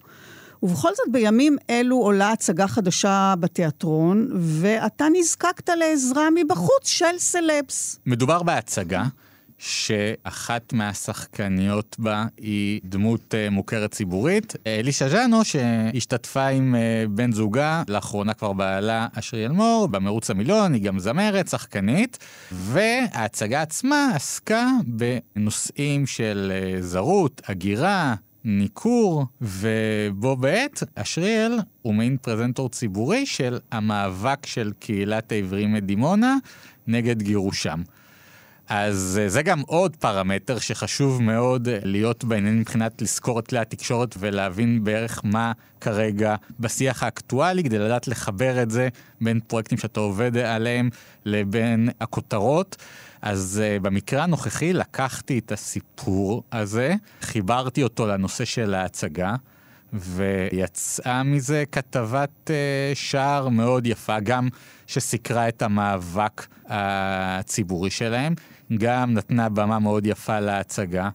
ובכל 0.64 0.90
זאת, 0.96 1.12
בימים 1.12 1.58
אלו 1.70 1.96
עולה 1.96 2.32
הצגה 2.32 2.68
חדשה 2.68 3.34
בתיאטרון, 3.40 4.28
ואתה 4.34 5.06
נזקקת 5.14 5.70
לעזרה 5.70 6.28
מבחוץ 6.36 6.88
של 6.88 7.18
סלבס. 7.18 8.00
מדובר 8.06 8.44
בהצגה. 8.44 9.04
שאחת 9.60 10.74
מהשחקניות 10.74 11.96
בה 12.00 12.26
היא 12.38 12.82
דמות 12.84 13.34
uh, 13.34 13.50
מוכרת 13.50 13.92
ציבורית. 13.92 14.56
אלישה 14.68 15.10
ז'אנו, 15.10 15.44
שהשתתפה 15.44 16.48
עם 16.48 16.76
uh, 16.76 17.10
בן 17.10 17.32
זוגה, 17.32 17.84
לאחרונה 17.88 18.34
כבר 18.34 18.54
בעלה 18.54 19.08
אשרי 19.14 19.46
אלמור, 19.46 19.88
במרוץ 19.88 20.30
המיליון, 20.30 20.74
היא 20.74 20.82
גם 20.82 21.00
זמרת, 21.00 21.48
שחקנית, 21.48 22.18
וההצגה 22.52 23.62
עצמה 23.62 24.12
עסקה 24.16 24.68
בנושאים 24.86 26.08
של 26.08 26.52
זרות, 26.80 27.42
הגירה, 27.48 28.16
ניכור, 28.50 29.26
ובו 29.42 30.36
בעת 30.36 30.84
אשריאל 30.96 31.60
הוא 31.82 31.94
מעין 31.94 32.18
פרזנטור 32.22 32.70
ציבורי 32.70 33.26
של 33.26 33.60
המאבק 33.72 34.46
של 34.46 34.72
קהילת 34.80 35.32
העברים 35.32 35.74
מדימונה 35.74 36.36
נגד 36.88 37.22
גירושם. 37.22 37.82
אז 38.70 39.20
אה, 39.22 39.30
זה 39.30 39.42
גם 39.42 39.62
עוד 39.66 39.96
פרמטר 39.96 40.60
שחשוב 40.60 41.22
מאוד 41.22 41.68
להיות 41.84 42.24
בעניין 42.24 42.60
מבחינת 42.60 43.02
לזכור 43.02 43.40
את 43.40 43.48
כלי 43.48 43.60
התקשורת 43.60 44.16
ולהבין 44.20 44.84
בערך 44.84 45.22
מה 45.24 45.52
כרגע 45.82 46.36
בשיח 46.60 47.04
האקטואלי, 47.04 47.64
כדי 47.64 47.80
לדעת 47.80 48.08
לחבר 48.08 48.64
את 48.64 48.72
זה 48.72 48.90
בין 49.22 49.40
פרויקטים 49.48 49.78
שאתה 49.78 50.00
עובד 50.00 50.38
עליהם 50.38 50.90
לבין 51.26 51.90
הכותרות. 52.02 52.76
אז 53.30 53.62
uh, 53.64 53.84
במקרה 53.84 54.24
הנוכחי 54.24 54.74
לקחתי 54.74 55.40
את 55.40 55.52
הסיפור 55.52 56.44
הזה, 56.52 56.96
חיברתי 57.22 57.84
אותו 57.84 58.08
לנושא 58.08 58.46
של 58.46 58.74
ההצגה. 58.74 59.36
ויצאה 59.94 61.24
מזה 61.24 61.64
כתבת 61.72 62.30
uh, 62.46 62.50
שער 62.94 63.50
מאוד 63.50 63.88
יפה, 63.88 64.20
גם 64.20 64.50
שסיקרה 64.88 65.48
את 65.48 65.62
המאבק 65.62 66.48
הציבורי 66.68 67.90
שלהם, 67.90 68.34
גם 68.78 69.14
נתנה 69.14 69.50
במה 69.50 69.80
מאוד 69.80 70.06
יפה 70.06 70.40
להצגה, 70.40 71.10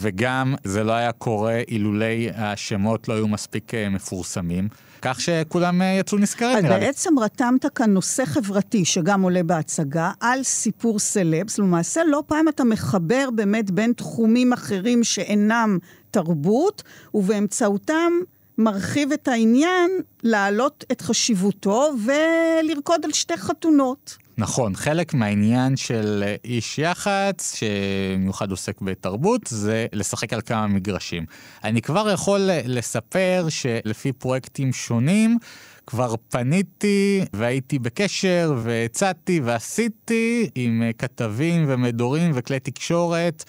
וגם 0.00 0.54
זה 0.64 0.84
לא 0.84 0.92
היה 0.92 1.12
קורה 1.12 1.60
אילולי 1.68 2.28
השמות 2.34 3.08
לא 3.08 3.14
היו 3.14 3.28
מספיק 3.28 3.72
uh, 3.74 3.90
מפורסמים. 3.90 4.68
כך 5.02 5.20
שכולם 5.20 5.80
uh, 5.80 5.84
יצאו 5.84 6.18
נשכרים 6.18 6.64
לי. 6.64 6.68
בעצם 6.68 7.18
רתמת 7.18 7.66
כאן 7.74 7.90
נושא 7.90 8.24
חברתי 8.24 8.84
שגם 8.84 9.22
עולה 9.22 9.42
בהצגה 9.42 10.10
על 10.20 10.42
סיפור 10.42 10.98
סלבס. 10.98 11.58
למעשה 11.58 12.00
לא 12.04 12.22
פעם 12.26 12.48
אתה 12.48 12.64
מחבר 12.64 13.28
באמת 13.34 13.70
בין 13.70 13.92
תחומים 13.92 14.52
אחרים 14.52 15.04
שאינם 15.04 15.78
תרבות, 16.10 16.82
ובאמצעותם 17.14 18.12
מרחיב 18.58 19.12
את 19.12 19.28
העניין 19.28 19.90
להעלות 20.22 20.84
את 20.92 21.00
חשיבותו 21.00 21.90
ולרקוד 22.04 23.04
על 23.04 23.12
שתי 23.12 23.36
חתונות. 23.36 24.16
נכון, 24.40 24.76
חלק 24.76 25.14
מהעניין 25.14 25.76
של 25.76 26.24
איש 26.44 26.78
יח"צ, 26.78 27.54
שבמיוחד 27.56 28.50
עוסק 28.50 28.80
בתרבות, 28.80 29.40
זה 29.46 29.86
לשחק 29.92 30.32
על 30.32 30.40
כמה 30.40 30.66
מגרשים. 30.66 31.26
אני 31.64 31.82
כבר 31.82 32.10
יכול 32.10 32.40
לספר 32.64 33.46
שלפי 33.48 34.12
פרויקטים 34.12 34.72
שונים, 34.72 35.38
כבר 35.86 36.14
פניתי 36.28 37.24
והייתי 37.32 37.78
בקשר 37.78 38.54
והצעתי 38.62 39.40
ועשיתי 39.44 40.50
עם 40.54 40.82
כתבים 40.98 41.64
ומדורים 41.68 42.30
וכלי 42.34 42.60
תקשורת. 42.60 43.44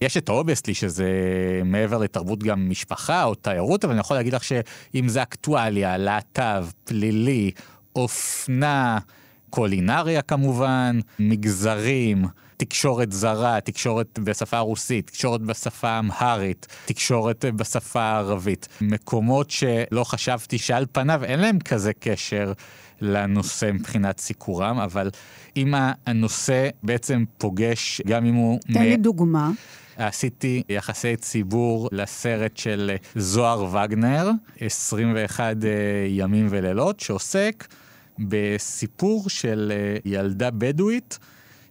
יש 0.00 0.16
את 0.16 0.28
ה 0.28 0.32
obviously, 0.32 0.74
שזה 0.74 1.10
מעבר 1.64 1.98
לתרבות 1.98 2.42
גם 2.42 2.70
משפחה 2.70 3.24
או 3.24 3.34
תיירות, 3.34 3.84
אבל 3.84 3.92
אני 3.92 4.00
יכול 4.00 4.16
להגיד 4.16 4.34
לך 4.34 4.44
שאם 4.44 5.08
זה 5.08 5.22
אקטואליה, 5.22 5.96
להט"ב, 5.96 6.66
פלילי, 6.84 7.50
אופנה, 7.96 8.98
קולינריה 9.56 10.22
כמובן, 10.22 11.00
מגזרים, 11.18 12.24
תקשורת 12.56 13.12
זרה, 13.12 13.60
תקשורת 13.60 14.18
בשפה 14.18 14.56
הרוסית, 14.56 15.06
תקשורת 15.06 15.40
בשפה 15.40 15.88
האמהרית, 15.88 16.66
תקשורת 16.84 17.44
בשפה 17.44 18.00
הערבית. 18.00 18.68
מקומות 18.80 19.50
שלא 19.50 20.04
חשבתי 20.04 20.58
שעל 20.58 20.86
פניו 20.92 21.24
אין 21.24 21.40
להם 21.40 21.58
כזה 21.58 21.92
קשר 22.00 22.52
לנושא 23.00 23.70
מבחינת 23.74 24.18
סיקורם, 24.20 24.78
אבל 24.78 25.10
אם 25.56 25.74
הנושא 26.06 26.68
בעצם 26.82 27.24
פוגש, 27.38 28.00
גם 28.06 28.26
אם 28.26 28.34
הוא... 28.34 28.60
תן 28.72 28.82
לי 28.82 28.96
דוגמה. 28.96 29.50
עשיתי 29.96 30.62
יחסי 30.68 31.16
ציבור 31.16 31.88
לסרט 31.92 32.56
של 32.56 32.90
זוהר 33.14 33.64
וגנר, 33.64 34.30
21 34.60 35.56
אה, 35.64 35.70
ימים 36.08 36.46
ולילות, 36.50 37.00
שעוסק 37.00 37.66
בסיפור 38.18 39.28
של 39.28 39.72
אה, 39.74 39.96
ילדה 40.04 40.50
בדואית 40.50 41.18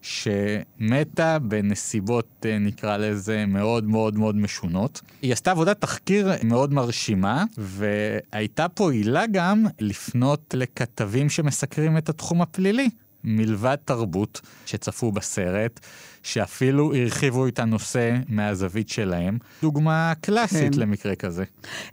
שמתה 0.01 1.39
בנסיבות, 1.39 2.45
אה, 2.45 2.60
נקרא 2.60 2.97
לזה, 2.97 3.45
מאוד 3.45 3.84
מאוד 3.89 4.17
מאוד 4.17 4.36
משונות. 4.36 5.01
היא 5.21 5.34
עשתה 5.34 5.51
עבודת 5.51 5.81
תחקיר 5.81 6.31
מאוד 6.43 6.73
מרשימה, 6.73 7.43
והייתה 7.58 8.69
פה 8.69 8.91
עילה 8.91 9.23
גם 9.31 9.65
לפנות 9.79 10.53
לכתבים 10.58 11.29
שמסקרים 11.29 11.97
את 11.97 12.10
התחום 12.10 12.41
הפלילי. 12.41 12.89
מלבד 13.25 13.75
תרבות 13.85 14.41
שצפו 14.65 15.11
בסרט, 15.11 15.79
שאפילו 16.23 16.95
הרחיבו 16.95 17.47
את 17.47 17.59
הנושא 17.59 18.15
מהזווית 18.27 18.89
שלהם. 18.89 19.38
דוגמה 19.61 20.13
קלאסית 20.21 20.75
כן. 20.75 20.79
למקרה 20.79 21.15
כזה. 21.15 21.43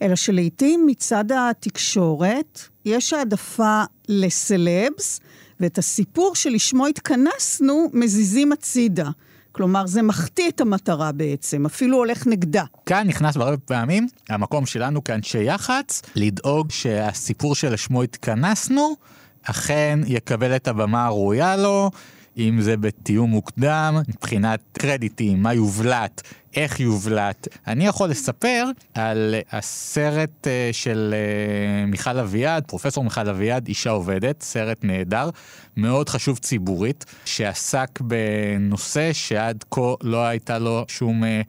אלא 0.02 0.16
שלעיתים 0.16 0.86
מצד 0.86 1.24
התקשורת 1.32 2.60
יש 2.84 3.12
העדפה 3.12 3.82
לסלבס, 4.08 5.20
ואת 5.60 5.78
הסיפור 5.78 6.34
שלשמו 6.34 6.86
התכנסנו 6.86 7.90
מזיזים 7.92 8.52
הצידה. 8.52 9.10
כלומר, 9.52 9.86
זה 9.86 10.02
מחטיא 10.02 10.48
את 10.48 10.60
המטרה 10.60 11.12
בעצם, 11.12 11.66
אפילו 11.66 11.96
הולך 11.96 12.26
נגדה. 12.26 12.64
כאן 12.86 13.06
נכנס 13.06 13.36
הרבה 13.36 13.56
פעמים 13.56 14.06
המקום 14.28 14.66
שלנו 14.66 15.04
כאנשי 15.04 15.42
יח"צ, 15.42 16.02
לדאוג 16.16 16.70
שהסיפור 16.70 17.54
שלשמו 17.54 18.02
התכנסנו, 18.02 18.96
אכן 19.42 19.98
יקבל 20.06 20.56
את 20.56 20.68
הבמה 20.68 21.06
הראויה 21.06 21.56
לו, 21.56 21.90
אם 22.36 22.60
זה 22.60 22.76
בתיאום 22.76 23.30
מוקדם, 23.30 23.96
מבחינת 24.08 24.60
קרדיטים, 24.72 25.42
מה 25.42 25.54
יובלט, 25.54 26.22
איך 26.56 26.80
יובלט. 26.80 27.48
אני 27.66 27.86
יכול 27.86 28.08
לספר 28.10 28.64
על 28.94 29.34
הסרט 29.52 30.46
אה, 30.46 30.68
של 30.72 31.14
אה, 31.14 31.86
מיכל 31.86 32.18
אביעד, 32.18 32.64
פרופסור 32.66 33.04
מיכל 33.04 33.28
אביעד, 33.28 33.68
אישה 33.68 33.90
עובדת, 33.90 34.42
סרט 34.42 34.84
נהדר, 34.84 35.30
מאוד 35.76 36.08
חשוב 36.08 36.38
ציבורית, 36.38 37.04
שעסק 37.24 38.00
בנושא 38.00 39.12
שעד 39.12 39.64
כה 39.70 39.94
לא 40.02 40.24
הייתה 40.24 40.58
לו 40.58 40.84
שום 40.88 41.24
אה, 41.24 41.40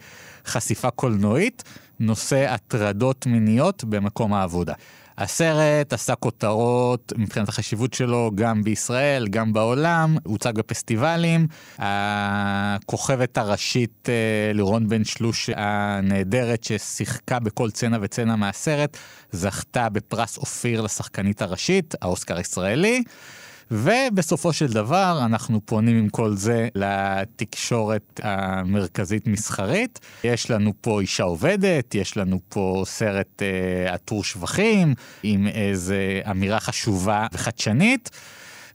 חשיפה 0.46 0.90
קולנועית, 0.90 1.64
נושא 2.00 2.54
הטרדות 2.54 3.26
מיניות 3.26 3.84
במקום 3.84 4.34
העבודה. 4.34 4.74
הסרט 5.18 5.94
עשה 5.94 6.16
כותרות 6.16 7.14
מבחינת 7.18 7.50
החשיבות 7.50 7.94
שלו 7.94 8.32
גם 8.36 8.64
בישראל, 8.64 9.28
גם 9.28 9.54
בעולם, 9.54 10.18
הוצג 10.24 10.54
בפסטיבלים. 10.56 11.48
הכוכבת 11.78 13.38
הראשית 13.38 14.10
אה, 14.10 14.54
לירון 14.54 14.88
בן 14.88 15.04
שלוש 15.04 15.50
הנהדרת 15.56 16.64
ששיחקה 16.64 17.40
בכל 17.40 17.72
צנע 17.72 17.98
וצנע 18.02 18.36
מהסרט, 18.36 18.98
זכתה 19.32 19.90
בפרס 19.90 20.38
אופיר 20.38 20.82
לשחקנית 20.82 21.42
הראשית, 21.42 21.96
האוסקר 22.02 22.38
הישראלי. 22.38 23.04
ובסופו 23.76 24.54
של 24.54 24.68
דבר 24.68 25.20
אנחנו 25.26 25.62
פונים 25.66 25.98
עם 25.98 26.10
כל 26.10 26.36
זה 26.36 26.68
לתקשורת 26.76 28.20
המרכזית 28.24 29.28
מסחרית. 29.28 30.00
יש 30.24 30.52
לנו 30.52 30.74
פה 30.82 31.02
אישה 31.02 31.24
עובדת, 31.24 31.96
יש 31.96 32.18
לנו 32.18 32.40
פה 32.50 32.84
סרט 32.86 33.42
אה, 33.42 33.94
עטור 33.94 34.24
שבחים, 34.24 34.94
עם 35.24 35.48
איזה 35.48 36.22
אמירה 36.32 36.60
חשובה 36.60 37.28
וחדשנית, 37.34 38.10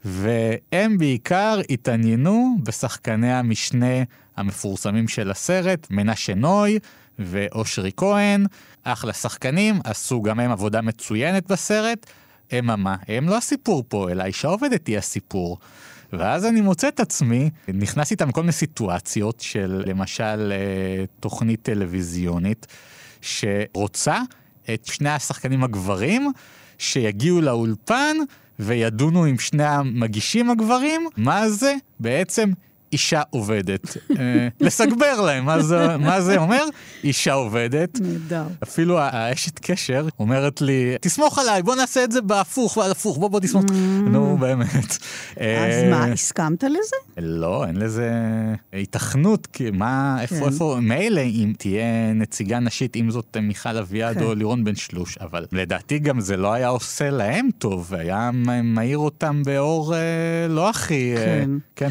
והם 0.05 0.99
בעיקר 0.99 1.61
התעניינו 1.71 2.57
בשחקני 2.63 3.33
המשנה 3.33 4.03
המפורסמים 4.37 5.09
של 5.09 5.31
הסרט, 5.31 5.87
מנשה 5.91 6.35
נוי 6.35 6.79
ואושרי 7.19 7.91
כהן, 7.97 8.47
אחלה 8.85 9.13
שחקנים, 9.13 9.81
עשו 9.85 10.23
גם 10.23 10.41
הם 10.41 10.51
עבודה 10.51 10.81
מצוינת 10.81 11.47
בסרט. 11.47 12.07
אממה, 12.59 12.97
הם 13.09 13.29
לא 13.29 13.37
הסיפור 13.37 13.85
פה, 13.89 14.11
אלא 14.11 14.23
האישה 14.23 14.49
עובדת 14.49 14.87
היא 14.87 14.99
הסיפור. 14.99 15.59
ואז 16.13 16.47
אני 16.47 16.61
מוצא 16.61 16.89
את 16.89 17.01
עצמי, 17.01 17.51
נכנס 17.69 18.11
איתם 18.11 18.33
כל 18.33 18.41
מיני 18.41 18.53
סיטואציות 18.53 19.41
של 19.41 19.83
למשל 19.87 20.53
אה, 20.53 21.05
תוכנית 21.21 21.63
טלוויזיונית, 21.63 22.67
שרוצה 23.21 24.19
את 24.75 24.87
שני 24.87 25.11
השחקנים 25.11 25.65
הגברים 25.65 26.33
שיגיעו 26.79 27.41
לאולפן 27.41 28.17
וידונו 28.59 29.25
עם 29.25 29.39
שני 29.39 29.65
המגישים 29.65 30.51
הגברים, 30.51 31.09
מה 31.17 31.49
זה 31.49 31.75
בעצם 32.01 32.51
אישה 32.93 33.23
עובדת. 33.31 33.97
אה, 34.19 34.49
לסגבר 34.61 35.21
להם, 35.21 35.45
מה 35.45 35.63
זה, 35.63 35.97
מה 35.97 36.21
זה 36.21 36.37
אומר? 36.37 36.65
אישה 37.05 37.33
עובדת. 37.33 38.01
נהדר. 38.01 38.45
אפילו 38.63 38.99
האשת 38.99 39.59
קשר 39.59 40.09
אומרת 40.19 40.61
לי, 40.61 40.97
תסמוך 41.01 41.39
עליי, 41.39 41.63
בוא 41.63 41.75
נעשה 41.77 42.05
את 42.05 42.13
זה 42.13 42.21
בהפוך 42.21 42.77
והפוך, 42.77 43.19
בוא 43.19 43.29
בוא 43.29 43.41
תסמוך. 43.41 43.65
נו, 44.11 44.37
באמת. 44.41 44.97
אז 45.37 45.39
אה, 45.41 45.91
מה, 45.91 46.05
הסכמת 46.05 46.65
לזה? 46.65 46.97
לא, 47.19 47.67
אין 47.67 47.77
לזה 47.77 48.11
היתכנות, 48.73 49.47
כי 49.47 49.71
מה, 49.71 50.17
איפה, 50.21 50.35
כן. 50.35 50.45
איפה, 50.45 50.77
מילא 50.83 51.21
אם 51.21 51.53
תהיה 51.59 52.13
נציגה 52.15 52.59
נשית, 52.59 52.97
אם 52.97 53.11
זאת 53.11 53.37
מיכל 53.43 53.77
אביעד 53.77 54.19
כן. 54.19 54.25
או 54.25 54.35
לירון 54.35 54.65
בן 54.65 54.75
שלוש, 54.75 55.19
אבל 55.19 55.47
לדעתי 55.53 55.99
גם 55.99 56.21
זה 56.21 56.37
לא 56.37 56.53
היה 56.53 56.69
עושה 56.69 57.11
להם 57.11 57.49
טוב, 57.59 57.95
היה 57.95 58.31
מאיר 58.65 58.99
אותם 58.99 59.43
באור 59.45 59.95
אה, 59.95 60.49
לא 60.49 60.71
הכי... 60.71 61.15
כן. 61.17 61.51
כן. 61.77 61.89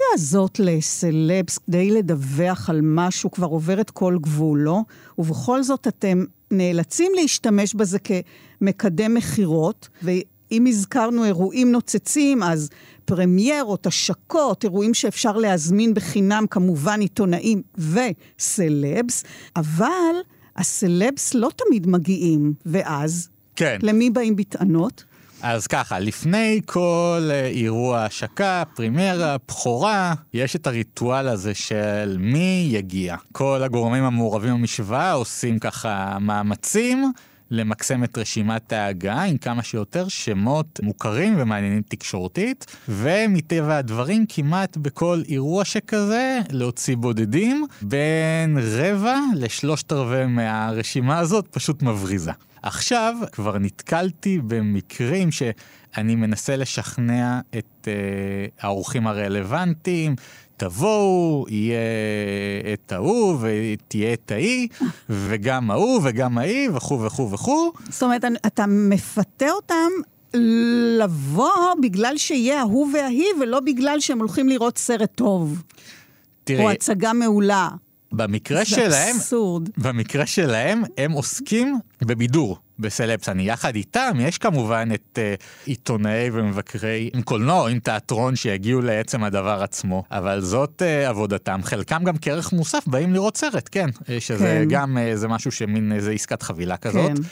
האובססיה 0.00 0.28
הזאת 0.28 0.58
לסלבס 0.58 1.58
כדי 1.58 1.90
לדווח 1.90 2.70
על 2.70 2.80
משהו 2.82 3.30
כבר 3.30 3.46
עוברת 3.46 3.90
כל 3.90 4.18
גבול, 4.20 4.60
לא? 4.60 4.80
ובכל 5.18 5.62
זאת 5.62 5.86
אתם 5.88 6.24
נאלצים 6.50 7.12
להשתמש 7.14 7.74
בזה 7.74 7.98
כמקדם 7.98 9.14
מכירות, 9.14 9.88
ואם 10.02 10.64
הזכרנו 10.68 11.24
אירועים 11.24 11.72
נוצצים, 11.72 12.42
אז 12.42 12.68
פרמיירות, 13.04 13.86
השקות, 13.86 14.64
אירועים 14.64 14.94
שאפשר 14.94 15.36
להזמין 15.36 15.94
בחינם, 15.94 16.44
כמובן 16.50 17.00
עיתונאים 17.00 17.62
וסלבס, 17.78 19.24
אבל 19.56 20.14
הסלבס 20.56 21.34
לא 21.34 21.50
תמיד 21.56 21.86
מגיעים, 21.86 22.52
ואז 22.66 23.28
כן. 23.56 23.78
למי 23.82 24.10
באים 24.10 24.36
בטענות? 24.36 25.04
אז 25.42 25.66
ככה, 25.66 25.98
לפני 25.98 26.60
כל 26.66 27.28
אה, 27.30 27.46
אירוע 27.46 28.04
השקה, 28.04 28.62
פרימיירה, 28.74 29.36
בכורה, 29.48 30.14
יש 30.34 30.56
את 30.56 30.66
הריטואל 30.66 31.28
הזה 31.28 31.54
של 31.54 32.16
מי 32.18 32.68
יגיע. 32.72 33.16
כל 33.32 33.62
הגורמים 33.62 34.04
המעורבים 34.04 34.54
במשוואה 34.54 35.12
עושים 35.12 35.58
ככה 35.58 36.18
מאמצים 36.20 37.12
למקסם 37.50 38.04
את 38.04 38.18
רשימת 38.18 38.72
ההגעה 38.72 39.24
עם 39.24 39.36
כמה 39.36 39.62
שיותר 39.62 40.08
שמות 40.08 40.80
מוכרים 40.82 41.34
ומעניינים 41.38 41.82
תקשורתית, 41.88 42.76
ומטבע 42.88 43.76
הדברים 43.76 44.24
כמעט 44.28 44.76
בכל 44.76 45.22
אירוע 45.28 45.64
שכזה 45.64 46.38
להוציא 46.50 46.96
בודדים, 46.96 47.66
בין 47.82 48.58
רבע 48.62 49.18
לשלושת 49.36 49.92
רבעי 49.92 50.26
מהרשימה 50.26 51.18
הזאת 51.18 51.46
פשוט 51.50 51.82
מבריזה. 51.82 52.32
עכשיו 52.62 53.14
כבר 53.32 53.58
נתקלתי 53.58 54.38
במקרים 54.46 55.30
שאני 55.30 56.14
מנסה 56.14 56.56
לשכנע 56.56 57.40
את 57.58 57.88
אה, 57.88 58.46
האורחים 58.60 59.06
הרלוונטיים, 59.06 60.14
תבואו, 60.56 61.46
יהיה 61.48 61.78
את 62.72 62.92
ההוא 62.92 63.38
ותהיה 63.40 64.12
את 64.12 64.30
ההיא, 64.30 64.68
וגם 65.10 65.70
ההוא 65.70 66.00
וגם 66.04 66.38
ההיא 66.38 66.70
וכו' 66.70 67.02
וכו' 67.02 67.30
וכו'. 67.30 67.72
זאת 67.88 68.02
אומרת, 68.02 68.24
אתה 68.46 68.64
מפתה 68.68 69.50
אותם 69.50 69.88
לבוא 70.98 71.74
בגלל 71.82 72.16
שיהיה 72.16 72.60
ההוא 72.60 72.88
וההיא, 72.94 73.26
ולא 73.40 73.60
בגלל 73.60 74.00
שהם 74.00 74.18
הולכים 74.18 74.48
לראות 74.48 74.78
סרט 74.78 75.10
טוב. 75.14 75.62
תראי, 76.44 76.64
או 76.64 76.70
הצגה 76.70 77.12
מעולה. 77.12 77.68
במקרה 78.12 78.58
זה 78.58 78.64
שלהם, 78.64 79.16
אבסורד. 79.16 79.68
במקרה 79.76 80.26
שלהם, 80.26 80.82
הם 80.98 81.12
עוסקים 81.12 81.78
בבידור, 82.02 82.58
בסלבס. 82.78 83.28
אני 83.28 83.48
יחד 83.48 83.74
איתם, 83.74 84.16
יש 84.20 84.38
כמובן 84.38 84.88
את 84.94 85.18
uh, 85.18 85.44
עיתונאי 85.66 86.30
ומבקרי 86.32 87.10
עם 87.14 87.22
קולנוע, 87.22 87.70
עם 87.70 87.78
תיאטרון 87.78 88.36
שיגיעו 88.36 88.80
לעצם 88.80 89.24
הדבר 89.24 89.62
עצמו, 89.62 90.04
אבל 90.10 90.40
זאת 90.40 90.82
uh, 90.82 91.08
עבודתם. 91.08 91.60
חלקם 91.64 92.04
גם 92.04 92.14
כערך 92.20 92.52
מוסף 92.52 92.86
באים 92.86 93.12
לראות 93.12 93.36
סרט, 93.36 93.68
כן, 93.72 93.88
אה, 94.08 94.20
שזה 94.20 94.58
כן. 94.62 94.68
גם 94.68 94.96
uh, 94.96 95.16
זה 95.16 95.28
משהו 95.28 95.52
שמין 95.52 95.92
איזה 95.92 96.12
עסקת 96.12 96.42
חבילה 96.42 96.76
כזאת. 96.76 97.18
כן. 97.18 97.22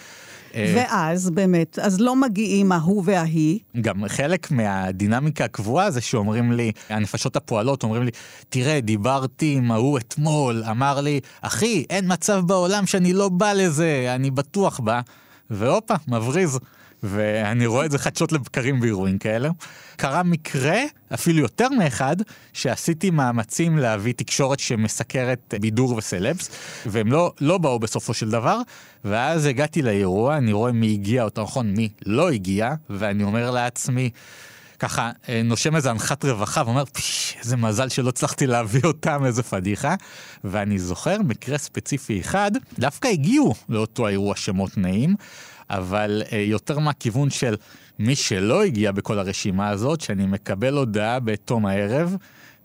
אה, 0.55 0.73
ואז 0.77 1.31
באמת, 1.31 1.79
אז 1.79 2.01
לא 2.01 2.17
מגיעים 2.17 2.73
ההוא 2.73 3.03
וההיא. 3.07 3.59
גם 3.81 4.09
חלק 4.09 4.51
מהדינמיקה 4.51 5.45
הקבועה 5.45 5.91
זה 5.91 6.01
שאומרים 6.01 6.53
לי, 6.53 6.73
הנפשות 6.89 7.37
הפועלות 7.37 7.83
אומרים 7.83 8.03
לי, 8.03 8.11
תראה, 8.49 8.81
דיברתי 8.81 9.55
עם 9.57 9.71
ההוא 9.71 9.99
אתמול, 9.99 10.65
אמר 10.71 11.01
לי, 11.01 11.21
אחי, 11.41 11.85
אין 11.91 12.13
מצב 12.13 12.43
בעולם 12.47 12.87
שאני 12.87 13.13
לא 13.13 13.29
בא 13.29 13.53
לזה, 13.53 14.13
אני 14.15 14.31
בטוח 14.31 14.81
בא. 14.81 15.01
והופה, 15.51 15.95
מבריז. 16.09 16.59
ואני 17.03 17.67
רואה 17.67 17.87
את 17.87 17.91
זה 17.91 17.99
חדשות 17.99 18.33
לבקרים 18.33 18.81
באירועים 18.81 19.19
כאלה. 19.19 19.51
קרה 19.97 20.23
מקרה, 20.23 20.79
אפילו 21.15 21.39
יותר 21.39 21.69
מאחד, 21.69 22.17
שעשיתי 22.53 23.11
מאמצים 23.11 23.79
להביא 23.79 24.13
תקשורת 24.17 24.61
שמסקרת 24.61 25.55
בידור 25.61 25.95
וסלבס, 25.97 26.51
והם 26.87 27.13
לא, 27.13 27.33
לא 27.41 27.59
באו 27.59 27.79
בסופו 27.79 28.15
של 28.15 28.31
דבר, 28.31 28.61
ואז 29.05 29.47
הגעתי 29.47 29.83
לאירוע, 29.83 30.37
אני 30.37 30.53
רואה 30.53 30.73
מי 30.73 30.93
הגיע, 30.93 31.25
או 31.25 31.43
נכון, 31.43 31.71
מי 31.71 31.89
לא 32.07 32.31
הגיע, 32.31 32.75
ואני 32.91 33.23
אומר 33.23 33.51
לעצמי, 33.51 34.11
ככה 34.79 35.11
אה, 35.29 35.43
נושם 35.45 35.77
איזה 35.77 35.91
אנחת 35.91 36.25
רווחה 36.25 36.63
ואומר, 36.67 36.85
פש, 36.85 37.37
איזה 37.41 37.57
מזל 37.57 37.89
שלא 37.89 38.09
הצלחתי 38.09 38.47
להביא 38.47 38.81
אותם, 38.85 39.25
איזה 39.25 39.43
פדיחה. 39.43 39.95
ואני 40.45 40.79
זוכר 40.79 41.23
מקרה 41.23 41.59
ספציפי 41.59 42.21
אחד, 42.21 42.51
דווקא 42.79 43.09
הגיעו 43.09 43.55
לאותו 43.69 44.07
האירוע 44.07 44.37
שמות 44.37 44.79
נעים, 44.79 45.17
אבל 45.71 46.23
אה, 46.33 46.39
יותר 46.39 46.79
מהכיוון 46.79 47.31
של 47.31 47.55
מי 47.99 48.17
שלא 48.17 48.65
הגיע 48.65 48.93
בכל 48.93 49.19
הרשימה 49.19 49.69
הזאת, 49.69 50.01
שאני 50.01 50.27
מקבל 50.27 50.75
הודעה 50.75 51.21
בתום 51.21 51.67
הערב 51.67 52.17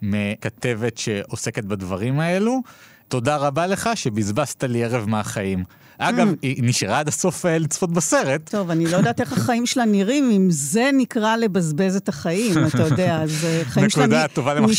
מכתבת 0.01 0.97
שעוסקת 0.97 1.65
בדברים 1.65 2.19
האלו, 2.19 2.61
תודה 3.07 3.35
רבה 3.35 3.67
לך 3.67 3.89
שבזבזת 3.95 4.63
לי 4.63 4.83
ערב 4.83 5.09
מהחיים. 5.09 5.63
אגב, 5.97 6.33
היא 6.41 6.63
נשארה 6.63 6.99
עד 6.99 7.07
הסוף 7.07 7.45
אה, 7.45 7.57
לצפות 7.57 7.91
בסרט. 7.91 8.49
טוב, 8.49 8.69
אני 8.69 8.85
לא 8.85 8.97
יודעת 8.97 9.21
איך 9.21 9.33
החיים 9.33 9.65
שלה 9.65 9.85
נראים, 9.85 10.31
אם 10.31 10.47
זה 10.51 10.89
נקרא 10.93 11.35
לבזבז 11.35 11.95
את 11.95 12.09
החיים, 12.09 12.53
אתה 12.67 12.83
יודע, 12.83 13.15
אז 13.23 13.45
אה, 13.45 13.61
החיים 13.61 13.89
שלה. 13.89 14.25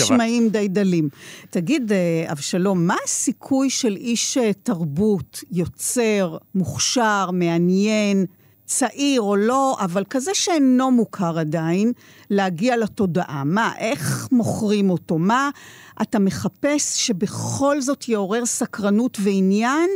נשמעים 0.05 0.49
די 0.49 0.69
דלים. 0.69 1.09
תגיד, 1.51 1.93
אה, 1.93 2.33
אבשלום, 2.33 2.87
מה 2.87 2.97
הסיכוי 3.05 3.71
של 3.71 3.97
איש 3.97 4.39
תרבות, 4.63 5.45
יוצר, 5.53 6.37
מוכשר, 6.55 7.31
מעניין, 7.33 8.27
צעיר 8.67 9.21
או 9.21 9.37
לא, 9.37 9.77
אבל 9.81 10.05
כזה 10.11 10.31
שאינו 10.35 10.91
מוכר 10.91 11.39
עדיין, 11.39 11.93
להגיע 12.31 12.77
לתודעה? 12.77 13.43
מה, 13.45 13.73
איך 13.79 14.29
מוכרים 14.33 14.91
אותו? 14.91 15.19
מה 15.19 15.51
אתה 16.03 16.19
מחפש 16.19 17.07
שבכל 17.07 17.81
זאת 17.81 18.09
יעורר 18.09 18.47
סקרנות 18.47 19.19
ועניין? 19.21 19.91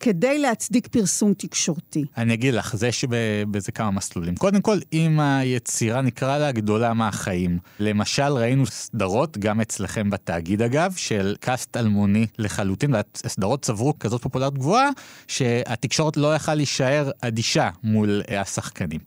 כדי 0.00 0.38
להצדיק 0.38 0.86
פרסום 0.86 1.34
תקשורתי. 1.34 2.04
אני 2.16 2.34
אגיד 2.34 2.54
לך, 2.54 2.76
זה 2.76 2.88
יש 2.88 3.04
ב- 3.04 3.42
בזה 3.50 3.72
כמה 3.72 3.90
מסלולים. 3.90 4.36
קודם 4.36 4.60
כל, 4.60 4.78
אם 4.92 5.20
היצירה 5.20 6.00
נקרא 6.00 6.38
לה 6.38 6.52
גדולה 6.52 6.94
מהחיים. 6.94 7.58
למשל, 7.80 8.22
ראינו 8.32 8.66
סדרות, 8.66 9.38
גם 9.38 9.60
אצלכם 9.60 10.10
בתאגיד 10.10 10.62
אגב, 10.62 10.94
של 10.96 11.36
קאסט 11.40 11.76
אלמוני 11.76 12.26
לחלוטין, 12.38 12.94
והסדרות 12.94 13.62
צברו 13.62 13.98
כזאת 13.98 14.22
פופולריות 14.22 14.58
גבוהה, 14.58 14.90
שהתקשורת 15.28 16.16
לא 16.16 16.34
יכלה 16.34 16.54
להישאר 16.54 17.10
אדישה 17.20 17.70
מול 17.82 18.22
אה, 18.30 18.40
השחקנים. 18.40 19.00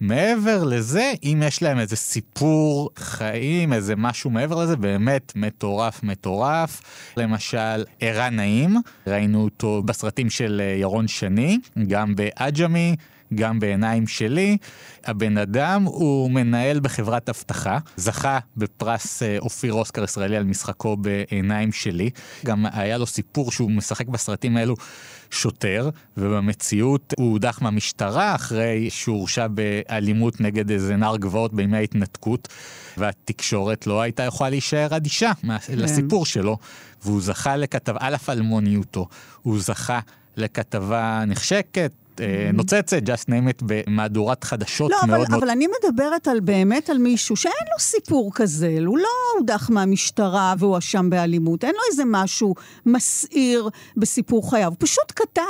מעבר 0.00 0.64
לזה, 0.64 1.12
אם 1.24 1.42
יש 1.46 1.62
להם 1.62 1.78
איזה 1.78 1.96
סיפור 1.96 2.90
חיים, 2.96 3.72
איזה 3.72 3.96
משהו 3.96 4.30
מעבר 4.30 4.62
לזה, 4.62 4.76
באמת 4.76 5.32
מטורף 5.36 6.02
מטורף. 6.02 6.80
למשל, 7.16 7.84
ערן 8.00 8.36
נעים, 8.36 8.76
ראינו 9.06 9.44
אותו 9.44 9.82
בסרטים 9.82 10.30
של 10.30 10.62
אה, 10.64 10.76
ירון 10.80 11.08
שני, 11.08 11.58
גם 11.88 12.14
בעג'מי. 12.16 12.96
גם 13.34 13.60
בעיניים 13.60 14.06
שלי. 14.06 14.56
הבן 15.04 15.38
אדם 15.38 15.82
הוא 15.84 16.30
מנהל 16.30 16.80
בחברת 16.80 17.28
אבטחה, 17.28 17.78
זכה 17.96 18.38
בפרס 18.56 19.22
אה, 19.22 19.36
אופיר 19.38 19.72
אוסקר 19.72 20.04
ישראלי 20.04 20.36
על 20.36 20.44
משחקו 20.44 20.96
בעיניים 20.96 21.72
שלי. 21.72 22.10
גם 22.44 22.66
היה 22.72 22.98
לו 22.98 23.06
סיפור 23.06 23.52
שהוא 23.52 23.70
משחק 23.70 24.06
בסרטים 24.08 24.56
האלו 24.56 24.74
שוטר, 25.30 25.90
ובמציאות 26.16 27.14
הוא 27.16 27.32
הודח 27.32 27.58
מהמשטרה 27.62 28.34
אחרי 28.34 28.90
שהוא 28.90 29.18
הורשע 29.18 29.46
באלימות 29.46 30.40
נגד 30.40 30.70
איזה 30.70 30.96
נער 30.96 31.16
גבעות 31.16 31.54
בימי 31.54 31.76
ההתנתקות, 31.76 32.48
והתקשורת 32.96 33.86
לא 33.86 34.00
הייתה 34.02 34.22
יכולה 34.22 34.50
להישאר 34.50 34.96
אדישה 34.96 35.32
מה- 35.42 35.56
לסיפור 35.74 36.26
שלו, 36.26 36.56
והוא 37.04 37.20
זכה 37.20 37.56
לכתב, 37.56 37.94
על 37.98 38.14
אף 38.14 38.30
אלמוניותו, 38.30 39.08
הוא 39.42 39.60
זכה 39.60 40.00
לכתבה 40.36 41.24
נחשקת. 41.26 41.92
Uh, 42.20 42.56
נוצצת, 42.56 43.02
just 43.06 43.24
name 43.24 43.50
it, 43.50 43.64
במהדורת 43.66 44.44
חדשות 44.44 44.90
לא, 44.90 44.96
מאוד 45.06 45.20
אבל, 45.20 45.30
מאוד... 45.30 45.42
אבל 45.42 45.50
אני 45.50 45.66
מדברת 45.66 46.28
על 46.28 46.40
באמת 46.40 46.90
על 46.90 46.98
מישהו 46.98 47.36
שאין 47.36 47.52
לו 47.72 47.78
סיפור 47.78 48.30
כזה, 48.34 48.76
הוא 48.86 48.98
לא 48.98 49.08
הודח 49.38 49.70
מהמשטרה 49.70 50.54
והואשם 50.58 51.10
באלימות, 51.10 51.64
אין 51.64 51.72
לו 51.74 51.80
איזה 51.90 52.02
משהו 52.06 52.54
מסעיר 52.86 53.68
בסיפור 53.96 54.50
חייו. 54.50 54.68
הוא 54.68 54.76
פשוט 54.78 55.12
כתב 55.16 55.42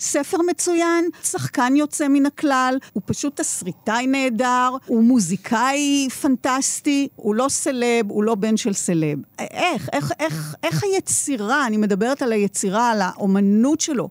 ספר 0.00 0.38
מצוין, 0.50 1.08
שחקן 1.22 1.72
יוצא 1.76 2.08
מן 2.08 2.26
הכלל, 2.26 2.78
הוא 2.92 3.02
פשוט 3.06 3.40
תסריטאי 3.40 4.06
נהדר, 4.06 4.70
הוא 4.86 5.04
מוזיקאי 5.04 6.08
פנטסטי, 6.20 7.08
הוא 7.16 7.34
לא 7.34 7.46
סלב, 7.48 8.10
הוא 8.10 8.24
לא 8.24 8.34
בן 8.34 8.56
של 8.56 8.72
סלב. 8.72 9.18
איך, 9.38 9.88
איך, 9.92 10.12
איך, 10.20 10.54
איך 10.62 10.84
היצירה, 10.84 11.66
אני 11.66 11.76
מדברת 11.76 12.22
על 12.22 12.32
היצירה, 12.32 12.90
על 12.90 13.02
האומנות 13.02 13.80
שלו. 13.80 14.08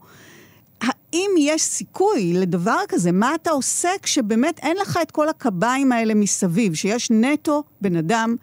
האם 0.81 1.29
יש 1.39 1.61
סיכוי 1.61 2.33
לדבר 2.33 2.77
כזה? 2.87 3.11
מה 3.11 3.35
אתה 3.35 3.49
עושה 3.49 3.89
כשבאמת 4.01 4.59
אין 4.59 4.77
לך 4.81 4.99
את 5.01 5.11
כל 5.11 5.29
הקביים 5.29 5.91
האלה 5.91 6.13
מסביב, 6.13 6.73
שיש 6.73 7.11
נטו 7.11 7.63
בן 7.81 7.95
אדם 7.95 8.35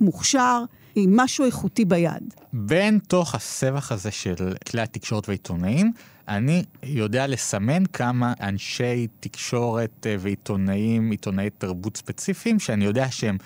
מוכשר 0.00 0.64
עם 0.94 1.16
משהו 1.16 1.44
איכותי 1.44 1.84
ביד? 1.84 2.34
בין 2.52 2.98
תוך 2.98 3.34
הסבך 3.34 3.92
הזה 3.92 4.10
של 4.10 4.34
כלי 4.70 4.80
התקשורת 4.80 5.28
ועיתונאים, 5.28 5.92
אני 6.28 6.64
יודע 6.82 7.26
לסמן 7.26 7.86
כמה 7.86 8.32
אנשי 8.40 9.06
תקשורת 9.20 10.06
אה, 10.06 10.16
ועיתונאים, 10.18 11.10
עיתונאי 11.10 11.50
תרבות 11.58 11.96
ספציפיים, 11.96 12.58
שאני 12.58 12.84
יודע 12.84 13.10
שהם 13.10 13.38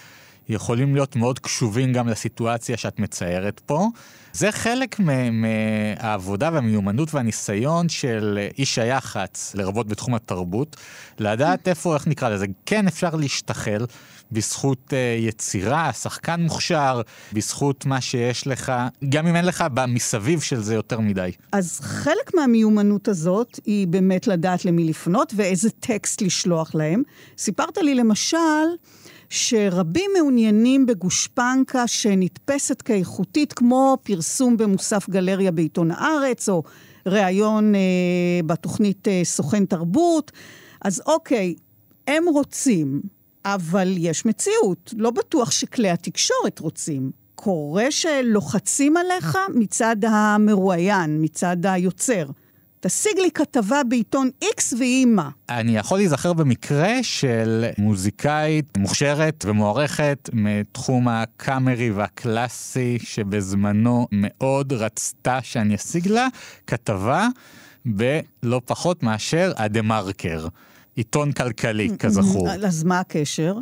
יכולים 0.49 0.94
להיות 0.94 1.16
מאוד 1.16 1.38
קשובים 1.38 1.92
גם 1.92 2.09
לסיטואציה 2.09 2.76
שאת 2.76 2.99
מציירת 2.99 3.61
פה. 3.66 3.88
זה 4.32 4.53
חלק 4.53 5.01
מהעבודה 5.32 6.51
והמיומנות 6.53 7.14
והניסיון 7.14 7.88
של 7.88 8.38
איש 8.59 8.78
היח"צ, 8.78 9.53
לרבות 9.55 9.88
בתחום 9.88 10.14
התרבות, 10.14 10.76
לדעת 11.18 11.68
איפה, 11.68 11.94
איך 11.94 12.07
נקרא 12.07 12.28
לזה, 12.28 12.46
כן 12.66 12.86
אפשר 12.86 13.14
להשתחל 13.14 13.86
בזכות 14.32 14.78
uh, 14.90 14.94
יצירה, 15.26 15.92
שחקן 15.92 16.40
מוכשר, 16.40 17.01
בזכות 17.32 17.86
מה 17.86 18.01
שיש 18.01 18.46
לך, 18.46 18.72
גם 19.09 19.26
אם 19.26 19.36
אין 19.36 19.44
לך 19.44 19.64
מסביב 19.88 20.40
של 20.40 20.61
זה 20.61 20.74
יותר 20.74 21.01
מדי. 21.01 21.30
אז 21.53 21.80
חלק 21.82 22.34
מהמיומנות 22.34 23.09
הזאת 23.09 23.61
היא 23.66 23.86
באמת 23.86 24.26
לדעת 24.26 24.64
למי 24.64 24.84
לפנות 24.84 25.32
ואיזה 25.36 25.70
טקסט 25.70 26.22
לשלוח 26.22 26.74
להם. 26.74 27.03
סיפרת 27.38 27.78
לי 27.78 27.94
למשל... 27.94 28.36
שרבים 29.31 30.11
מעוניינים 30.16 30.87
בגושפנקה 30.87 31.87
שנתפסת 31.87 32.83
כאיכותית, 32.83 33.53
כמו 33.53 33.97
פרסום 34.03 34.57
במוסף 34.57 35.11
גלריה 35.11 35.51
בעיתון 35.51 35.91
הארץ, 35.91 36.49
או 36.49 36.62
ראיון 37.07 37.74
אה, 37.74 37.81
בתוכנית 38.47 39.09
אה, 39.09 39.20
סוכן 39.24 39.64
תרבות. 39.64 40.33
אז 40.83 41.03
אוקיי, 41.07 41.55
הם 42.07 42.24
רוצים, 42.29 43.01
אבל 43.45 43.95
יש 43.99 44.26
מציאות. 44.26 44.95
לא 44.97 45.11
בטוח 45.11 45.51
שכלי 45.51 45.91
התקשורת 45.91 46.59
רוצים. 46.59 47.11
קורה 47.35 47.91
שלוחצים 47.91 48.97
עליך 48.97 49.39
מצד 49.55 49.97
המרואיין, 50.05 51.18
מצד 51.20 51.57
היוצר. 51.62 52.24
תשיג 52.81 53.12
לי 53.18 53.31
כתבה 53.31 53.83
בעיתון 53.89 54.31
X 54.45 54.74
ויהי 54.79 55.05
מה. 55.05 55.31
אני 55.49 55.76
יכול 55.76 55.99
להיזכר 55.99 56.33
במקרה 56.33 57.03
של 57.03 57.64
מוזיקאית 57.79 58.76
מוכשרת 58.76 59.45
ומוערכת 59.49 60.31
מתחום 60.33 61.09
הקאמרי 61.09 61.91
והקלאסי, 61.91 62.99
שבזמנו 63.03 64.07
מאוד 64.12 64.72
רצתה 64.72 65.39
שאני 65.43 65.74
אשיג 65.74 66.09
לה 66.09 66.29
כתבה 66.66 67.29
בלא 67.85 68.61
פחות 68.64 69.03
מאשר 69.03 69.53
הדה 69.57 69.83
מרקר. 69.83 70.47
עיתון 70.95 71.33
כלכלי, 71.33 71.91
כזכור. 71.99 72.51
אז 72.51 72.85
מה 72.85 73.01
הקשר? 73.01 73.55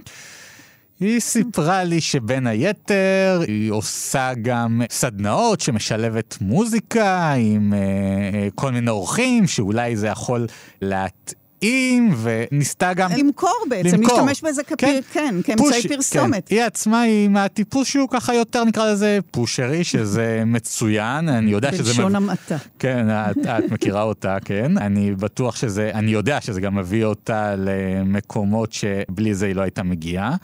היא 1.00 1.20
סיפרה 1.20 1.84
לי 1.84 2.00
שבין 2.00 2.46
היתר 2.46 3.40
היא 3.46 3.70
עושה 3.70 4.30
גם 4.42 4.82
סדנאות 4.90 5.60
שמשלבת 5.60 6.38
מוזיקה 6.40 7.32
עם 7.32 7.72
uh, 7.72 8.50
כל 8.54 8.72
מיני 8.72 8.90
אורחים, 8.90 9.46
שאולי 9.46 9.96
זה 9.96 10.06
יכול 10.06 10.46
להתאים, 10.82 12.14
וניסתה 12.22 12.94
גם... 12.94 13.10
למכור 13.16 13.64
בעצם, 13.68 13.96
למכור. 13.96 14.20
להשתמש 14.20 14.50
בזה 14.50 14.62
כפ... 14.62 14.74
כן, 14.78 15.00
כן 15.12 15.34
כאמצעי 15.44 15.82
פוש, 15.82 15.86
פרסומת. 15.86 16.48
כן. 16.48 16.54
היא 16.54 16.64
עצמה 16.64 17.00
היא 17.00 17.28
מהטיפוס 17.28 17.88
שהוא 17.88 18.08
ככה 18.10 18.34
יותר, 18.34 18.64
נקרא 18.64 18.92
לזה 18.92 19.18
פושרי, 19.30 19.84
שזה 19.84 20.42
מצוין, 20.46 21.28
אני 21.28 21.50
יודע 21.50 21.72
שזה... 21.72 21.82
בלשון 21.82 22.12
מב... 22.12 22.16
המעטה. 22.16 22.56
כן, 22.78 23.06
את, 23.10 23.46
את 23.58 23.70
מכירה 23.70 24.02
אותה, 24.02 24.36
כן. 24.44 24.78
אני 24.78 25.14
בטוח 25.14 25.56
שזה, 25.56 25.90
אני 25.94 26.10
יודע 26.10 26.40
שזה 26.40 26.60
גם 26.60 26.74
מביא 26.74 27.04
אותה 27.04 27.54
למקומות 27.56 28.72
שבלי 28.72 29.34
זה 29.34 29.46
היא 29.46 29.54
לא 29.54 29.62
הייתה 29.62 29.82
מגיעה. 29.82 30.36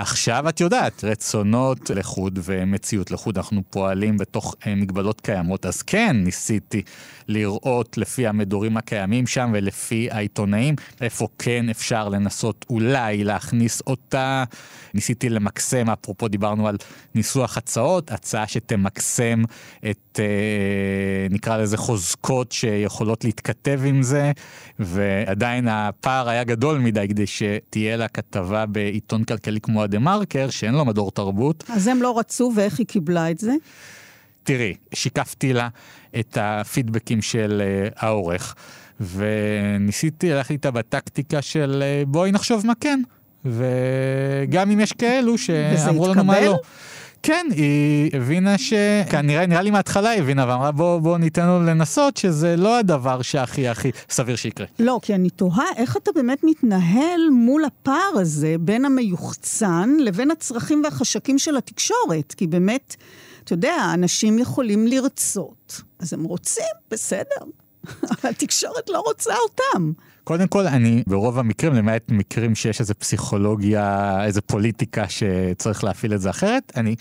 עכשיו 0.00 0.48
את 0.48 0.60
יודעת, 0.60 1.04
רצונות 1.04 1.90
לחוד 1.90 2.38
ומציאות 2.42 3.10
לחוד, 3.10 3.36
אנחנו 3.36 3.62
פועלים 3.70 4.16
בתוך 4.16 4.54
אה, 4.66 4.74
מגבלות 4.74 5.20
קיימות, 5.20 5.66
אז 5.66 5.82
כן, 5.82 6.16
ניסיתי 6.24 6.82
לראות 7.28 7.98
לפי 7.98 8.26
המדורים 8.26 8.76
הקיימים 8.76 9.26
שם 9.26 9.50
ולפי 9.54 10.08
העיתונאים, 10.10 10.74
איפה 11.00 11.28
כן 11.38 11.68
אפשר 11.68 12.08
לנסות 12.08 12.66
אולי 12.70 13.24
להכניס 13.24 13.80
אותה. 13.86 14.44
ניסיתי 14.94 15.28
למקסם, 15.28 15.90
אפרופו 15.90 16.28
דיברנו 16.28 16.68
על 16.68 16.76
ניסוח 17.14 17.56
הצעות, 17.56 18.10
הצעה 18.10 18.46
שתמקסם 18.46 19.42
את, 19.90 20.20
אה, 20.22 21.26
נקרא 21.30 21.56
לזה 21.56 21.76
חוזקות 21.76 22.52
שיכולות 22.52 23.24
להתכתב 23.24 23.80
עם 23.84 24.02
זה, 24.02 24.32
ועדיין 24.78 25.68
הפער 25.68 26.28
היה 26.28 26.44
גדול 26.44 26.78
מדי 26.78 27.06
כדי 27.08 27.26
שתהיה 27.26 27.96
לה 27.96 28.08
כתבה 28.08 28.66
בעיתון 28.66 29.24
כלכלי 29.24 29.60
כמו 29.60 29.82
הדה 29.82 29.98
מרקר, 29.98 30.50
שאין 30.50 30.74
לו 30.74 30.84
מדור 30.84 31.10
תרבות. 31.10 31.64
אז 31.68 31.86
הם 31.86 32.02
לא 32.02 32.18
רצו, 32.18 32.52
ואיך 32.56 32.78
היא 32.78 32.86
קיבלה 32.86 33.30
את 33.30 33.38
זה? 33.38 33.52
תראי, 34.48 34.74
שיקפתי 34.94 35.52
לה 35.52 35.68
את 36.20 36.38
הפידבקים 36.40 37.22
של 37.22 37.62
uh, 37.62 37.94
העורך, 37.96 38.54
וניסיתי 39.00 40.30
ללכת 40.30 40.50
איתה 40.50 40.70
בטקטיקה 40.70 41.42
של 41.42 41.82
uh, 41.82 42.08
בואי 42.08 42.32
נחשוב 42.32 42.66
מה 42.66 42.72
כן. 42.80 43.02
וגם 43.44 44.70
אם 44.70 44.80
יש 44.80 44.92
כאלו 44.92 45.38
שאמרו 45.38 46.08
לנו 46.08 46.24
מה 46.24 46.40
לא. 46.40 46.58
כן, 47.22 47.46
היא 47.50 48.10
הבינה 48.16 48.58
ש... 48.58 48.72
כנראה, 49.10 49.46
נראה 49.46 49.62
לי 49.62 49.70
מההתחלה 49.70 50.10
היא 50.10 50.22
הבינה 50.22 50.44
ואמרה 50.48 50.72
בוא, 50.72 50.98
בוא 50.98 51.18
ניתן 51.18 51.46
לו 51.46 51.62
לנסות, 51.62 52.16
שזה 52.16 52.56
לא 52.56 52.78
הדבר 52.78 53.22
שהכי 53.22 53.68
הכי 53.68 53.90
סביר 54.10 54.36
שיקרה. 54.36 54.66
לא, 54.78 54.98
כי 55.02 55.14
אני 55.14 55.30
תוהה 55.30 55.64
איך 55.76 55.96
אתה 55.96 56.10
באמת 56.14 56.44
מתנהל 56.44 57.20
מול 57.32 57.64
הפער 57.64 58.12
הזה 58.14 58.56
בין 58.60 58.84
המיוחצן 58.84 59.96
לבין 60.00 60.30
הצרכים 60.30 60.82
והחשקים 60.84 61.38
של 61.38 61.56
התקשורת, 61.56 62.34
כי 62.36 62.46
באמת, 62.46 62.96
אתה 63.48 63.54
יודע, 63.54 63.90
אנשים 63.94 64.38
יכולים 64.38 64.86
לרצות, 64.86 65.82
אז 65.98 66.12
הם 66.12 66.24
רוצים, 66.24 66.64
בסדר. 66.90 67.44
התקשורת 68.30 68.88
לא 68.88 69.00
רוצה 69.00 69.34
אותם. 69.42 69.92
קודם 70.24 70.48
כל, 70.48 70.66
אני 70.66 71.02
ברוב 71.06 71.38
המקרים, 71.38 71.74
למעט 71.74 72.02
מקרים 72.08 72.54
שיש 72.54 72.80
איזה 72.80 72.94
פסיכולוגיה, 72.94 74.18
איזה 74.24 74.40
פוליטיקה 74.40 75.04
שצריך 75.08 75.84
להפעיל 75.84 76.14
את 76.14 76.20
זה 76.20 76.30
אחרת, 76.30 76.72
אני 76.76 76.96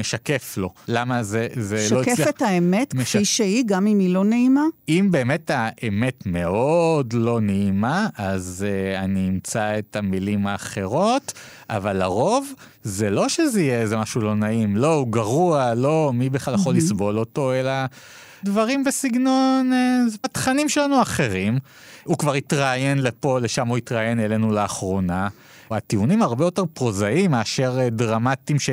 משקף 0.00 0.54
לו. 0.56 0.70
למה 0.88 1.22
זה, 1.22 1.48
זה 1.56 1.86
לא 1.90 2.00
הצליח... 2.00 2.18
משקף 2.18 2.28
את 2.28 2.42
האמת 2.42 2.94
מש... 2.94 3.16
כפי 3.16 3.24
שהיא, 3.24 3.64
גם 3.66 3.86
אם 3.86 3.98
היא 3.98 4.14
לא 4.14 4.24
נעימה? 4.24 4.64
אם 4.88 5.08
באמת 5.10 5.50
האמת 5.54 6.26
מאוד 6.26 7.12
לא 7.12 7.40
נעימה, 7.40 8.08
אז 8.16 8.66
uh, 8.66 8.98
אני 9.04 9.28
אמצא 9.28 9.78
את 9.78 9.96
המילים 9.96 10.46
האחרות, 10.46 11.32
אבל 11.70 11.96
לרוב 11.96 12.54
זה 12.82 13.10
לא 13.10 13.28
שזה 13.28 13.60
יהיה 13.60 13.80
איזה 13.80 13.96
משהו 13.96 14.20
לא 14.20 14.34
נעים, 14.34 14.76
לא, 14.76 14.94
הוא 14.94 15.08
גרוע, 15.08 15.74
לא, 15.74 16.10
מי 16.14 16.30
בכלל 16.30 16.54
יכול 16.54 16.74
לסבול 16.74 17.18
אותו, 17.18 17.54
אלא... 17.54 17.72
דברים 18.44 18.84
בסגנון, 18.84 19.72
אה, 19.72 20.00
התכנים 20.24 20.68
שלנו 20.68 21.02
אחרים. 21.02 21.58
הוא 22.04 22.18
כבר 22.18 22.34
התראיין 22.34 23.02
לפה, 23.02 23.38
לשם 23.38 23.68
הוא 23.68 23.76
התראיין 23.76 24.20
אלינו 24.20 24.52
לאחרונה. 24.52 25.28
הטיעונים 25.70 26.22
הרבה 26.22 26.44
יותר 26.44 26.64
פרוזאיים 26.74 27.30
מאשר 27.30 27.78
אה, 27.80 27.90
דרמטיים 27.90 28.58
ש... 28.58 28.70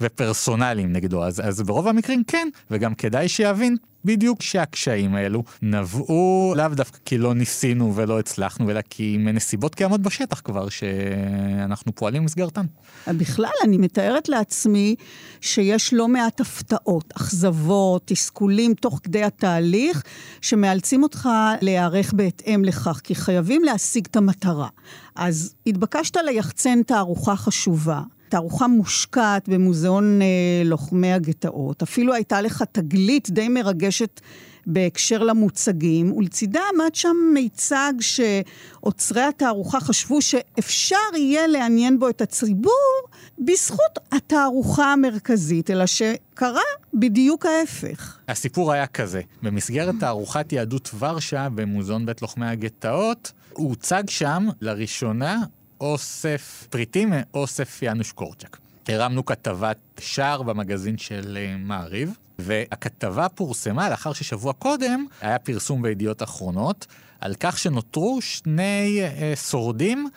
ופרסונליים 0.00 0.92
נגדו, 0.92 1.24
אז, 1.24 1.40
אז 1.44 1.62
ברוב 1.62 1.88
המקרים 1.88 2.24
כן, 2.26 2.48
וגם 2.70 2.94
כדאי 2.94 3.28
שיבין 3.28 3.76
בדיוק 4.04 4.42
שהקשיים 4.42 5.14
האלו 5.14 5.44
נבעו 5.62 6.54
לאו 6.56 6.68
דווקא 6.68 6.98
כי 7.04 7.18
לא 7.18 7.34
ניסינו 7.34 7.96
ולא 7.96 8.18
הצלחנו, 8.18 8.70
אלא 8.70 8.80
כי 8.90 9.16
מנסיבות 9.18 9.74
קיימות 9.74 10.00
בשטח 10.00 10.40
כבר, 10.40 10.68
שאנחנו 10.68 11.94
פועלים 11.94 12.22
במסגרתן. 12.22 12.66
בכלל, 13.08 13.50
אני 13.64 13.78
מתארת 13.78 14.28
לעצמי 14.28 14.94
שיש 15.40 15.94
לא 15.94 16.08
מעט 16.08 16.40
הפתעות, 16.40 17.12
אכזבות, 17.16 18.02
תסכולים 18.04 18.74
תוך 18.74 19.00
כדי 19.02 19.24
התהליך, 19.24 20.02
שמאלצים 20.40 21.02
אותך 21.02 21.28
להיערך 21.60 22.12
בהתאם 22.12 22.64
לכך, 22.64 23.00
כי 23.04 23.14
חייבים 23.14 23.64
להשיג 23.64 24.06
את 24.10 24.16
המטרה. 24.16 24.68
אז 25.14 25.54
התבקשת 25.66 26.16
ליחצן 26.16 26.82
תערוכה 26.82 27.36
חשובה. 27.36 28.00
תערוכה 28.30 28.66
מושקעת 28.66 29.48
במוזיאון 29.48 30.22
אה, 30.22 30.26
לוחמי 30.64 31.12
הגטאות. 31.12 31.82
אפילו 31.82 32.14
הייתה 32.14 32.40
לך 32.40 32.64
תגלית 32.72 33.30
די 33.30 33.48
מרגשת 33.48 34.20
בהקשר 34.66 35.22
למוצגים, 35.22 36.12
ולצידה 36.12 36.60
עמד 36.74 36.94
שם 36.94 37.16
מיצג 37.34 37.92
שאוצרי 38.00 39.22
התערוכה 39.22 39.80
חשבו 39.80 40.22
שאפשר 40.22 40.96
יהיה 41.16 41.46
לעניין 41.46 41.98
בו 41.98 42.08
את 42.08 42.20
הציבור 42.20 43.02
בזכות 43.38 43.98
התערוכה 44.12 44.92
המרכזית, 44.92 45.70
אלא 45.70 45.86
שקרה 45.86 46.60
בדיוק 46.94 47.46
ההפך. 47.46 48.18
הסיפור 48.28 48.72
היה 48.72 48.86
כזה, 48.86 49.20
במסגרת 49.42 49.94
תערוכת 50.00 50.52
יהדות 50.52 50.90
ורשה 50.98 51.48
במוזיאון 51.54 52.06
בית 52.06 52.22
לוחמי 52.22 52.46
הגטאות, 52.46 53.32
הוצג 53.52 54.02
שם 54.08 54.48
לראשונה 54.60 55.42
אוסף 55.80 56.66
פריטים 56.70 57.12
מאוסף 57.12 57.82
יאנוש 57.82 58.12
קורצ'ק. 58.12 58.56
הרמנו 58.88 59.24
כתבת 59.24 59.76
שער 60.00 60.42
במגזין 60.42 60.98
של 60.98 61.38
אה, 61.40 61.56
מעריב, 61.58 62.16
והכתבה 62.38 63.28
פורסמה 63.28 63.90
לאחר 63.90 64.12
ששבוע 64.12 64.52
קודם 64.52 65.06
היה 65.20 65.38
פרסום 65.38 65.82
בידיעות 65.82 66.22
אחרונות 66.22 66.86
על 67.20 67.34
כך 67.40 67.58
שנותרו 67.58 68.18
שני 68.22 69.00
אה, 69.02 69.32
שורדים 69.36 70.08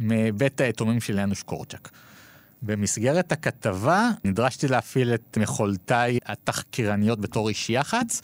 מבית 0.00 0.60
היתומים 0.60 1.00
של 1.00 1.18
יאנוש 1.18 1.42
קורצ'ק. 1.42 1.88
במסגרת 2.62 3.32
הכתבה 3.32 4.10
נדרשתי 4.24 4.68
להפעיל 4.68 5.14
את 5.14 5.38
יכולותיי 5.40 6.18
התחקירניות 6.26 7.20
בתור 7.20 7.48
איש 7.48 7.70
יח"צ, 7.70 8.20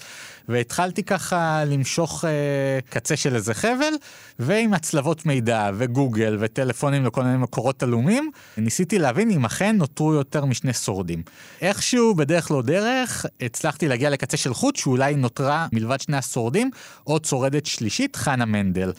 והתחלתי 0.49 1.03
ככה 1.03 1.65
למשוך 1.65 2.25
אה, 2.25 2.79
קצה 2.91 3.17
של 3.17 3.35
איזה 3.35 3.55
חבל, 3.55 3.95
ועם 4.39 4.75
הצלבות 4.75 5.27
מידע 5.27 5.71
וגוגל 5.75 6.37
וטלפונים 6.41 7.05
לכל 7.05 7.23
מיני 7.23 7.37
מקורות 7.37 7.83
עלומים, 7.83 8.31
ניסיתי 8.57 8.99
להבין 8.99 9.31
אם 9.31 9.45
אכן 9.45 9.77
נותרו 9.77 10.15
יותר 10.15 10.45
משני 10.45 10.73
שורדים. 10.73 11.23
איכשהו, 11.61 12.15
בדרך 12.15 12.51
לא 12.51 12.63
דרך, 12.63 13.27
הצלחתי 13.41 13.89
להגיע 13.89 14.11
לקצה 14.11 14.37
של 14.37 14.55
חוט 14.55 14.77
שאולי 14.77 15.15
נותרה, 15.15 15.67
מלבד 15.73 16.01
שני 16.01 16.17
השורדים, 16.17 16.71
עוד 17.05 17.25
שורדת 17.25 17.67
שלישית, 17.67 18.17
חנה 18.17 18.45
מנדל. 18.45 18.93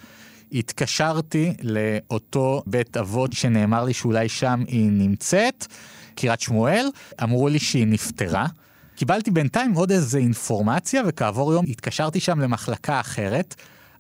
התקשרתי 0.52 1.54
לאותו 1.64 2.64
בית 2.66 2.98
אבות 2.98 3.34
שנאמר 3.34 3.84
לי 3.84 3.94
שאולי 3.94 4.30
שם 4.30 4.64
היא 4.68 4.90
נמצאת, 4.92 5.66
קריית 6.16 6.42
שמואל, 6.42 6.88
אמרו 7.24 7.48
לי 7.48 7.60
שהיא 7.60 7.88
נפטרה. 7.88 8.46
קיבלתי 8.96 9.32
בינתיים 9.32 9.74
עוד 9.74 9.92
איזה 9.92 10.18
אינפורמציה, 10.18 11.02
וכעבור 11.08 11.54
יום 11.54 11.66
התקשרתי 11.68 12.20
שם 12.20 12.40
למחלקה 12.40 13.00
אחרת. 13.00 13.56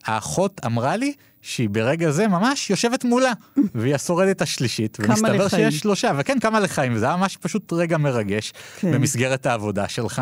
האחות 0.05 0.61
אמרה 0.65 0.95
לי 0.95 1.13
שהיא 1.41 1.69
ברגע 1.69 2.11
זה 2.11 2.27
ממש 2.27 2.69
יושבת 2.69 3.03
מולה, 3.03 3.33
והיא 3.75 3.95
השורדת 3.95 4.41
השלישית. 4.41 4.97
ומסתבר 5.01 5.47
שיש 5.47 5.79
שלושה, 5.79 6.11
וכן, 6.17 6.39
כמה 6.39 6.59
לחיים, 6.59 6.93
וזה 6.95 7.05
היה 7.05 7.15
ממש 7.15 7.37
פשוט 7.37 7.73
רגע 7.73 7.97
מרגש 7.97 8.53
כן. 8.79 8.91
במסגרת 8.91 9.45
העבודה 9.45 9.87
שלך, 9.87 10.21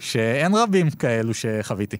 שאין 0.00 0.54
רבים 0.54 0.90
כאלו 0.90 1.34
שחוויתי. 1.34 1.96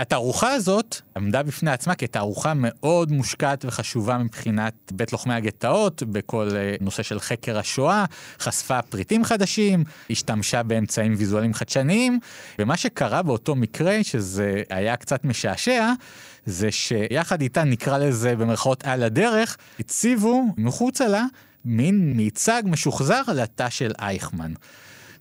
התערוכה 0.00 0.52
הזאת 0.52 0.96
עמדה 1.16 1.42
בפני 1.42 1.70
עצמה 1.70 1.94
כתערוכה 1.94 2.52
מאוד 2.56 3.12
מושקעת 3.12 3.64
וחשובה 3.64 4.18
מבחינת 4.18 4.74
בית 4.92 5.12
לוחמי 5.12 5.34
הגטאות, 5.34 6.02
בכל 6.02 6.48
אה, 6.56 6.74
נושא 6.80 7.02
של 7.02 7.20
חקר 7.20 7.58
השואה, 7.58 8.04
חשפה 8.40 8.82
פריטים 8.82 9.24
חדשים, 9.24 9.84
השתמשה 10.10 10.62
באמצעים 10.62 11.14
ויזואליים 11.18 11.54
חדשניים, 11.54 12.20
ומה 12.58 12.76
שקרה 12.76 13.22
באותו 13.22 13.54
מקרה, 13.54 13.98
שזה 14.02 14.62
היה 14.70 14.96
קצת 14.96 15.24
משעשע, 15.24 15.92
זה 16.46 16.72
שיחד 16.72 17.40
איתה, 17.40 17.64
נקרא 17.64 17.98
לזה 17.98 18.36
במרכאות 18.36 18.84
על 18.84 19.02
הדרך, 19.02 19.56
הציבו 19.80 20.44
מחוצה 20.56 21.08
לה 21.08 21.24
מין 21.64 22.12
מיצג 22.16 22.62
משוחזר 22.64 23.22
על 23.26 23.40
התא 23.40 23.70
של 23.70 23.92
אייכמן. 23.98 24.52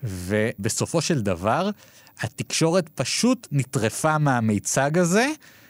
ובסופו 0.04 1.02
של 1.02 1.22
דבר, 1.22 1.70
התקשורת 2.20 2.89
פשוט 2.95 3.47
נטרפה 3.52 4.18
מהמיצג 4.18 4.97
הזה, 4.97 5.28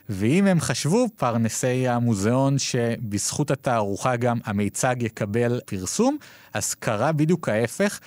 ואם 0.09 0.47
הם 0.47 0.59
חשבו, 0.59 1.07
פרנסי 1.15 1.87
המוזיאון, 1.87 2.59
שבזכות 2.59 3.51
התערוכה 3.51 4.15
גם 4.15 4.39
המיצג 4.45 4.95
יקבל 4.99 5.59
פרסום, 5.65 6.17
אז 6.53 6.73
קרה 6.73 7.11
בדיוק 7.11 7.49
ההפך, 7.49 7.99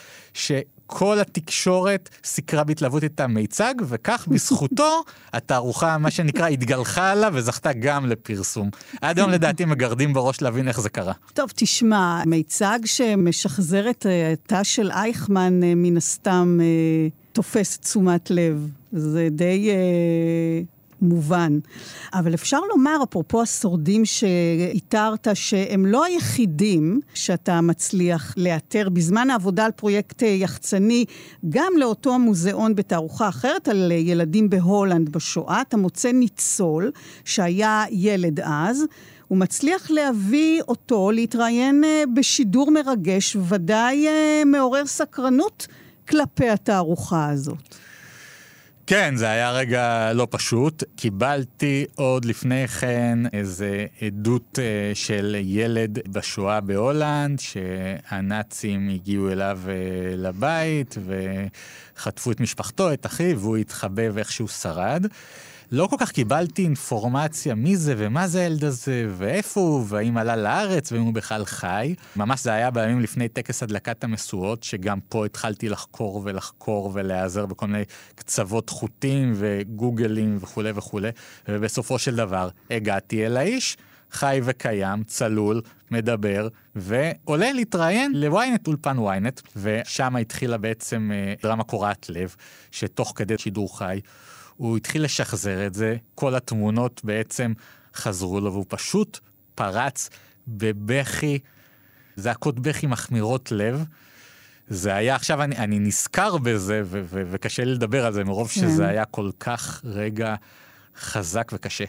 שכל 0.93 1.20
התקשורת 1.20 2.09
סיקרה 2.24 2.64
בהתלהבות 2.64 3.05
את 3.05 3.20
המיצג, 3.20 3.74
וכך 3.88 4.28
בזכותו 4.30 5.03
התערוכה, 5.32 5.99
מה 5.99 6.11
שנקרא, 6.11 6.47
התגלחה 6.47 7.11
עליו 7.11 7.32
וזכתה 7.34 7.72
גם 7.72 8.07
לפרסום. 8.07 8.70
עד 9.03 9.18
היום 9.18 9.30
לדעתי 9.30 9.64
מגרדים 9.64 10.12
בראש 10.12 10.43
להבין 10.43 10.68
איך 10.68 10.80
זה 10.80 10.88
קרה. 10.88 11.12
טוב, 11.34 11.51
תשמע, 11.57 12.22
מיצג 12.26 12.78
שמשחזר 12.84 13.90
את 13.90 14.07
תא 14.47 14.62
של 14.62 14.90
אייכמן, 14.90 15.62
אה, 15.62 15.72
מן 15.76 15.97
הסתם... 15.97 16.59
אה, 16.62 17.09
תופס 17.32 17.78
תשומת 17.78 18.30
לב. 18.30 18.68
זה 18.93 19.28
די 19.30 19.70
אה, 19.70 20.62
מובן. 21.03 21.59
אבל 22.14 22.34
אפשר 22.34 22.61
לומר, 22.70 22.96
אפרופו 23.03 23.42
השורדים 23.42 24.05
שאיתרת, 24.05 25.28
שהם 25.34 25.86
לא 25.86 26.05
היחידים 26.05 27.00
שאתה 27.14 27.61
מצליח 27.61 28.34
לאתר. 28.36 28.88
בזמן 28.88 29.30
העבודה 29.30 29.64
על 29.64 29.70
פרויקט 29.70 30.22
אה, 30.22 30.28
יחצני, 30.28 31.05
גם 31.48 31.72
לאותו 31.76 32.14
המוזיאון 32.14 32.74
בתערוכה 32.74 33.28
אחרת 33.28 33.68
על 33.68 33.92
אה, 33.92 33.96
ילדים 33.96 34.50
בהולנד 34.50 35.09
בשואה, 35.12 35.61
אתה 35.61 35.76
מוצא 35.76 36.12
ניצול 36.12 36.90
שהיה 37.24 37.84
ילד 37.90 38.40
אז. 38.40 38.84
הוא 39.28 39.38
מצליח 39.38 39.90
להביא 39.90 40.62
אותו 40.68 41.11
להתראיין 41.11 41.84
אה, 41.84 42.05
בשידור 42.14 42.70
מרגש, 42.70 43.36
ודאי 43.48 44.07
מעורר 44.46 44.86
סקרנות 44.86 45.66
כלפי 46.09 46.48
התערוכה 46.48 47.28
הזאת? 47.30 47.74
כן, 48.93 49.16
זה 49.16 49.30
היה 49.30 49.51
רגע 49.51 50.12
לא 50.12 50.26
פשוט. 50.30 50.84
קיבלתי 50.97 51.84
עוד 51.95 52.24
לפני 52.24 52.68
כן 52.68 53.18
איזה 53.32 53.86
עדות 54.03 54.59
אה, 54.62 54.95
של 54.95 55.36
ילד 55.40 55.99
בשואה 56.09 56.61
בהולנד, 56.61 57.40
שהנאצים 57.40 58.88
הגיעו 58.88 59.32
אליו 59.32 59.61
אה, 59.68 59.72
לבית 60.16 60.97
וחטפו 61.97 62.30
את 62.32 62.40
משפחתו, 62.40 62.93
את 62.93 63.07
אחיו, 63.07 63.40
והוא 63.40 63.57
התחבא 63.57 64.03
ואיכשהו 64.12 64.49
שרד. 64.49 65.07
לא 65.73 65.87
כל 65.87 65.97
כך 65.99 66.11
קיבלתי 66.11 66.62
אינפורמציה 66.62 67.55
מי 67.55 67.77
זה 67.77 67.95
ומה 67.97 68.29
זה 68.29 68.41
הילד 68.41 68.64
הזה 68.64 69.07
ואיפה 69.09 69.61
הוא 69.61 69.85
והאם 69.89 70.16
עלה 70.16 70.37
לארץ 70.37 70.93
ואם 70.93 71.03
הוא 71.03 71.14
בכלל 71.14 71.45
חי. 71.45 71.95
ממש 72.16 72.43
זה 72.43 72.53
היה 72.53 72.70
בימים 72.70 73.01
לפני 73.01 73.29
טקס 73.29 73.62
הדלקת 73.62 74.05
המשואות, 74.05 74.62
שגם 74.62 74.99
פה 75.09 75.27
התחלתי 75.27 75.68
לחקור 75.68 76.23
ולחקור 76.25 76.91
ולהיעזר 76.95 77.47
בכל 77.47 77.66
מיני 77.66 77.85
קצוות 78.14 78.70
חוטים 78.70 79.33
וגוגלים 79.35 80.39
וכולי 80.41 80.70
וכולי, 80.75 81.11
ובסופו 81.49 81.99
של 81.99 82.16
דבר 82.16 82.49
הגעתי 82.70 83.27
אל 83.27 83.37
האיש. 83.37 83.77
חי 84.11 84.41
וקיים, 84.45 85.05
צלול, 85.05 85.61
מדבר, 85.91 86.49
ועולה 86.77 87.53
להתראיין 87.53 88.12
לוויינט, 88.14 88.66
אולפן 88.66 88.99
וויינט, 88.99 89.41
ושם 89.57 90.16
התחילה 90.16 90.59
בעצם 90.59 91.11
אה, 91.14 91.35
דרמה 91.43 91.64
קורעת 91.64 92.07
לב, 92.09 92.37
שתוך 92.70 93.12
כדי 93.16 93.39
שידור 93.39 93.79
חי 93.79 94.01
הוא 94.57 94.76
התחיל 94.76 95.05
לשחזר 95.05 95.66
את 95.66 95.74
זה, 95.74 95.96
כל 96.14 96.34
התמונות 96.34 97.00
בעצם 97.05 97.53
חזרו 97.94 98.40
לו, 98.40 98.53
והוא 98.53 98.64
פשוט 98.68 99.18
פרץ 99.55 100.11
בבכי, 100.48 101.38
זעקות 102.16 102.61
בכי 102.61 102.86
מחמירות 102.86 103.53
לב. 103.53 103.84
זה 104.68 104.94
היה, 104.94 105.14
עכשיו 105.14 105.42
אני, 105.42 105.57
אני 105.57 105.78
נזכר 105.78 106.36
בזה, 106.36 106.82
ו- 106.84 107.03
ו- 107.05 107.22
וקשה 107.30 107.64
לי 107.64 107.74
לדבר 107.74 108.07
על 108.07 108.12
זה, 108.12 108.24
מרוב 108.24 108.48
כן. 108.48 108.61
שזה 108.61 108.86
היה 108.86 109.05
כל 109.05 109.30
כך 109.40 109.80
רגע 109.84 110.34
חזק 110.96 111.50
וקשה. 111.55 111.84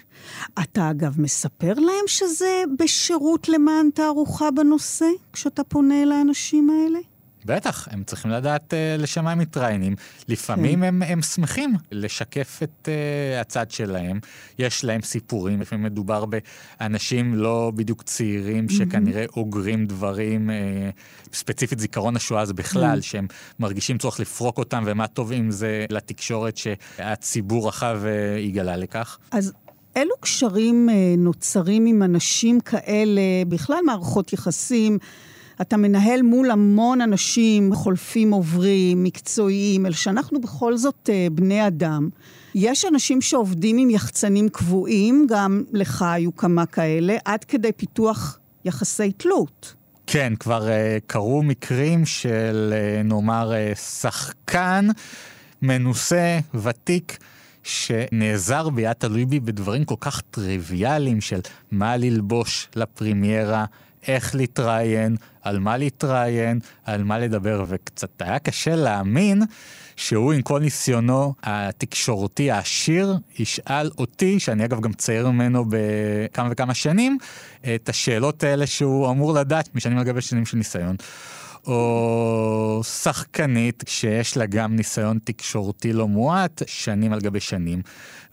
אתה 0.64 0.92
אגב 0.92 1.22
מספר 1.22 1.74
להם 1.74 2.08
שזה 2.08 2.64
בשירות 2.80 3.50
למען 3.50 3.90
תערוכה 3.94 4.52
בנושא, 4.52 5.06
כשאתה 5.34 5.64
פונה 5.64 6.06
לאנשים 6.06 6.70
האלה? 6.70 7.00
בטח, 7.46 7.88
הם 7.92 8.04
צריכים 8.04 8.32
לדעת 8.32 8.74
uh, 8.74 9.02
לשם 9.02 9.28
הם 9.28 9.40
מתראיינים. 9.40 9.96
לפעמים 10.28 10.80
כן. 10.80 10.84
הם, 10.84 11.02
הם 11.02 11.22
שמחים 11.22 11.74
לשקף 11.92 12.60
את 12.64 12.90
uh, 12.90 13.42
הצד 13.42 13.72
שלהם. 13.72 14.20
יש 14.60 14.84
להם 14.84 15.02
סיפורים, 15.02 15.62
לפעמים 15.62 15.86
מדובר 15.86 16.26
באנשים 16.80 17.36
לא 17.36 17.72
בדיוק 17.76 18.04
צעירים 18.04 18.70
שכנראה 18.70 19.26
אוגרים 19.38 19.86
דברים, 19.86 20.50
uh, 20.50 21.34
ספציפית 21.34 21.80
זיכרון 21.80 22.16
השואה 22.16 22.46
זה 22.46 22.54
בכלל, 22.54 23.00
mm. 23.00 23.02
שהם 23.02 23.28
מרגישים 23.60 23.98
צורך 23.98 24.20
לפרוק 24.20 24.58
אותם, 24.58 24.84
ומה 24.86 25.08
טוב 25.08 25.32
אם 25.32 25.52
זה 25.52 25.86
לתקשורת 25.90 26.58
שהציבור 26.58 27.68
רחב 27.68 28.00
uh, 28.04 28.40
יגלה 28.40 28.76
לכך. 28.76 29.18
אז 29.32 29.54
אילו 29.96 30.16
קשרים 30.20 30.90
נוצרים 31.18 31.86
עם 31.86 32.04
אנשים 32.04 32.60
כאלה, 32.60 33.22
בכלל 33.48 33.78
מערכות 33.86 34.34
יחסים? 34.34 34.98
אתה 35.62 35.78
מנהל 35.78 36.22
מול 36.22 36.52
המון 36.52 37.02
אנשים, 37.02 37.76
חולפים 37.76 38.32
עוברים, 38.32 39.04
מקצועיים, 39.04 39.86
אלא 39.86 39.96
שאנחנו 39.96 40.42
בכל 40.42 40.78
זאת 40.78 41.10
אה, 41.14 41.28
בני 41.32 41.68
אדם. 41.68 42.10
יש 42.56 42.86
אנשים 42.86 43.22
שעובדים 43.22 43.78
עם 43.78 43.90
יחצנים 43.90 44.50
קבועים, 44.50 45.28
גם 45.30 45.64
לך 45.72 46.02
היו 46.02 46.36
כמה 46.36 46.66
כאלה, 46.66 47.18
עד 47.26 47.44
כדי 47.44 47.72
פיתוח 47.72 48.40
יחסי 48.66 49.12
תלות. 49.12 49.74
כן, 50.08 50.34
כבר 50.40 50.68
uh, 50.68 50.72
קרו 51.08 51.44
מקרים 51.44 52.06
של, 52.06 52.74
uh, 52.74 53.08
נאמר, 53.08 53.52
uh, 53.52 53.78
שחקן 53.78 54.88
מנוסה, 55.62 56.40
ותיק, 56.54 57.18
שנעזר 57.64 58.70
ביד 58.70 58.94
תלוי 58.94 59.26
בי 59.26 59.40
בדברים 59.40 59.86
כל 59.86 59.96
כך 60.00 60.22
טריוויאליים 60.22 61.22
של 61.22 61.40
מה 61.72 61.98
ללבוש 61.98 62.68
לפרימיירה, 62.76 63.66
איך 64.08 64.36
להתראיין, 64.36 65.16
על 65.42 65.60
מה 65.60 65.78
להתראיין, 65.78 66.60
על 66.86 67.04
מה 67.04 67.20
לדבר, 67.20 67.66
וקצת 67.68 68.22
היה 68.22 68.40
קשה 68.40 68.76
להאמין 68.76 69.42
שהוא 69.96 70.34
עם 70.34 70.42
כל 70.42 70.60
ניסיונו 70.60 71.34
התקשורתי 71.44 72.52
העשיר, 72.52 73.18
ישאל 73.40 73.90
אותי, 73.98 74.40
שאני 74.40 74.66
אגב 74.66 74.82
גם 74.82 74.94
צעיר 74.94 75.30
ממנו 75.30 75.66
בכמה 75.70 76.50
וכמה 76.52 76.74
שנים, 76.74 77.18
את 77.76 77.90
השאלות 77.90 78.44
האלה 78.44 78.68
שהוא 78.68 79.12
אמור 79.12 79.34
לדעת 79.34 79.76
משנים 79.76 79.98
על 79.98 80.04
גבי 80.04 80.22
שנים 80.22 80.46
של 80.46 80.58
ניסיון. 80.58 80.96
או 81.68 82.82
שחקנית 82.84 83.84
שיש 83.88 84.38
לה 84.38 84.46
גם 84.46 84.76
ניסיון 84.76 85.20
תקשורתי 85.24 85.94
לא 85.94 86.08
מועט, 86.08 86.62
שנים 86.68 87.14
על 87.14 87.20
גבי 87.20 87.40
שנים. 87.40 87.82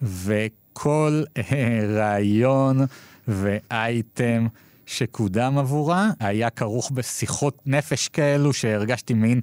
וכל 0.03 1.23
רעיון 1.97 2.81
ואייטם 3.29 4.47
שקודם 4.91 5.59
עבורה 5.59 6.11
היה 6.21 6.51
כרוך 6.51 6.91
בשיחות 6.91 7.59
נפש 7.67 8.09
כאלו 8.09 8.53
שהרגשתי 8.53 9.15
מין 9.15 9.41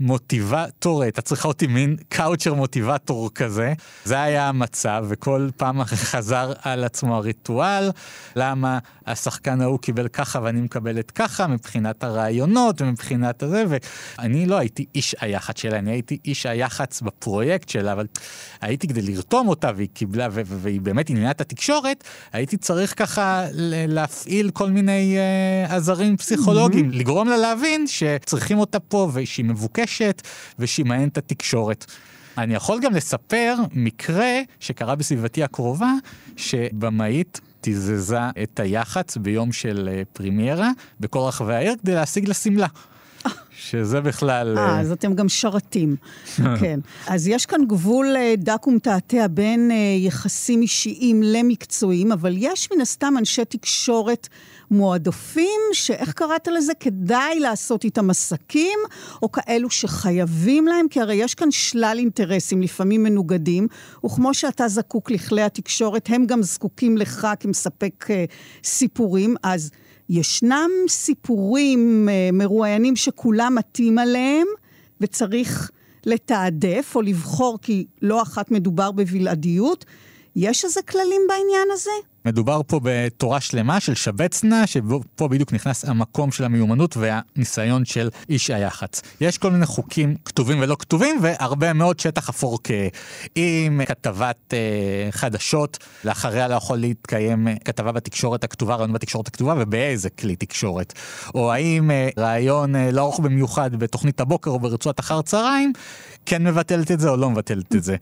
מוטיבטור, 0.00 1.02
הייתה 1.02 1.22
צריכה 1.22 1.48
אותי 1.48 1.66
מין 1.66 1.96
קאוצ'ר 2.08 2.54
מוטיבטור 2.54 3.30
כזה. 3.34 3.72
זה 4.04 4.22
היה 4.22 4.48
המצב, 4.48 5.04
וכל 5.08 5.48
פעם 5.56 5.84
חזר 5.84 6.52
על 6.62 6.84
עצמו 6.84 7.16
הריטואל, 7.16 7.90
למה 8.36 8.78
השחקן 9.06 9.60
ההוא 9.60 9.78
קיבל 9.78 10.08
ככה 10.08 10.40
ואני 10.42 10.60
מקבלת 10.60 11.10
ככה, 11.10 11.46
מבחינת 11.46 12.04
הרעיונות 12.04 12.80
ומבחינת 12.80 13.42
הזה, 13.42 13.64
ואני 13.68 14.46
לא 14.46 14.58
הייתי 14.58 14.84
איש 14.94 15.14
היח"צ 15.20 15.60
שלה, 15.60 15.78
אני 15.78 15.90
הייתי 15.90 16.18
איש 16.24 16.46
היח"צ 16.46 17.02
בפרויקט 17.02 17.68
שלה, 17.68 17.92
אבל 17.92 18.06
הייתי 18.60 18.88
כדי 18.88 19.02
לרתום 19.02 19.48
אותה, 19.48 19.70
והיא 19.76 19.88
קיבלה, 19.94 20.28
והיא 20.32 20.80
באמת 20.80 21.10
עניינה 21.10 21.30
את 21.30 21.40
התקשורת, 21.40 22.04
הייתי 22.32 22.56
צריך 22.56 22.98
ככה 22.98 23.44
להפעיל 23.88 24.50
כל 24.50 24.70
מיני 24.70 25.16
uh, 25.68 25.72
עזרים 25.72 26.16
פסיכולוגיים, 26.16 26.90
mm-hmm. 26.90 26.96
לגרום 26.96 27.28
לה 27.28 27.36
להבין 27.36 27.86
שצריכים 27.86 28.58
אותה 28.58 28.80
פה 28.80 29.10
ושהיא 29.12 29.44
מבוקשת. 29.44 29.85
ברשת 29.86 30.22
ושהיא 30.58 30.86
מעניינת 30.86 31.12
את 31.12 31.18
התקשורת. 31.18 31.84
אני 32.38 32.54
יכול 32.54 32.80
גם 32.82 32.94
לספר 32.94 33.54
מקרה 33.72 34.40
שקרה 34.60 34.94
בסביבתי 34.94 35.42
הקרובה, 35.42 35.92
שבמאית 36.36 37.40
תיזזה 37.60 38.18
את 38.42 38.60
היח"צ 38.60 39.16
ביום 39.16 39.52
של 39.52 39.88
אה, 39.92 40.02
פרימיירה 40.12 40.70
בכל 41.00 41.18
רחבי 41.18 41.54
העיר 41.54 41.74
כדי 41.82 41.94
להשיג 41.94 42.28
לה 42.28 42.34
שמלה. 42.34 42.66
שזה 43.50 44.00
בכלל... 44.00 44.58
אה, 44.58 44.80
אז 44.80 44.92
אתם 44.92 45.14
גם 45.14 45.28
שרתים. 45.28 45.96
כן. 46.60 46.80
אז 47.06 47.28
יש 47.28 47.46
כאן 47.46 47.64
גבול 47.64 48.16
אה, 48.16 48.34
דק 48.38 48.66
ומתעתע 48.66 49.26
בין 49.30 49.70
יחסים 49.98 50.62
אישיים 50.62 51.22
למקצועיים, 51.22 52.12
אבל 52.12 52.34
יש 52.38 52.68
מן 52.72 52.80
הסתם 52.80 53.14
אנשי 53.18 53.44
תקשורת 53.44 54.28
מועדפים, 54.70 55.60
שאיך 55.72 56.12
קראת 56.12 56.48
לזה? 56.48 56.72
כדאי 56.80 57.40
לעשות 57.40 57.84
איתם 57.84 58.10
עסקים, 58.10 58.78
או 59.22 59.32
כאלו 59.32 59.70
שחייבים 59.70 60.66
להם, 60.66 60.88
כי 60.88 61.00
הרי 61.00 61.14
יש 61.14 61.34
כאן 61.34 61.50
שלל 61.50 61.96
אינטרסים, 61.98 62.62
לפעמים 62.62 63.02
מנוגדים, 63.02 63.66
וכמו 64.04 64.34
שאתה 64.34 64.68
זקוק 64.68 65.10
לכלי 65.10 65.42
התקשורת, 65.42 66.08
הם 66.10 66.26
גם 66.26 66.42
זקוקים 66.42 66.96
לך 66.96 67.28
כמספק 67.40 68.06
אה, 68.10 68.24
סיפורים, 68.64 69.34
אז 69.42 69.70
ישנם 70.08 70.70
סיפורים 70.88 72.08
אה, 72.08 72.30
מרואיינים 72.32 72.96
שכולם 72.96 73.54
מתאים 73.54 73.98
עליהם, 73.98 74.46
וצריך 75.00 75.70
לתעדף 76.06 76.92
או 76.94 77.02
לבחור, 77.02 77.58
כי 77.62 77.86
לא 78.02 78.22
אחת 78.22 78.50
מדובר 78.50 78.92
בבלעדיות. 78.92 79.84
יש 80.36 80.64
איזה 80.64 80.82
כללים 80.82 81.22
בעניין 81.28 81.68
הזה? 81.72 81.90
מדובר 82.26 82.60
פה 82.66 82.80
בתורה 82.82 83.40
שלמה 83.40 83.80
של 83.80 83.94
שבצנה, 83.94 84.66
שפה 84.66 85.28
בדיוק 85.28 85.52
נכנס 85.52 85.84
המקום 85.84 86.32
של 86.32 86.44
המיומנות 86.44 86.96
והניסיון 86.96 87.84
של 87.84 88.08
איש 88.28 88.50
היח"צ. 88.50 89.02
יש 89.20 89.38
כל 89.38 89.50
מיני 89.50 89.66
חוקים 89.66 90.16
כתובים 90.24 90.60
ולא 90.60 90.76
כתובים, 90.78 91.18
והרבה 91.22 91.72
מאוד 91.72 92.00
שטח 92.00 92.28
אפור 92.28 92.58
אם 93.36 93.80
כתבת 93.86 94.54
אה, 94.54 95.08
חדשות, 95.10 95.78
לאחריה 96.04 96.48
לא 96.48 96.54
יכול 96.54 96.78
להתקיים 96.78 97.48
אה, 97.48 97.54
כתבה 97.64 97.92
בתקשורת 97.92 98.44
הכתובה, 98.44 98.74
רעיון 98.74 98.92
בתקשורת 98.92 99.28
הכתובה, 99.28 99.54
ובאיזה 99.58 100.10
כלי 100.10 100.36
תקשורת. 100.36 100.92
או 101.34 101.52
האם 101.52 101.90
אה, 101.90 102.08
רעיון 102.18 102.76
אה, 102.76 102.90
לא 102.90 103.00
ארוך 103.00 103.20
במיוחד 103.20 103.76
בתוכנית 103.76 104.20
הבוקר 104.20 104.50
או 104.50 104.60
ברצועת 104.60 105.00
אחר 105.00 105.22
צהריים, 105.22 105.72
כן 106.26 106.44
מבטלת 106.44 106.90
את 106.90 107.00
זה 107.00 107.08
או 107.08 107.16
לא 107.16 107.30
מבטלת 107.30 107.74
את 107.74 107.84
זה. 107.84 107.96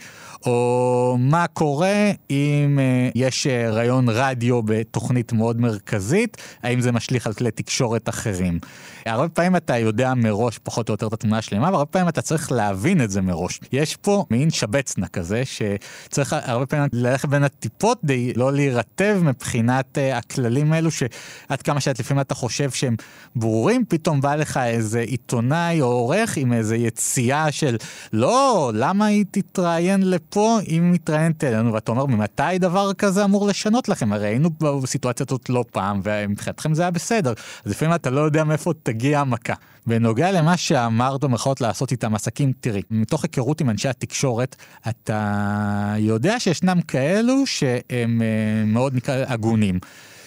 או 0.46 1.16
מה 1.20 1.46
קורה 1.46 2.10
אם 2.30 2.78
אה, 2.78 3.08
יש 3.14 3.46
אה, 3.46 3.70
רעיון 3.70 4.08
רדיו 4.14 4.62
בתוכנית 4.62 5.32
מאוד 5.32 5.60
מרכזית, 5.60 6.36
האם 6.62 6.80
זה 6.80 6.92
משליך 6.92 7.26
על 7.26 7.32
כלי 7.32 7.50
תקשורת 7.50 8.08
אחרים. 8.08 8.58
הרבה 9.06 9.28
פעמים 9.28 9.56
אתה 9.56 9.78
יודע 9.78 10.14
מראש 10.14 10.58
פחות 10.58 10.88
או 10.88 10.94
יותר 10.94 11.06
את 11.06 11.12
התמונה 11.12 11.38
השלמה, 11.38 11.70
והרבה 11.70 11.84
פעמים 11.84 12.08
אתה 12.08 12.22
צריך 12.22 12.52
להבין 12.52 13.04
את 13.04 13.10
זה 13.10 13.20
מראש. 13.20 13.60
יש 13.72 13.96
פה 13.96 14.24
מין 14.30 14.50
שבצנה 14.50 15.08
כזה, 15.08 15.42
שצריך 15.44 16.36
הרבה 16.42 16.66
פעמים 16.66 16.88
ללכת 16.92 17.28
בין 17.28 17.44
הטיפות 17.44 17.98
די 18.04 18.32
לא 18.36 18.52
להירטב 18.52 19.20
מבחינת 19.22 19.98
uh, 19.98 20.16
הכללים 20.16 20.72
האלו, 20.72 20.90
שעד 20.90 21.62
כמה 21.64 21.80
שאת 21.80 22.00
לפעמים 22.00 22.20
אתה 22.20 22.34
חושב 22.34 22.70
שהם 22.70 22.96
ברורים, 23.36 23.84
פתאום 23.88 24.20
בא 24.20 24.34
לך 24.34 24.56
איזה 24.56 25.00
עיתונאי 25.00 25.80
או 25.80 25.86
עורך 25.86 26.36
עם 26.36 26.52
איזה 26.52 26.76
יציאה 26.76 27.52
של 27.52 27.76
לא, 28.12 28.70
למה 28.74 29.06
היא 29.06 29.24
תתראיין 29.30 30.10
לפה 30.10 30.58
אם 30.68 30.82
היא 30.82 30.92
מתראיינת 30.92 31.44
אלינו, 31.44 31.72
ואתה 31.72 31.92
אומר, 31.92 32.06
ממתי 32.06 32.58
דבר 32.58 32.92
כזה 32.92 33.24
אמור 33.24 33.46
לשנות 33.46 33.88
לכם? 33.88 34.03
הרי 34.12 34.26
היינו 34.26 34.50
בסיטואציה 34.82 35.26
הזאת 35.28 35.48
לא 35.48 35.64
פעם, 35.72 36.00
ומבחינתכם 36.04 36.74
זה 36.74 36.82
היה 36.82 36.90
בסדר. 36.90 37.32
אז 37.64 37.70
לפעמים 37.70 37.94
אתה 37.94 38.10
לא 38.10 38.20
יודע 38.20 38.44
מאיפה 38.44 38.72
תגיע 38.82 39.20
המכה. 39.20 39.54
בנוגע 39.86 40.32
למה 40.32 40.56
שאמרת 40.56 41.20
במרכאות 41.20 41.60
לעשות 41.60 41.92
איתם 41.92 42.14
עסקים, 42.14 42.52
תראי, 42.60 42.82
מתוך 42.90 43.24
היכרות 43.24 43.60
עם 43.60 43.70
אנשי 43.70 43.88
התקשורת, 43.88 44.56
אתה 44.88 45.94
יודע 45.98 46.40
שישנם 46.40 46.80
כאלו 46.88 47.46
שהם 47.46 48.22
אה, 48.22 48.64
מאוד 48.66 48.94
נקרא 48.94 49.24
הגונים. 49.28 49.78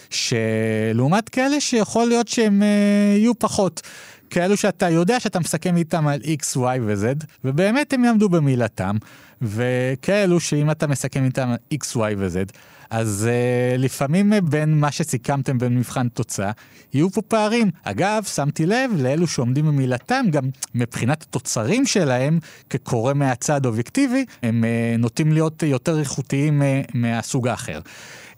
שלעומת 0.10 1.30
כאלה 1.30 1.62
שיכול 1.62 2.08
להיות 2.08 2.28
שהם 2.28 2.64
אה, 2.64 3.18
יהיו 3.18 3.40
פחות. 3.40 3.82
כאלו 4.30 4.58
שאתה 4.58 4.90
יודע 4.90 5.20
שאתה 5.20 5.40
מסכם 5.40 5.78
איתם 5.78 6.08
על 6.08 6.20
x, 6.22 6.58
y 6.58 6.80
ו-z, 6.86 7.26
ובאמת 7.46 7.94
הם 7.94 8.04
יעמדו 8.04 8.30
במילתם, 8.30 8.98
וכאלו 9.42 10.40
שאם 10.40 10.72
אתה 10.72 10.88
מסכם 10.88 11.26
איתם 11.26 11.50
על 11.50 11.58
x, 11.74 11.96
y 11.96 12.14
ו-z, 12.18 12.58
אז 12.90 13.30
uh, 13.30 13.78
לפעמים 13.78 14.34
בין 14.44 14.80
מה 14.80 14.92
שסיכמתם 14.92 15.58
בין 15.58 15.78
מבחן 15.78 16.08
תוצאה, 16.10 16.52
יהיו 16.94 17.12
פה 17.12 17.22
פערים. 17.22 17.72
אגב, 17.84 18.24
שמתי 18.24 18.66
לב 18.66 18.92
לאלו 18.98 19.28
שעומדים 19.28 19.66
במילתם, 19.66 20.26
גם 20.30 20.44
מבחינת 20.76 21.22
התוצרים 21.22 21.86
שלהם, 21.86 22.40
כקורא 22.70 23.14
מהצד 23.14 23.66
אובייקטיבי, 23.66 24.26
הם 24.44 24.64
uh, 24.64 25.02
נוטים 25.02 25.32
להיות 25.32 25.64
יותר 25.64 26.00
איכותיים 26.00 26.62
uh, 26.62 26.92
מהסוג 26.94 27.48
האחר. 27.48 27.80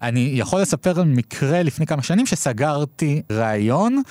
אני 0.02 0.32
יכול 0.34 0.62
לספר 0.62 1.00
על 1.00 1.08
מקרה 1.08 1.64
לפני 1.64 1.86
כמה 1.86 2.04
שנים 2.04 2.26
שסגרתי 2.26 3.22
ראיון 3.32 4.02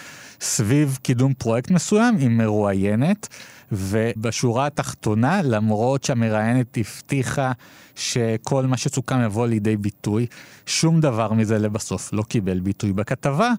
סביב 0.41 0.99
קידום 1.03 1.34
פרויקט 1.34 1.70
מסוים 1.70 2.16
עם 2.20 2.36
מרואיינת, 2.36 3.28
ובשורה 3.72 4.66
התחתונה, 4.66 5.43
למרות 5.43 6.05
שהמראיינת 6.05 6.78
הבטיחה 6.78 7.53
שכל 7.95 8.66
מה 8.66 8.76
שסוכם 8.76 9.20
יבוא 9.24 9.47
לידי 9.47 9.76
ביטוי, 9.76 10.26
שום 10.66 11.01
דבר 11.01 11.32
מזה 11.32 11.59
לבסוף 11.59 12.12
לא 12.12 12.22
קיבל 12.22 12.61
ביטוי 12.61 12.93
בכתבה, 12.93 13.53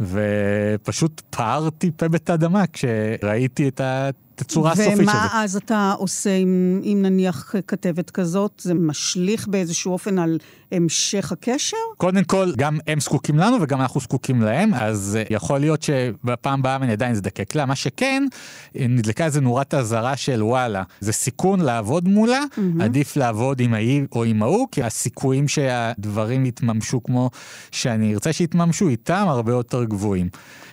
ופשוט 0.00 1.22
פערתי 1.30 1.90
פה 1.96 2.08
בתדהמה 2.08 2.64
כשראיתי 2.66 3.68
את 3.68 3.80
ה... 3.80 4.10
הצורה 4.42 4.72
הסופית 4.72 4.90
של 4.90 4.96
זה. 4.96 5.02
ומה 5.02 5.28
אז 5.32 5.56
אתה 5.56 5.94
עושה 5.98 6.30
אם, 6.30 6.80
אם 6.84 6.98
נניח 7.02 7.54
כתבת 7.66 8.10
כזאת? 8.10 8.52
זה 8.64 8.74
משליך 8.74 9.48
באיזשהו 9.48 9.92
אופן 9.92 10.18
על 10.18 10.38
המשך 10.72 11.32
הקשר? 11.32 11.76
קודם 11.96 12.24
כל, 12.24 12.52
גם 12.56 12.78
הם 12.86 13.00
זקוקים 13.00 13.38
לנו 13.38 13.56
וגם 13.60 13.80
אנחנו 13.80 14.00
זקוקים 14.00 14.42
להם, 14.42 14.74
אז 14.74 15.18
אה, 15.20 15.24
יכול 15.30 15.58
להיות 15.60 15.82
שבפעם 15.82 16.60
הבאה 16.60 16.76
אני 16.76 16.92
עדיין 16.92 17.12
אזדקק 17.12 17.54
לה. 17.54 17.66
מה 17.66 17.74
שכן, 17.74 18.26
נדלקה 18.74 19.24
איזה 19.24 19.40
נורת 19.40 19.74
אזהרה 19.74 20.16
של 20.16 20.42
וואלה, 20.42 20.82
זה 21.00 21.12
סיכון 21.12 21.60
לעבוד 21.60 22.08
מולה, 22.08 22.40
mm-hmm. 22.42 22.82
עדיף 22.82 23.16
לעבוד 23.16 23.60
עם 23.60 23.74
ההיא 23.74 24.02
או 24.12 24.24
עם 24.24 24.42
ההוא, 24.42 24.68
כי 24.72 24.82
הסיכויים 24.82 25.48
שהדברים 25.48 26.46
יתממשו 26.46 27.02
כמו 27.02 27.30
שאני 27.70 28.14
ארצה 28.14 28.32
שיתממשו 28.32 28.88
איתם 28.88 29.24
הרבה 29.28 29.52
יותר 29.52 29.84
גבוהים. 29.84 30.28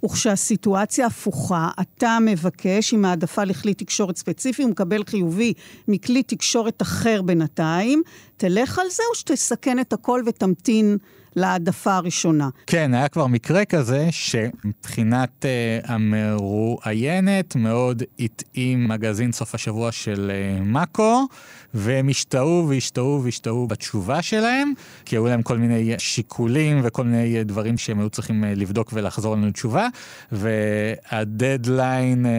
וכשהסיטואציה 0.05 1.07
הפוכה, 1.07 1.69
אתה 1.81 2.17
מבקש 2.25 2.93
עם 2.93 3.05
העדפה 3.05 3.43
לכלי 3.43 3.73
תקשורת 3.73 4.17
ספציפי, 4.17 4.63
הוא 4.63 4.71
מקבל 4.71 5.03
חיובי 5.07 5.53
מכלי 5.87 6.23
תקשורת 6.23 6.81
אחר 6.81 7.21
בינתיים, 7.21 8.03
תלך 8.39 8.79
על 8.79 8.85
זה, 8.89 9.03
או 9.09 9.15
שתסכן 9.15 9.79
את 9.79 9.93
הכל 9.93 10.23
ותמתין 10.25 10.97
להעדפה 11.35 11.95
הראשונה? 11.95 12.49
כן, 12.67 12.93
היה 12.93 13.07
כבר 13.07 13.27
מקרה 13.27 13.65
כזה 13.65 14.07
שמבחינת 14.11 15.45
uh, 15.45 15.91
המרואיינת 15.91 17.55
מאוד 17.55 18.03
התאים 18.19 18.87
מגזין 18.87 19.31
סוף 19.31 19.55
השבוע 19.55 19.91
של 19.91 20.31
uh, 20.31 20.63
מאקו, 20.63 21.27
והם 21.73 22.09
השתהו 22.09 22.65
והשתהו 22.69 23.21
והשתהו 23.23 23.67
בתשובה 23.67 24.21
שלהם, 24.21 24.73
כי 25.05 25.15
היו 25.15 25.27
להם 25.27 25.41
כל 25.41 25.57
מיני 25.57 25.95
שיקולים 25.97 26.81
וכל 26.83 27.03
מיני 27.03 27.43
דברים 27.43 27.77
שהם 27.77 27.99
היו 27.99 28.09
צריכים 28.09 28.43
uh, 28.43 28.47
לבדוק 28.55 28.89
ולחזור 28.93 29.35
לנו 29.35 29.51
תשובה, 29.51 29.87
והדדליין 30.31 32.25
uh, 32.25 32.29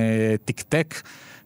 תקתק. 0.45 0.95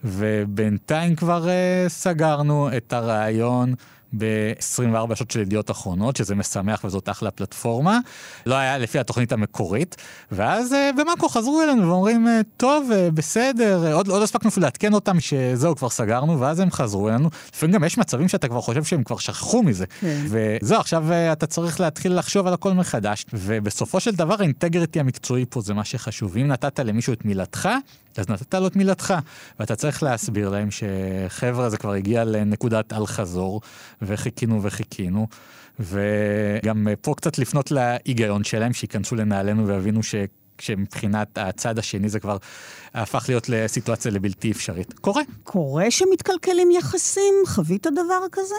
ובינתיים 0.07 1.17
כבר 1.17 1.45
uh, 1.45 1.89
סגרנו 1.89 2.69
את 2.77 2.93
הרעיון. 2.93 3.75
ב-24 4.19 5.15
שעות 5.15 5.31
של 5.31 5.41
ידיעות 5.41 5.71
אחרונות, 5.71 6.17
שזה 6.17 6.35
משמח 6.35 6.85
וזאת 6.85 7.09
אחלה 7.09 7.31
פלטפורמה. 7.31 7.99
לא 8.47 8.55
היה 8.55 8.79
לפי 8.79 8.99
התוכנית 8.99 9.33
המקורית. 9.33 9.97
ואז 10.33 10.73
אה, 10.73 10.91
במאקו 10.97 11.29
חזרו 11.29 11.63
אלינו 11.63 11.89
ואומרים, 11.89 12.29
אה, 12.29 12.41
טוב, 12.57 12.91
אה, 12.93 13.11
בסדר, 13.11 13.95
עוד, 13.95 14.09
עוד 14.09 14.23
הספקנו 14.23 14.49
אפילו 14.49 14.65
לעדכן 14.65 14.95
אותם 14.95 15.21
שזהו, 15.21 15.77
כבר 15.77 15.89
סגרנו, 15.89 16.41
ואז 16.41 16.61
הם 16.61 16.71
חזרו 16.71 17.09
אלינו. 17.09 17.31
לפעמים 17.55 17.75
גם 17.75 17.85
יש 17.85 17.99
מצבים 17.99 18.29
שאתה 18.29 18.49
כבר 18.49 18.61
חושב 18.61 18.85
שהם 18.85 19.03
כבר 19.05 19.19
שכחו 19.19 19.63
מזה. 19.63 19.87
כן. 20.01 20.25
וזהו, 20.29 20.81
עכשיו 20.81 21.05
אתה 21.33 21.47
צריך 21.47 21.81
להתחיל 21.81 22.19
לחשוב 22.19 22.47
על 22.47 22.55
הכל 22.55 22.73
מחדש. 22.73 23.27
ובסופו 23.33 24.01
של 24.01 24.15
דבר 24.15 24.35
האינטגריטי 24.39 25.01
המקצועי 25.01 25.45
פה 25.51 25.61
זה 25.61 25.75
מה 25.75 25.85
שחשוב. 25.85 26.37
אם 26.37 26.47
נתת 26.47 26.79
למישהו 26.79 27.13
את 27.13 27.25
מילתך, 27.25 27.69
אז 28.19 28.29
נתת 28.29 28.55
לו 28.55 28.67
את 28.67 28.77
מילתך. 28.77 29.15
ואתה 29.61 29.77
צריך 29.77 30.03
להסביר 30.03 30.49
להם 30.49 30.69
שחבר'ה, 30.71 31.71
זה 31.71 31.77
כבר 31.77 31.93
הגיע 31.93 32.25
לנקודת 32.25 32.93
אל-חזור, 32.93 33.61
וחיכינו 34.03 34.63
וחיכינו. 34.63 35.27
וגם 35.81 36.89
פה 37.01 37.15
קצת 37.17 37.39
לפנות 37.39 37.71
להיגיון 37.71 38.45
שלהם, 38.45 38.73
שייכנסו 38.73 39.17
לנעלינו 39.17 39.67
ויבינו 39.67 40.03
ש... 40.03 40.15
שמבחינת 40.61 41.39
הצד 41.39 41.79
השני 41.79 42.09
זה 42.09 42.21
כבר 42.21 42.37
הפך 42.95 43.25
להיות 43.29 43.49
לסיטואציה 43.49 44.11
לבלתי 44.11 44.51
אפשרית. 44.51 44.93
קורה. 44.93 45.23
קורה 45.45 45.91
שמתקלקלים 45.91 46.71
יחסים? 46.71 47.35
חווית 47.47 47.87
דבר 47.87 48.21
כזה? 48.33 48.55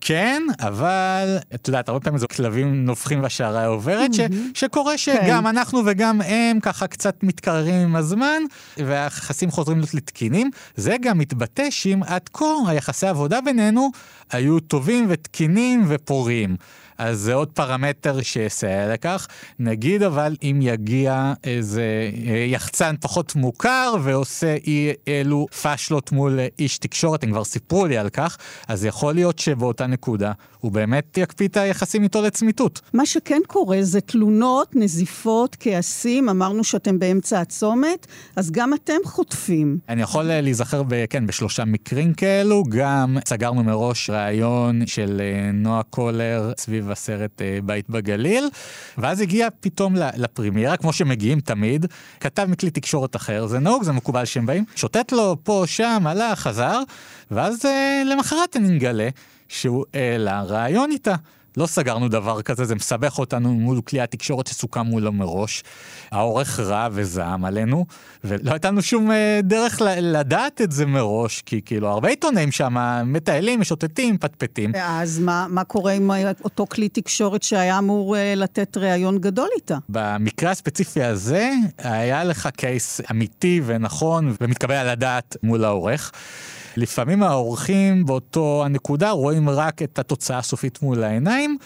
כן, 0.00 0.42
אבל 0.60 1.36
את 1.54 1.68
יודעת, 1.68 1.88
הרבה 1.88 2.00
פעמים 2.00 2.18
זה 2.18 2.26
כלבים 2.26 2.84
נובחים 2.84 3.22
והשערה 3.22 3.66
עוברת, 3.66 4.14
ש, 4.14 4.20
שקורה 4.54 4.98
שגם 4.98 5.42
כן. 5.42 5.46
אנחנו 5.46 5.82
וגם 5.86 6.20
הם 6.20 6.60
ככה 6.60 6.86
קצת 6.86 7.22
מתקררים 7.22 7.74
עם 7.74 7.96
הזמן, 7.96 8.42
והיחסים 8.76 9.50
חוזרים 9.50 9.78
להיות 9.78 9.94
לתקינים. 9.94 10.50
זה 10.76 10.96
גם 11.00 11.18
מתבטא 11.18 11.70
שאם 11.70 12.00
עד 12.06 12.28
כה 12.32 12.44
היחסי 12.66 13.06
העבודה 13.06 13.40
בינינו 13.40 13.90
היו 14.32 14.60
טובים 14.60 15.06
ותקינים 15.08 15.84
ופוריים. 15.88 16.56
אז 16.98 17.18
זה 17.18 17.34
עוד 17.34 17.48
פרמטר 17.52 18.22
שיסייע 18.22 18.92
לכך. 18.92 19.28
נגיד 19.58 20.02
אבל 20.02 20.36
אם 20.42 20.58
יגיע 20.62 21.32
איזה 21.44 22.10
אה, 22.26 22.44
יחצן 22.48 22.94
פחות 23.00 23.34
מוכר 23.34 23.94
ועושה 24.02 24.56
אי 24.66 24.92
אלו 25.08 25.46
פאשלות 25.62 26.12
מול 26.12 26.38
איש 26.58 26.78
תקשורת, 26.78 27.24
הם 27.24 27.30
כבר 27.30 27.44
סיפרו 27.44 27.86
לי 27.86 27.98
על 27.98 28.08
כך, 28.08 28.36
אז 28.68 28.84
יכול 28.84 29.14
להיות 29.14 29.38
שבאותה 29.38 29.86
נקודה 29.86 30.32
הוא 30.60 30.72
באמת 30.72 31.18
יקפיא 31.18 31.48
את 31.48 31.56
היחסים 31.56 32.02
איתו 32.02 32.22
לצמיתות. 32.22 32.80
מה 32.94 33.06
שכן 33.06 33.40
קורה 33.46 33.78
זה 33.80 34.00
תלונות, 34.00 34.76
נזיפות, 34.76 35.56
כעסים, 35.60 36.28
אמרנו 36.28 36.64
שאתם 36.64 36.98
באמצע 36.98 37.40
הצומת, 37.40 38.06
אז 38.36 38.50
גם 38.50 38.74
אתם 38.74 38.94
חוטפים. 39.04 39.78
אני 39.88 40.02
יכול 40.02 40.30
אה, 40.30 40.40
להיזכר, 40.40 40.82
ב, 40.88 41.04
כן, 41.10 41.26
בשלושה 41.26 41.64
מקרים 41.64 42.14
כאלו, 42.14 42.64
גם 42.68 43.18
סגרנו 43.28 43.64
מראש 43.64 44.10
ראיון 44.10 44.86
של 44.86 45.20
אה, 45.20 45.50
נועה 45.52 45.82
קולר 45.82 46.52
סביב 46.58 46.87
הסרט 46.90 47.42
אה, 47.42 47.58
בית 47.64 47.90
בגליל, 47.90 48.48
ואז 48.98 49.20
הגיע 49.20 49.48
פתאום 49.60 49.94
לפרימיירה, 49.96 50.76
כמו 50.76 50.92
שמגיעים 50.92 51.40
תמיד, 51.40 51.86
כתב 52.20 52.46
מכלי 52.48 52.70
תקשורת 52.70 53.16
אחר, 53.16 53.46
זה 53.46 53.58
נהוג, 53.58 53.82
זה 53.82 53.92
מקובל 53.92 54.24
שהם 54.24 54.46
באים, 54.46 54.64
שוטט 54.76 55.12
לו 55.12 55.36
פה, 55.42 55.62
שם, 55.66 56.02
הלך, 56.06 56.38
חזר, 56.38 56.80
ואז 57.30 57.64
למחרת 58.04 58.56
אני 58.56 58.68
מגלה 58.68 59.08
שהוא 59.48 59.84
העלה 59.94 60.42
רעיון 60.42 60.90
איתה. 60.90 61.14
לא 61.58 61.66
סגרנו 61.66 62.08
דבר 62.08 62.42
כזה, 62.42 62.64
זה 62.64 62.74
מסבך 62.74 63.18
אותנו 63.18 63.54
מול 63.54 63.80
כלי 63.80 64.00
התקשורת 64.00 64.46
שסוכם 64.46 64.80
מולו 64.80 65.12
מראש. 65.12 65.62
העורך 66.10 66.60
רע 66.60 66.88
וזעם 66.92 67.44
עלינו, 67.44 67.86
ולא 68.24 68.50
הייתה 68.50 68.70
לנו 68.70 68.82
שום 68.82 69.10
אה, 69.10 69.40
דרך 69.42 69.82
לדעת 70.00 70.60
את 70.60 70.72
זה 70.72 70.86
מראש, 70.86 71.42
כי 71.46 71.60
כאילו 71.64 71.88
הרבה 71.88 72.08
עיתונאים 72.08 72.52
שם 72.52 72.76
מטיילים, 73.06 73.60
משוטטים, 73.60 74.18
פטפטים. 74.18 74.72
אז 74.74 75.18
מה, 75.18 75.46
מה 75.48 75.64
קורה 75.64 75.92
עם 75.92 76.10
אותו 76.44 76.66
כלי 76.66 76.88
תקשורת 76.88 77.42
שהיה 77.42 77.78
אמור 77.78 78.16
אה, 78.16 78.34
לתת 78.36 78.76
ראיון 78.76 79.18
גדול 79.18 79.48
איתה? 79.56 79.78
במקרה 79.88 80.50
הספציפי 80.50 81.02
הזה, 81.02 81.52
היה 81.78 82.24
לך 82.24 82.48
קייס 82.56 83.00
אמיתי 83.10 83.60
ונכון 83.66 84.34
ומתקבל 84.40 84.74
על 84.74 84.88
הדעת 84.88 85.36
מול 85.42 85.64
העורך. 85.64 86.12
לפעמים 86.76 87.22
האורחים 87.22 88.06
באותו 88.06 88.62
הנקודה 88.64 89.10
רואים 89.10 89.48
רק 89.48 89.82
את 89.82 89.98
התוצאה 89.98 90.38
הסופית 90.38 90.82
מול 90.82 91.04
העיניים. 91.04 91.58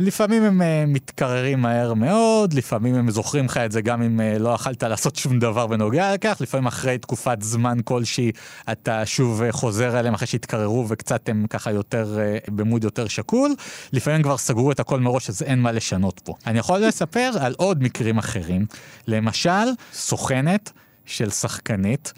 לפעמים 0.00 0.42
הם 0.42 0.60
uh, 0.60 0.64
מתקררים 0.86 1.60
מהר 1.60 1.94
מאוד, 1.94 2.52
לפעמים 2.52 2.94
הם 2.94 3.10
זוכרים 3.10 3.44
לך 3.44 3.56
את 3.56 3.72
זה 3.72 3.80
גם 3.80 4.02
אם 4.02 4.20
uh, 4.20 4.38
לא 4.38 4.54
אכלת 4.54 4.82
לעשות 4.82 5.16
שום 5.16 5.38
דבר 5.38 5.66
בנוגע 5.66 6.14
לכך, 6.14 6.36
לפעמים 6.40 6.66
אחרי 6.66 6.98
תקופת 6.98 7.42
זמן 7.42 7.78
כלשהי 7.84 8.32
אתה 8.72 9.06
שוב 9.06 9.42
uh, 9.42 9.52
חוזר 9.52 9.98
אליהם 9.98 10.14
אחרי 10.14 10.26
שהתקררו 10.26 10.86
וקצת 10.88 11.28
הם 11.28 11.46
ככה 11.50 11.72
יותר 11.72 12.18
במוד 12.48 12.84
יותר 12.84 13.08
שקול, 13.08 13.54
לפעמים 13.92 14.22
כבר 14.22 14.36
סגרו 14.36 14.72
את 14.72 14.80
הכל 14.80 15.00
מראש 15.00 15.30
אז 15.30 15.42
אין 15.42 15.58
מה 15.58 15.72
לשנות 15.72 16.20
פה. 16.24 16.34
אני 16.46 16.58
יכול 16.58 16.78
לספר 16.78 17.30
על 17.40 17.54
עוד 17.56 17.82
מקרים 17.82 18.18
אחרים, 18.18 18.66
למשל 19.06 19.64
סוכנת 19.92 20.72
של 21.04 21.30
שחקנית. 21.30 22.12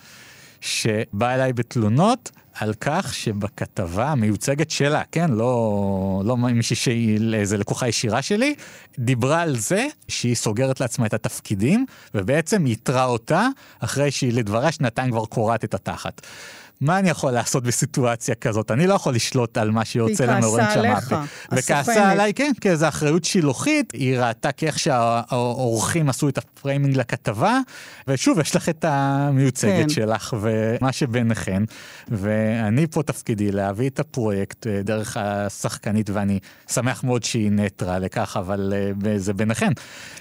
שבאה 0.61 1.35
אליי 1.35 1.53
בתלונות 1.53 2.31
על 2.59 2.75
כך 2.81 3.15
שבכתבה 3.15 4.09
המיוצגת 4.09 4.71
שלה, 4.71 5.03
כן, 5.13 5.31
לא, 5.31 6.23
לא 6.25 6.37
מישהי 6.37 6.77
שהיא 6.77 7.35
איזה 7.35 7.57
לקוחה 7.57 7.89
ישירה 7.89 8.23
שלי, 8.23 8.55
דיברה 8.99 9.41
על 9.41 9.57
זה 9.57 9.87
שהיא 10.09 10.35
סוגרת 10.35 10.81
לעצמה 10.81 11.07
את 11.07 11.15
התפקידים, 11.15 11.87
ובעצם 12.15 12.67
ייתרה 12.67 13.05
אותה 13.05 13.49
אחרי 13.81 14.11
שהיא 14.11 14.33
לדבריה 14.33 14.73
שנתיים 14.73 15.11
כבר 15.11 15.25
קורעת 15.25 15.65
את 15.65 15.75
התחת. 15.75 16.27
מה 16.81 16.99
אני 16.99 17.11
יכול 17.11 17.33
לעשות 17.33 17.63
בסיטואציה 17.63 18.35
כזאת? 18.35 18.71
אני 18.71 18.87
לא 18.87 18.95
יכול 18.95 19.15
לשלוט 19.15 19.59
על 19.59 19.71
מה 19.71 19.85
שיוצא 19.85 20.41
כעסה 20.41 20.73
עליך, 20.73 21.15
וכעסה 21.53 22.11
עליי, 22.11 22.35
כן, 22.35 22.53
כי 22.61 22.77
זו 22.77 22.89
אחריות 22.89 23.25
שילוחית, 23.25 23.93
היא 23.93 24.19
ראתה 24.19 24.53
כאיך 24.53 24.79
שהעורכים 24.79 26.09
עשו 26.09 26.29
את 26.29 26.39
ה 26.39 26.46
framing 26.46 26.97
לכתבה, 26.97 27.59
ושוב, 28.09 28.41
יש 28.41 28.57
לך 28.57 28.69
את 28.69 28.85
המיוצגת 28.89 29.83
כן. 29.83 29.89
שלך 29.89 30.37
ומה 30.41 30.93
שביניכן, 30.93 31.63
ואני 32.09 32.87
פה 32.87 33.03
תפקידי 33.03 33.53
להביא 33.53 33.89
את 33.89 34.01
הפרויקט 34.01 34.67
אה, 34.67 34.83
דרך 34.83 35.17
השחקנית, 35.21 36.11
ואני 36.11 36.39
שמח 36.69 37.05
מאוד 37.05 37.25
שהיא 37.25 37.51
נטרה 37.51 37.99
לכך, 37.99 38.37
אבל 38.41 38.73
אה, 39.07 39.19
זה 39.19 39.33
ביניכן. 39.33 39.73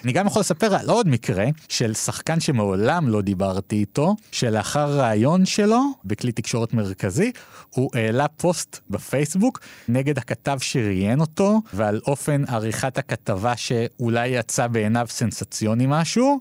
אני 0.04 0.12
גם 0.12 0.28
יכול 0.28 0.40
לספר 0.40 0.76
על 0.76 0.90
עוד 0.90 1.08
מקרה 1.08 1.46
של 1.70 1.94
שחקן 1.94 2.40
שמעולם 2.40 3.10
לא 3.10 3.22
דיברתי 3.22 3.76
איתו, 3.76 4.16
שלאחר 4.32 5.00
ראיון 5.02 5.46
שלו, 5.46 5.82
בכלי 6.06 6.32
תקשורת 6.46 6.74
מרכזי, 6.74 7.32
הוא 7.70 7.90
העלה 7.94 8.28
פוסט 8.28 8.80
בפייסבוק 8.90 9.60
נגד 9.88 10.18
הכתב 10.18 10.58
שראיין 10.62 11.20
אותו, 11.20 11.62
ועל 11.74 12.02
אופן 12.08 12.44
עריכת 12.48 12.98
הכתבה 12.98 13.58
שאולי 13.58 14.28
יצא 14.28 14.68
בעיניו 14.68 15.08
סנסציוני 15.10 15.86
משהו. 15.88 16.40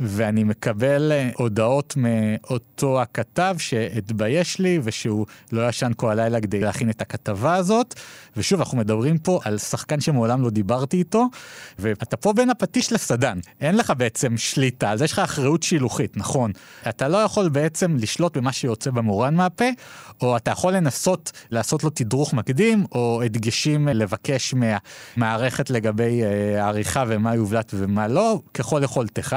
ואני 0.00 0.44
מקבל 0.44 1.12
אה, 1.12 1.30
הודעות 1.36 1.94
מאותו 1.96 3.02
הכתב 3.02 3.54
שהתבייש 3.58 4.58
לי 4.58 4.80
ושהוא 4.82 5.26
לא 5.52 5.68
ישן 5.68 5.92
כל 5.96 6.10
הלילה 6.10 6.40
כדי 6.40 6.60
להכין 6.60 6.90
את 6.90 7.02
הכתבה 7.02 7.54
הזאת. 7.54 7.94
ושוב, 8.36 8.60
אנחנו 8.60 8.78
מדברים 8.78 9.18
פה 9.18 9.40
על 9.44 9.58
שחקן 9.58 10.00
שמעולם 10.00 10.42
לא 10.42 10.50
דיברתי 10.50 10.96
איתו, 10.96 11.26
ואתה 11.78 12.16
פה 12.16 12.32
בין 12.32 12.50
הפטיש 12.50 12.92
לסדן. 12.92 13.38
אין 13.60 13.76
לך 13.76 13.92
בעצם 13.96 14.36
שליטה, 14.36 14.90
אז 14.90 15.02
יש 15.02 15.12
לך 15.12 15.18
אחריות 15.18 15.62
שילוחית, 15.62 16.16
נכון. 16.16 16.52
אתה 16.88 17.08
לא 17.08 17.16
יכול 17.16 17.48
בעצם 17.48 17.96
לשלוט 17.98 18.36
במה 18.36 18.52
שיוצא 18.52 18.90
במורן 18.90 19.34
מהפה, 19.34 19.64
או 20.20 20.36
אתה 20.36 20.50
יכול 20.50 20.72
לנסות 20.72 21.32
לעשות 21.50 21.84
לו 21.84 21.90
תדרוך 21.90 22.34
מקדים, 22.34 22.84
או 22.92 23.22
הדגשים 23.24 23.88
לבקש 23.88 24.54
מהמערכת 24.54 25.70
לגבי 25.70 26.22
אה, 26.22 26.64
העריכה 26.64 27.04
ומה 27.08 27.34
יובלט 27.34 27.72
ומה 27.76 28.08
לא, 28.08 28.40
ככל 28.54 28.80
יכולתך. 28.84 29.36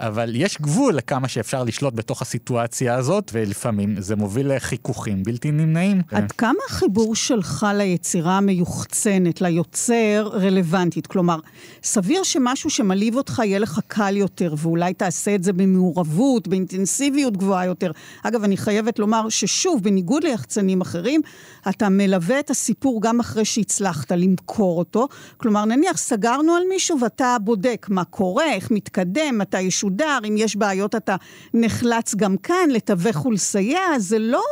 אבל 0.00 0.32
יש 0.34 0.60
גבול 0.60 0.94
לכמה 0.94 1.28
שאפשר 1.28 1.64
לשלוט 1.64 1.94
בתוך 1.94 2.22
הסיטואציה 2.22 2.94
הזאת, 2.94 3.30
ולפעמים 3.34 4.00
זה 4.00 4.16
מוביל 4.16 4.56
לחיכוכים 4.56 5.22
בלתי 5.22 5.50
נמנעים. 5.50 6.02
עד 6.10 6.32
כמה 6.32 6.58
החיבור 6.68 7.14
שלך 7.14 7.66
ליצירה 7.74 8.36
המיוחצנת, 8.36 9.40
ליוצר, 9.40 10.28
רלוונטית? 10.32 11.06
כלומר, 11.06 11.38
סביר 11.82 12.22
שמשהו 12.22 12.70
שמלהיב 12.70 13.16
אותך 13.16 13.42
יהיה 13.44 13.58
לך 13.58 13.80
קל 13.86 14.16
יותר, 14.16 14.54
ואולי 14.58 14.94
תעשה 14.94 15.34
את 15.34 15.44
זה 15.44 15.52
במעורבות, 15.52 16.48
באינטנסיביות 16.48 17.36
גבוהה 17.36 17.66
יותר. 17.66 17.90
אגב, 18.22 18.44
אני 18.44 18.56
חייבת 18.56 18.98
לומר 18.98 19.28
ששוב, 19.28 19.82
בניגוד 19.82 20.24
ליחצנים 20.24 20.80
אחרים, 20.80 21.20
אתה 21.68 21.88
מלווה 21.88 22.40
את 22.40 22.50
הסיפור 22.50 23.02
גם 23.02 23.20
אחרי 23.20 23.44
שהצלחת 23.44 24.12
למכור 24.12 24.78
אותו. 24.78 25.08
כלומר, 25.36 25.64
נניח 25.64 25.96
סגרנו 25.96 26.54
על 26.54 26.62
מישהו 26.68 27.00
ואתה 27.00 27.36
בודק 27.40 27.86
מה 27.90 28.04
קורה, 28.04 28.52
איך 28.52 28.70
מתקדם, 28.70 29.38
מתי 29.38 29.70
ישודר, 29.86 30.18
אם 30.28 30.34
יש 30.38 30.56
בעיות 30.56 30.94
אתה 30.94 31.16
נחלץ 31.54 32.14
גם 32.14 32.36
כאן 32.36 32.70
לתווך 32.70 33.26
ולסייע, 33.26 33.80
זה 33.98 34.18
לא 34.18 34.44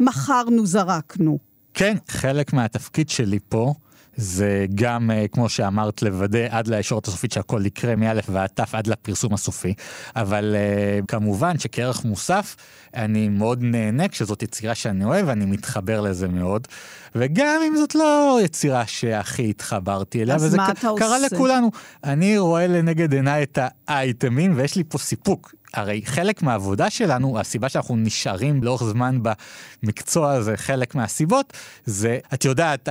מכרנו, 0.00 0.66
זרקנו. 0.66 1.38
כן, 1.74 1.96
חלק 2.08 2.52
מהתפקיד 2.52 3.08
שלי 3.08 3.38
פה 3.48 3.74
זה 4.16 4.66
גם, 4.74 5.10
אה, 5.10 5.28
כמו 5.28 5.48
שאמרת, 5.48 6.02
לוודא 6.02 6.46
עד 6.50 6.68
לישורת 6.68 7.08
הסופית 7.08 7.32
שהכל 7.32 7.66
יקרה 7.66 7.96
מא' 7.96 8.12
ועד 8.28 8.50
ת' 8.54 8.74
עד 8.74 8.86
לפרסום 8.86 9.34
הסופי. 9.34 9.74
אבל 10.16 10.56
אה, 10.56 11.00
כמובן 11.08 11.58
שכערך 11.58 12.04
מוסף, 12.04 12.56
אני 12.94 13.28
מאוד 13.28 13.62
נהנה 13.62 14.08
כשזאת 14.08 14.42
יצירה 14.42 14.74
שאני 14.74 15.04
אוהב, 15.04 15.28
אני 15.28 15.44
מתחבר 15.44 16.00
לזה 16.00 16.28
מאוד. 16.28 16.68
וגם 17.14 17.60
אם 17.68 17.76
זאת 17.76 17.94
לא 17.94 18.38
יצירה 18.44 18.86
שהכי 18.86 19.50
התחברתי 19.50 20.22
אליה, 20.22 20.36
וזה 20.36 20.58
קרה 20.98 21.18
לכולנו. 21.18 21.70
אני 22.04 22.38
רואה 22.38 22.66
לנגד 22.66 23.12
עיניי 23.12 23.42
את 23.42 23.58
האייטמים, 23.88 24.52
ויש 24.56 24.76
לי 24.76 24.84
פה 24.88 24.98
סיפוק. 24.98 25.54
הרי 25.76 26.02
חלק 26.04 26.42
מהעבודה 26.42 26.90
שלנו, 26.90 27.40
הסיבה 27.40 27.68
שאנחנו 27.68 27.96
נשארים 27.96 28.62
לאורך 28.62 28.84
זמן 28.84 29.18
במקצוע 29.82 30.32
הזה, 30.32 30.56
חלק 30.56 30.94
מהסיבות, 30.94 31.52
זה, 31.84 32.18
את 32.34 32.44
יודעת, 32.44 32.88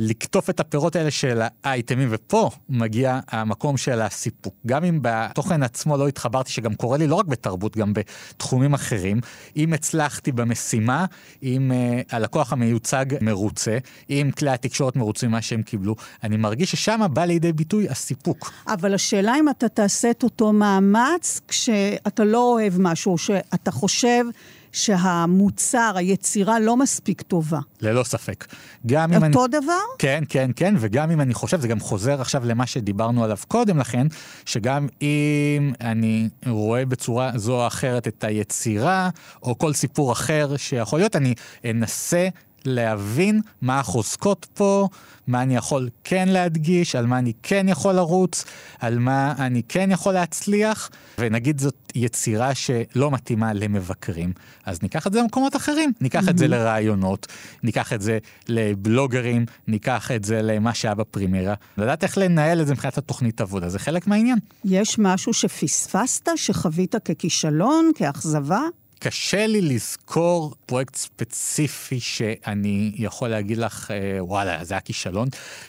לקטוף 0.00 0.50
את 0.50 0.60
הפירות 0.60 0.96
האלה 0.96 1.10
של 1.10 1.42
האייטמים, 1.64 2.08
ופה 2.10 2.50
מגיע 2.68 3.20
המקום 3.28 3.76
של 3.76 4.00
הסיפוק. 4.00 4.54
גם 4.66 4.84
אם 4.84 4.98
בתוכן 5.02 5.62
עצמו 5.62 5.96
לא 5.96 6.08
התחברתי, 6.08 6.52
שגם 6.52 6.74
קורה 6.74 6.98
לי 6.98 7.06
לא 7.06 7.14
רק 7.14 7.26
בתרבות, 7.26 7.76
גם 7.76 7.92
בתחומים 7.92 8.74
אחרים, 8.74 9.20
אם 9.56 9.72
הצלחתי 9.72 10.32
במשימה, 10.32 11.06
אם 11.42 11.72
uh, 11.74 12.14
הלקוח 12.16 12.52
המיוצג 12.52 13.06
מרוצה, 13.20 13.78
אם 14.10 14.30
כלי 14.38 14.50
התקשורת 14.50 14.96
מרוצים 14.96 15.28
ממה 15.28 15.42
שהם 15.42 15.62
קיבלו, 15.62 15.94
אני 16.24 16.36
מרגיש 16.36 16.70
ששם 16.70 17.00
בא 17.12 17.24
לידי 17.24 17.52
ביטוי 17.52 17.88
הסיפוק. 17.88 18.52
אבל 18.68 18.94
השאלה 18.94 19.34
אם 19.40 19.48
אתה 19.48 19.68
תעשה 19.68 20.10
את 20.10 20.22
אותו 20.22 20.52
מאמץ 20.52 21.40
כשאתה 21.48 22.24
לא 22.28 22.52
אוהב 22.52 22.74
משהו, 22.78 23.18
שאתה 23.18 23.70
חושב 23.70 24.24
שהמוצר, 24.72 25.92
היצירה 25.96 26.60
לא 26.60 26.76
מספיק 26.76 27.22
טובה. 27.22 27.58
ללא 27.80 28.02
ספק. 28.02 28.46
גם 28.86 29.12
אם 29.12 29.24
אני... 29.24 29.36
אותו 29.36 29.46
דבר? 29.46 29.72
כן, 29.98 30.24
כן, 30.28 30.50
כן, 30.56 30.74
וגם 30.78 31.10
אם 31.10 31.20
אני 31.20 31.34
חושב, 31.34 31.60
זה 31.60 31.68
גם 31.68 31.80
חוזר 31.80 32.20
עכשיו 32.20 32.44
למה 32.44 32.66
שדיברנו 32.66 33.24
עליו 33.24 33.36
קודם 33.48 33.78
לכן, 33.78 34.06
שגם 34.44 34.88
אם 35.02 35.72
אני 35.80 36.28
רואה 36.46 36.86
בצורה 36.86 37.30
זו 37.36 37.62
או 37.62 37.66
אחרת 37.66 38.08
את 38.08 38.24
היצירה, 38.24 39.10
או 39.42 39.58
כל 39.58 39.72
סיפור 39.72 40.12
אחר 40.12 40.56
שיכול 40.56 40.98
להיות, 40.98 41.16
אני 41.16 41.34
אנסה 41.64 42.28
להבין 42.64 43.40
מה 43.62 43.80
החוזקות 43.80 44.46
פה, 44.54 44.88
מה 45.26 45.42
אני 45.42 45.56
יכול 45.56 45.88
כן 46.04 46.28
להדגיש, 46.28 46.96
על 46.96 47.06
מה 47.06 47.18
אני 47.18 47.32
כן 47.42 47.66
יכול 47.68 47.94
לרוץ, 47.94 48.44
על 48.78 48.98
מה 48.98 49.34
אני 49.38 49.62
כן 49.68 49.90
יכול 49.90 50.14
להצליח, 50.14 50.90
ונגיד 51.18 51.58
זאת 51.58 51.92
יצירה 51.94 52.54
שלא 52.54 53.10
מתאימה 53.10 53.52
למבקרים, 53.52 54.32
אז 54.64 54.82
ניקח 54.82 55.06
את 55.06 55.12
זה 55.12 55.20
למקומות 55.20 55.56
אחרים, 55.56 55.92
ניקח. 56.00 56.28
את 56.28 56.38
זה 56.38 56.48
לרעיונות, 56.48 57.26
ניקח 57.62 57.92
את 57.92 58.00
זה 58.00 58.18
לבלוגרים, 58.48 59.46
ניקח 59.68 60.10
את 60.10 60.24
זה 60.24 60.42
למה 60.42 60.74
שהיה 60.74 60.94
בפרימיירה, 60.94 61.54
לדעת 61.78 62.04
איך 62.04 62.18
לנהל 62.18 62.60
את 62.60 62.66
זה 62.66 62.72
מבחינת 62.72 62.98
התוכנית 62.98 63.40
עבודה, 63.40 63.68
זה 63.68 63.78
חלק 63.78 64.06
מהעניין. 64.06 64.38
יש 64.64 64.98
משהו 64.98 65.32
שפספסת, 65.32 66.28
שחווית 66.36 66.94
ככישלון, 67.04 67.90
כאכזבה? 67.94 68.60
קשה 68.98 69.46
לי 69.46 69.60
לזכור 69.60 70.54
פרויקט 70.66 70.94
ספציפי 70.94 72.00
שאני 72.00 72.92
יכול 72.94 73.28
להגיד 73.28 73.58
לך, 73.58 73.90
אה, 73.90 74.24
וואלה, 74.24 74.64
זה 74.64 74.74
היה 74.74 74.80
כישלון. 74.80 75.28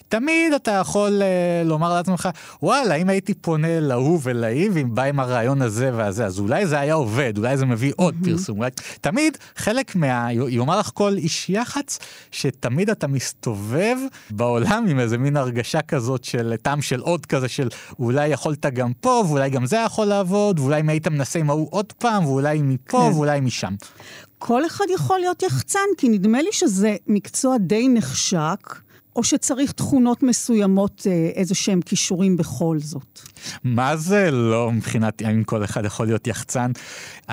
תמיד 0.10 0.54
אתה 0.54 0.72
יכול 0.72 1.22
אה, 1.22 1.64
לומר 1.66 1.94
לעצמך, 1.94 2.30
וואלה, 2.64 2.96
אם 2.96 3.10
הייתי 3.10 3.34
פונה 3.34 3.80
להוא 3.80 4.20
ולהיא, 4.24 4.70
ואם 4.74 4.96
בא 4.96 5.04
עם 5.04 5.20
הרעיון 5.20 5.62
הזה 5.62 5.92
והזה, 5.96 6.26
אז 6.26 6.40
אולי 6.40 6.68
זה 6.68 6.80
היה 6.80 6.94
עובד, 6.94 7.38
אולי 7.38 7.58
זה 7.58 7.66
מביא 7.66 7.94
עוד 7.96 8.16
פרסום. 8.24 8.58
אולי... 8.58 8.70
תמיד 9.02 9.38
חלק 9.56 9.96
מה... 9.96 10.34
יאמר 10.34 10.80
לך 10.80 10.92
כל 10.94 11.14
איש 11.18 11.50
יח"צ, 11.50 12.00
שתמיד 12.32 12.90
אתה 12.90 13.08
מסתובב 13.08 13.98
בעולם 14.30 14.86
עם 14.90 15.00
איזה 15.00 15.18
מין 15.18 15.38
הרגשה 15.38 15.82
כזאת 15.82 16.24
של 16.24 16.54
טעם 16.62 16.82
של 16.82 17.00
עוד 17.00 17.26
כזה, 17.26 17.48
של 17.48 17.68
אולי 18.00 18.28
יכולת 18.28 18.66
גם 18.66 18.94
פה, 18.94 19.24
ואולי 19.28 19.50
גם 19.50 19.66
זה 19.66 19.78
יכול 19.86 20.06
לעבוד, 20.06 20.60
ואולי 20.60 20.80
אם 20.80 20.90
היית 20.90 21.08
מנסה 21.08 21.40
עם 21.40 21.50
ההוא 21.50 21.68
עוד 21.72 21.94
פעם, 21.98 22.26
ואולי 22.26 22.62
מפה, 22.62 23.10
כן. 23.12 23.19
ואולי 23.20 23.40
משם. 23.40 23.76
כל 24.38 24.66
אחד 24.66 24.86
יכול 24.94 25.20
להיות 25.20 25.44
יחצן, 25.44 25.80
כי 25.98 26.10
נדמה 26.10 26.42
לי 26.42 26.50
שזה 26.52 26.96
מקצוע 27.08 27.58
די 27.58 27.88
נחשק. 27.88 28.80
או 29.16 29.24
שצריך 29.24 29.72
תכונות 29.72 30.24
מסוימות, 30.24 31.08
אה, 31.10 31.30
איזה 31.36 31.56
שהם 31.56 31.82
כישורים 31.82 32.38
בכל 32.38 32.78
זאת? 32.80 33.20
מה 33.64 33.98
זה 33.98 34.32
לא 34.32 34.72
מבחינת 34.72 35.22
אם 35.22 35.44
כל 35.44 35.64
אחד 35.64 35.86
יכול 35.86 36.06
להיות 36.06 36.28
יחצן? 36.28 36.72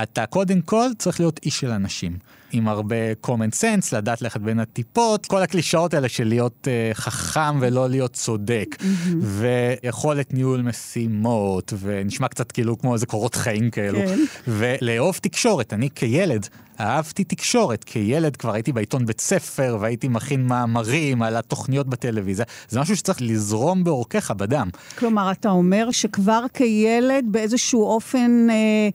אתה 0.02 0.26
קודם 0.26 0.60
כל 0.60 0.86
צריך 0.98 1.20
להיות 1.20 1.40
איש 1.44 1.60
של 1.60 1.70
אנשים. 1.70 2.18
עם 2.56 2.68
הרבה 2.68 2.96
common 3.26 3.60
sense, 3.60 3.96
לדעת 3.96 4.22
ללכת 4.22 4.40
בין 4.40 4.60
הטיפות, 4.60 5.26
כל 5.26 5.42
הקלישאות 5.42 5.94
האלה 5.94 6.08
של 6.08 6.24
להיות 6.24 6.68
uh, 6.68 6.94
חכם 6.94 7.58
ולא 7.60 7.90
להיות 7.90 8.12
צודק, 8.12 8.76
mm-hmm. 8.78 8.84
ויכולת 9.20 10.34
ניהול 10.34 10.62
משימות, 10.62 11.72
ונשמע 11.80 12.28
קצת 12.28 12.52
כאילו 12.52 12.78
כמו 12.78 12.94
איזה 12.94 13.06
קורות 13.06 13.34
חיים 13.34 13.70
כאלו, 13.70 13.98
כן. 13.98 14.18
ולאהוב 14.48 15.18
תקשורת. 15.22 15.72
אני 15.72 15.90
כילד 15.90 16.48
אהבתי 16.80 17.24
תקשורת, 17.24 17.84
כילד 17.84 18.36
כבר 18.36 18.52
הייתי 18.52 18.72
בעיתון 18.72 19.06
בית 19.06 19.20
ספר, 19.20 19.78
והייתי 19.80 20.08
מכין 20.08 20.46
מאמרים 20.46 21.22
על 21.22 21.36
התוכניות 21.36 21.86
בטלוויזיה, 21.86 22.44
זה 22.68 22.80
משהו 22.80 22.96
שצריך 22.96 23.18
לזרום 23.22 23.84
בעורקיך, 23.84 24.30
בדם. 24.30 24.68
כלומר, 24.98 25.30
אתה 25.32 25.50
אומר 25.50 25.90
שכבר 25.90 26.44
כילד 26.54 27.24
באיזשהו 27.30 27.82
אופן 27.82 28.46
אה, 28.50 28.88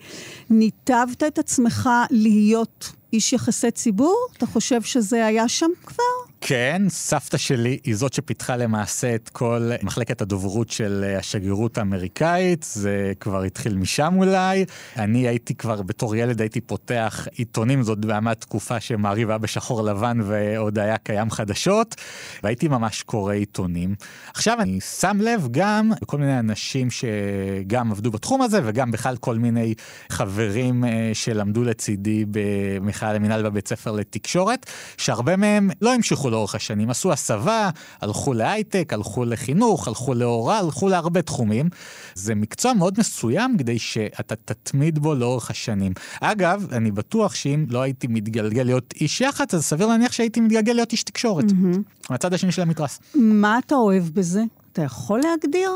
ניתבת 0.49 1.24
את 1.28 1.39
עצמך 1.39 1.89
להיות 2.12 2.91
איש 3.14 3.34
יחסי 3.34 3.72
ציבור? 3.72 4.28
אתה 4.38 4.45
חושב 4.45 4.82
שזה 4.82 5.26
היה 5.26 5.47
שם 5.47 5.70
כבר? 5.86 6.31
כן, 6.44 6.82
סבתא 6.89 7.38
שלי 7.38 7.78
היא 7.84 7.96
זאת 7.96 8.14
שפיתחה 8.14 8.56
למעשה 8.56 9.16
את 9.16 9.30
כל 9.30 9.72
מחלקת 9.84 10.22
הדוברות 10.22 10.70
של 10.70 11.06
אה, 11.08 11.18
השגרירות 11.18 11.78
האמריקאית, 11.78 12.66
זה 12.74 13.14
כבר 13.20 13.44
התחיל 13.44 13.78
משם 13.78 14.14
אולי. 14.18 14.66
אני 14.98 15.28
הייתי 15.28 15.56
כבר, 15.56 15.82
בתור 15.82 16.16
ילד 16.16 16.42
הייתי 16.42 16.62
פותח 16.62 17.28
עיתונים, 17.32 17.84
זאת 17.84 18.06
באמת 18.06 18.42
תקופה 18.42 18.80
שמעריב 18.80 19.30
היה 19.30 19.38
בשחור 19.38 19.84
לבן 19.84 20.18
ועוד 20.24 20.80
היה 20.80 20.98
קיים 20.98 21.32
חדשות, 21.32 21.96
והייתי 22.44 22.68
ממש 22.68 23.04
קורא 23.04 23.34
עיתונים. 23.34 23.96
עכשיו 24.34 24.62
אני 24.62 24.82
שם 24.82 25.18
לב 25.22 25.48
גם 25.52 25.92
לכל 26.02 26.18
מיני 26.18 26.39
אנשים 26.39 26.88
שגם 26.92 27.92
עבדו 27.92 28.12
בתחום 28.12 28.42
הזה, 28.42 28.62
וגם 28.64 28.92
בכלל 28.92 29.18
כל 29.18 29.36
מיני 29.36 29.74
חברים 30.10 30.86
אה, 30.86 31.12
שלמדו 31.14 31.64
לצידי 31.64 32.26
במכלל 32.32 33.16
המינהל 33.16 33.44
בבית 33.44 33.68
ספר 33.68 33.92
לתקשורת, 33.92 34.66
שהרבה 34.98 35.36
מהם 35.36 35.70
לא 35.82 35.94
המשיכו 35.94 36.31
לאורך 36.32 36.56
השנים. 36.56 36.90
עשו 36.90 37.12
הסבה, 37.12 37.70
הלכו 38.02 38.34
להייטק, 38.34 38.94
הלכו 38.94 39.26
לחינוך, 39.26 39.88
הלכו 39.88 40.14
להוראה, 40.14 40.60
הלכו 40.60 40.90
להרבה 40.90 41.22
תחומים. 41.22 41.70
זה 42.16 42.36
מקצוע 42.36 42.74
מאוד 42.74 43.00
מסוים 43.00 43.56
כדי 43.58 43.80
שאתה 43.80 44.36
תתמיד 44.36 45.00
בו 45.00 45.16
לאורך 45.16 45.50
השנים. 45.50 45.94
אגב, 46.22 46.68
אני 46.72 46.92
בטוח 46.92 47.36
שאם 47.36 47.66
לא 47.70 47.82
הייתי 47.82 48.08
מתגלגל 48.08 48.64
להיות 48.64 48.94
איש 49.02 49.22
יח"צ, 49.22 49.54
אז 49.54 49.66
סביר 49.66 49.88
להניח 49.88 50.12
שהייתי 50.12 50.40
מתגלגל 50.40 50.74
להיות 50.74 50.92
איש 50.92 51.04
תקשורת. 51.04 51.46
Mm-hmm. 51.46 52.10
מהצד 52.10 52.34
השני 52.34 52.52
של 52.52 52.62
המתרס. 52.62 53.00
מה 53.16 53.60
אתה 53.66 53.76
אוהב 53.76 54.04
בזה? 54.04 54.44
אתה 54.72 54.82
יכול 54.82 55.20
להגדיר? 55.20 55.72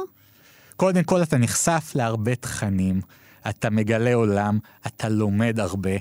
קודם 0.76 1.04
כל 1.04 1.24
אתה 1.24 1.38
נחשף 1.38 1.92
להרבה 1.96 2.36
תכנים, 2.36 3.02
אתה 3.50 3.70
מגלה 3.70 4.14
עולם, 4.14 4.60
אתה 4.88 5.10
לומד 5.10 5.60
הרבה. 5.60 5.92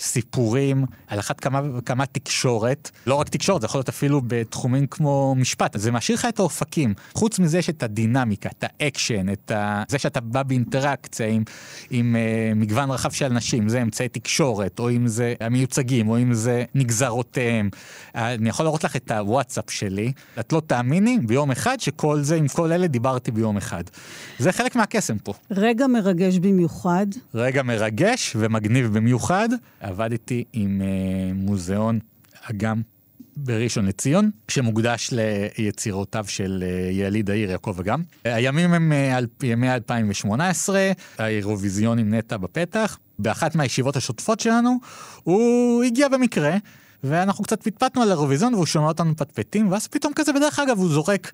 סיפורים, 0.00 0.84
על 1.06 1.18
אחת 1.18 1.40
כמה 1.40 1.60
וכמה 1.78 2.06
תקשורת. 2.06 2.90
לא 3.06 3.14
רק 3.14 3.28
תקשורת, 3.28 3.60
זה 3.60 3.64
יכול 3.66 3.78
להיות 3.78 3.88
אפילו 3.88 4.20
בתחומים 4.26 4.86
כמו 4.86 5.34
משפט. 5.38 5.78
זה 5.78 5.92
מעשיר 5.92 6.18
לך 6.18 6.24
את 6.28 6.38
האופקים. 6.38 6.94
חוץ 7.14 7.38
מזה 7.38 7.58
יש 7.58 7.70
את 7.70 7.82
הדינמיקה, 7.82 8.48
את 8.58 8.64
האקשן, 8.66 9.32
את 9.32 9.50
ה... 9.50 9.82
זה 9.88 9.98
שאתה 9.98 10.20
בא 10.20 10.42
באינטראקציה 10.42 11.26
עם, 11.26 11.42
עם 11.90 12.16
uh, 12.16 12.54
מגוון 12.58 12.90
רחב 12.90 13.10
של 13.10 13.24
אנשים, 13.24 13.68
זה 13.68 13.82
אמצעי 13.82 14.08
תקשורת, 14.08 14.78
או 14.78 14.90
אם 14.90 15.06
זה 15.08 15.34
המיוצגים, 15.40 16.08
או 16.08 16.18
אם 16.18 16.34
זה 16.34 16.64
נגזרותיהם. 16.74 17.70
אני 18.14 18.48
יכול 18.48 18.66
להראות 18.66 18.84
לך 18.84 18.96
את 18.96 19.10
הוואטסאפ 19.10 19.70
שלי, 19.70 20.12
את 20.40 20.52
לא 20.52 20.62
תאמיני, 20.66 21.18
ביום 21.18 21.50
אחד 21.50 21.80
שכל 21.80 22.20
זה, 22.20 22.36
עם 22.36 22.48
כל 22.48 22.72
אלה 22.72 22.86
דיברתי 22.86 23.30
ביום 23.30 23.56
אחד. 23.56 23.84
זה 24.38 24.52
חלק 24.52 24.76
מהקסם 24.76 25.18
פה. 25.18 25.32
רגע 25.50 25.86
מרגש 25.86 26.38
במיוחד. 26.38 27.06
רגע 27.34 27.62
מרגש 27.62 28.36
ומגניב 28.38 28.98
במיוחד. 28.98 29.48
עבדתי 29.86 30.44
עם 30.52 30.80
uh, 30.80 31.34
מוזיאון 31.34 31.98
אגם 32.42 32.82
בראשון 33.36 33.86
לציון, 33.86 34.30
שמוקדש 34.48 35.10
ליצירותיו 35.12 36.24
של 36.28 36.64
uh, 36.66 36.94
יליד 36.94 37.30
העיר 37.30 37.50
יעקב 37.50 37.76
אגם. 37.80 38.02
הימים 38.24 38.72
הם 38.72 38.92
uh, 38.92 39.46
ימי 39.46 39.74
2018, 39.74 40.92
האירוויזיון 41.18 41.98
עם 41.98 42.14
נטע 42.14 42.36
בפתח. 42.36 42.98
באחת 43.18 43.54
מהישיבות 43.54 43.96
השוטפות 43.96 44.40
שלנו, 44.40 44.78
הוא 45.22 45.82
הגיע 45.82 46.08
במקרה. 46.08 46.56
ואנחנו 47.04 47.44
קצת 47.44 47.62
פטפטנו 47.62 48.02
על 48.02 48.08
האירוויזיון 48.08 48.54
והוא 48.54 48.66
שומע 48.66 48.88
אותנו 48.88 49.16
פטפטים, 49.16 49.72
ואז 49.72 49.86
פתאום 49.86 50.12
כזה, 50.12 50.32
בדרך 50.32 50.58
אגב, 50.58 50.78
הוא 50.78 50.88
זורק 50.88 51.32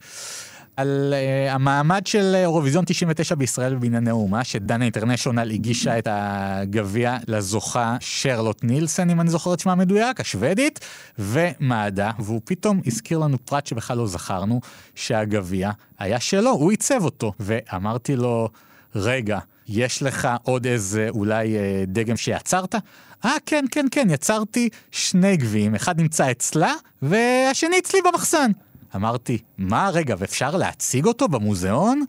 על 0.77 1.15
uh, 1.15 1.53
המעמד 1.53 2.07
של 2.07 2.35
אירוויזיון 2.35 2.85
99 2.85 3.35
בישראל 3.35 3.75
בענייני 3.75 4.11
אומה, 4.11 4.45
שדנה 4.45 4.85
אינטרנשיונל 4.85 5.51
הגישה 5.51 5.99
את 5.99 6.09
הגביע 6.11 7.17
לזוכה 7.29 7.97
שרלוט 8.01 8.65
נילסן, 8.65 9.11
אם 9.11 9.21
אני 9.21 9.31
זוכר 9.31 9.55
את 9.55 9.61
שמה 9.61 9.73
המדויק, 9.73 10.21
השוודית, 10.21 10.81
ומעדה, 11.19 12.11
והוא 12.19 12.41
פתאום 12.45 12.81
הזכיר 12.87 13.19
לנו 13.19 13.37
פרט 13.45 13.67
שבכלל 13.67 13.99
לא 13.99 14.07
זכרנו, 14.07 14.61
שהגביע 14.95 15.71
היה 15.99 16.21
שלו, 16.21 16.51
הוא 16.51 16.71
עיצב 16.71 17.05
אותו. 17.05 17.33
ואמרתי 17.41 18.17
לו, 18.17 18.49
רגע, 18.95 19.39
יש 19.69 20.03
לך 20.03 20.29
עוד 20.43 20.67
איזה 20.67 21.09
אולי 21.11 21.57
אה, 21.57 21.85
דגם 21.87 22.17
שיצרת? 22.17 22.75
אה, 23.25 23.37
כן, 23.47 23.65
כן, 23.71 23.87
כן, 23.91 24.07
יצרתי 24.11 24.69
שני 24.91 25.37
גביעים, 25.37 25.75
אחד 25.75 26.01
נמצא 26.01 26.31
אצלה, 26.31 26.75
והשני 27.03 27.79
אצלי 27.79 28.01
במחסן. 28.03 28.51
אמרתי, 28.97 29.39
מה, 29.59 29.91
רגע, 29.93 30.15
ואפשר 30.19 30.57
להציג 30.57 31.07
אותו 31.07 31.29
במוזיאון? 31.29 32.05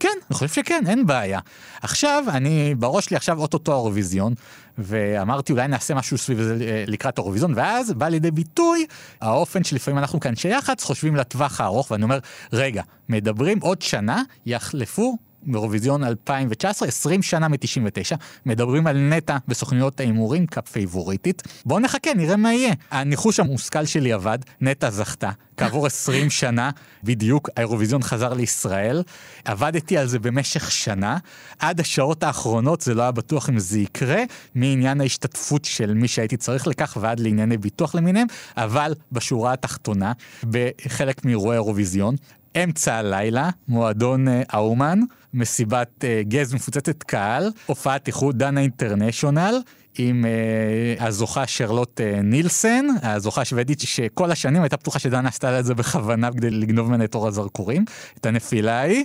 כן, 0.00 0.08
אני 0.30 0.34
חושב 0.34 0.48
שכן, 0.48 0.84
אין 0.86 1.06
בעיה. 1.06 1.40
עכשיו, 1.82 2.24
אני, 2.28 2.74
בראש 2.74 3.04
שלי 3.04 3.16
עכשיו 3.16 3.38
אוטוטו 3.38 3.72
האירוויזיון, 3.72 4.34
ואמרתי 4.78 5.52
אולי 5.52 5.68
נעשה 5.68 5.94
משהו 5.94 6.18
סביב 6.18 6.42
זה 6.42 6.58
אה, 6.60 6.84
לקראת 6.86 7.18
האירוויזיון, 7.18 7.52
ואז 7.56 7.92
בא 7.92 8.08
לידי 8.08 8.30
ביטוי 8.30 8.86
האופן 9.20 9.64
שלפעמים 9.64 9.98
אנחנו 9.98 10.20
כאן 10.20 10.36
שיח"צ 10.36 10.84
חושבים 10.84 11.16
לטווח 11.16 11.60
הארוך, 11.60 11.90
ואני 11.90 12.02
אומר, 12.02 12.18
רגע, 12.52 12.82
מדברים 13.08 13.58
עוד 13.60 13.82
שנה, 13.82 14.22
יחלפו 14.46 15.18
באירוויזיון 15.42 16.04
2019, 16.04 16.88
20 16.88 17.22
שנה 17.22 17.48
מ-99, 17.48 18.16
מדברים 18.46 18.86
על 18.86 18.98
נטע 18.98 19.36
בסוכניות 19.48 20.00
ההימורים 20.00 20.46
כפייבוריטית. 20.46 21.42
בואו 21.66 21.80
נחכה, 21.80 22.14
נראה 22.14 22.36
מה 22.36 22.52
יהיה. 22.52 22.72
הניחוש 22.90 23.40
המושכל 23.40 23.84
שלי 23.84 24.12
עבד, 24.12 24.38
נטע 24.60 24.90
זכתה. 24.90 25.30
כעבור 25.56 25.86
20 25.86 26.30
שנה, 26.30 26.70
בדיוק, 27.04 27.50
האירוויזיון 27.56 28.02
חזר 28.02 28.32
לישראל. 28.32 29.02
עבדתי 29.44 29.98
על 29.98 30.06
זה 30.06 30.18
במשך 30.18 30.70
שנה. 30.70 31.18
עד 31.58 31.80
השעות 31.80 32.22
האחרונות 32.22 32.80
זה 32.80 32.94
לא 32.94 33.02
היה 33.02 33.10
בטוח 33.10 33.48
אם 33.48 33.58
זה 33.58 33.78
יקרה, 33.78 34.22
מעניין 34.54 35.00
ההשתתפות 35.00 35.64
של 35.64 35.94
מי 35.94 36.08
שהייתי 36.08 36.36
צריך 36.36 36.66
לכך 36.66 36.96
ועד 37.00 37.20
לענייני 37.20 37.56
ביטוח 37.56 37.94
למיניהם, 37.94 38.26
אבל 38.56 38.94
בשורה 39.12 39.52
התחתונה, 39.52 40.12
בחלק 40.50 41.24
מאירועי 41.24 41.56
האירוויזיון, 41.56 42.14
אמצע 42.56 42.94
הלילה, 42.94 43.50
מועדון 43.68 44.28
אה, 44.28 44.42
האומן, 44.48 45.00
מסיבת 45.34 45.88
uh, 45.98 46.28
גז 46.28 46.54
מפוצצת 46.54 47.02
קהל, 47.02 47.50
הופעת 47.66 48.06
איחוד 48.06 48.38
דנה 48.38 48.60
אינטרנשיונל. 48.60 49.60
עם 49.98 50.24
uh, 50.24 51.02
הזוכה 51.02 51.46
שרלוט 51.46 52.00
uh, 52.00 52.22
נילסן, 52.22 52.86
הזוכה 53.02 53.40
השוודית 53.40 53.80
שכל 53.80 54.30
השנים 54.30 54.62
הייתה 54.62 54.76
פתוחה 54.76 54.98
שדנה 54.98 55.28
עשתה 55.28 55.60
את 55.60 55.64
זה 55.64 55.74
בכוונה 55.74 56.32
כדי 56.32 56.50
לגנוב 56.50 56.88
ממנה 56.88 57.04
את 57.04 57.14
אור 57.14 57.28
הזרקורים, 57.28 57.84
את 58.20 58.26
הנפילה 58.26 58.80
ההיא. 58.80 59.04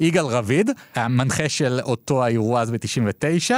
יגאל 0.00 0.24
רביד, 0.24 0.70
המנחה 0.94 1.48
של 1.48 1.80
אותו 1.82 2.24
האירוע 2.24 2.60
אז 2.60 2.70
ב-99, 2.70 3.54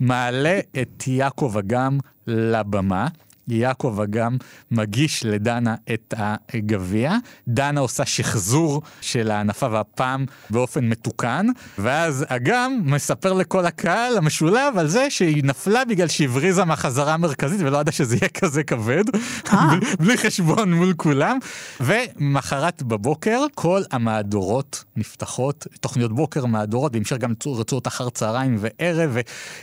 מעלה 0.00 0.60
את 0.82 1.04
יעקב 1.06 1.54
אגם 1.58 1.98
לבמה. 2.26 3.08
יעקב 3.48 3.98
אגם 4.02 4.36
מגיש 4.70 5.24
לדנה 5.24 5.74
את 5.94 6.14
הגביע, 6.54 7.14
דנה 7.48 7.80
עושה 7.80 8.06
שחזור 8.06 8.82
של 9.00 9.30
הענפה 9.30 9.68
והפעם 9.70 10.24
באופן 10.50 10.84
מתוקן, 10.84 11.46
ואז 11.78 12.24
אגם 12.28 12.80
מספר 12.84 13.32
לכל 13.32 13.66
הקהל 13.66 14.16
המשולב 14.16 14.78
על 14.78 14.88
זה 14.88 15.10
שהיא 15.10 15.44
נפלה 15.44 15.84
בגלל 15.84 16.08
שהבריזה 16.08 16.64
מהחזרה 16.64 17.14
המרכזית 17.14 17.60
ולא 17.60 17.78
ידעה 17.78 17.92
שזה 17.92 18.16
יהיה 18.16 18.28
כזה 18.28 18.64
כבד, 18.64 19.04
אה. 19.52 19.74
בלי 20.00 20.16
חשבון 20.16 20.72
מול 20.72 20.94
כולם, 20.96 21.38
ומחרת 21.80 22.82
בבוקר 22.82 23.40
כל 23.54 23.82
המהדורות 23.90 24.84
נפתחות, 24.96 25.66
תוכניות 25.80 26.12
בוקר, 26.12 26.46
מהדורות, 26.46 26.94
והמשך 26.94 27.16
גם 27.16 27.32
רצועות 27.46 27.86
אחר 27.86 28.10
צהריים 28.10 28.56
וערב 28.60 29.16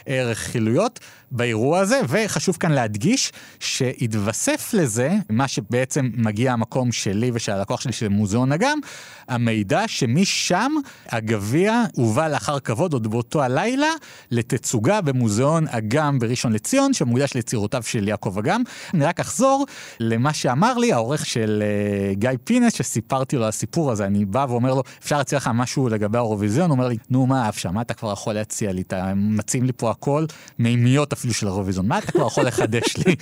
ורכילויות 0.09 0.99
באירוע 1.31 1.79
הזה, 1.79 2.01
וחשוב 2.07 2.57
כאן 2.59 2.71
להדגיש 2.71 3.31
שהתווסף 3.77 4.69
לזה, 4.73 5.11
מה 5.29 5.47
שבעצם 5.47 6.09
מגיע 6.17 6.53
המקום 6.53 6.91
שלי 6.91 7.31
ושל 7.33 7.51
הלקוח 7.51 7.81
שלי 7.81 7.91
של 7.91 8.07
מוזיאון 8.07 8.51
אגם, 8.51 8.79
המידע 9.27 9.83
שמשם 9.87 10.71
הגביע 11.09 11.83
הובא 11.95 12.27
לאחר 12.27 12.59
כבוד 12.59 12.93
עוד 12.93 13.07
באותו 13.07 13.43
הלילה 13.43 13.89
לתצוגה 14.31 15.01
במוזיאון 15.01 15.67
אגם 15.67 16.19
בראשון 16.19 16.53
לציון, 16.53 16.93
שמוקדש 16.93 17.33
ליצירותיו 17.33 17.83
של 17.83 18.07
יעקב 18.07 18.37
אגם. 18.37 18.63
אני 18.93 19.05
רק 19.05 19.19
אחזור 19.19 19.65
למה 19.99 20.33
שאמר 20.33 20.77
לי 20.77 20.93
העורך 20.93 21.25
של 21.25 21.63
uh, 21.63 22.19
גיא 22.19 22.29
פינס, 22.43 22.73
שסיפרתי 22.73 23.35
לו 23.35 23.47
הסיפור 23.47 23.91
הזה, 23.91 24.05
אני 24.05 24.25
בא 24.25 24.45
ואומר 24.49 24.73
לו, 24.73 24.83
אפשר 25.03 25.17
להציע 25.17 25.37
לך 25.37 25.49
משהו 25.53 25.89
לגבי 25.89 26.17
האירוויזיון? 26.17 26.69
הוא 26.69 26.75
אומר 26.75 26.87
לי, 26.87 26.97
נו 27.09 27.25
מה 27.25 27.49
אף 27.49 27.57
שם, 27.57 27.73
מה 27.73 27.81
אתה 27.81 27.93
כבר 27.93 28.13
יכול 28.13 28.33
להציע 28.33 28.71
לי? 28.71 28.81
אתה 28.81 29.13
מציעים 29.15 29.65
לי 29.65 29.71
פה 29.77 29.91
הכל, 29.91 30.25
מימיות 30.59 31.13
אפילו 31.13 31.33
של 31.33 31.47
האירוויזיון, 31.47 31.87
מה 31.87 31.97
אתה 31.97 32.11
כבר 32.11 32.27
יכול 32.27 32.43
לחדש 32.43 32.97
לי? 32.97 33.15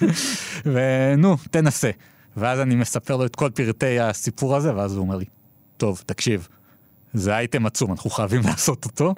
ונו, 0.66 1.38
תנסה. 1.52 1.92
ואז 2.38 2.60
אני 2.60 2.76
מספר 2.76 3.16
לו 3.16 3.26
את 3.26 3.36
כל 3.36 3.50
פרטי 3.50 4.00
הסיפור 4.00 4.56
הזה, 4.56 4.76
ואז 4.76 4.96
הוא 4.96 5.02
אומר 5.02 5.16
לי, 5.16 5.26
טוב, 5.78 6.04
תקשיב, 6.06 6.48
זה 7.14 7.38
אייטם 7.38 7.66
עצום, 7.66 7.92
אנחנו 7.92 8.10
חייבים 8.10 8.42
לעשות 8.50 8.86
אותו. 8.86 9.14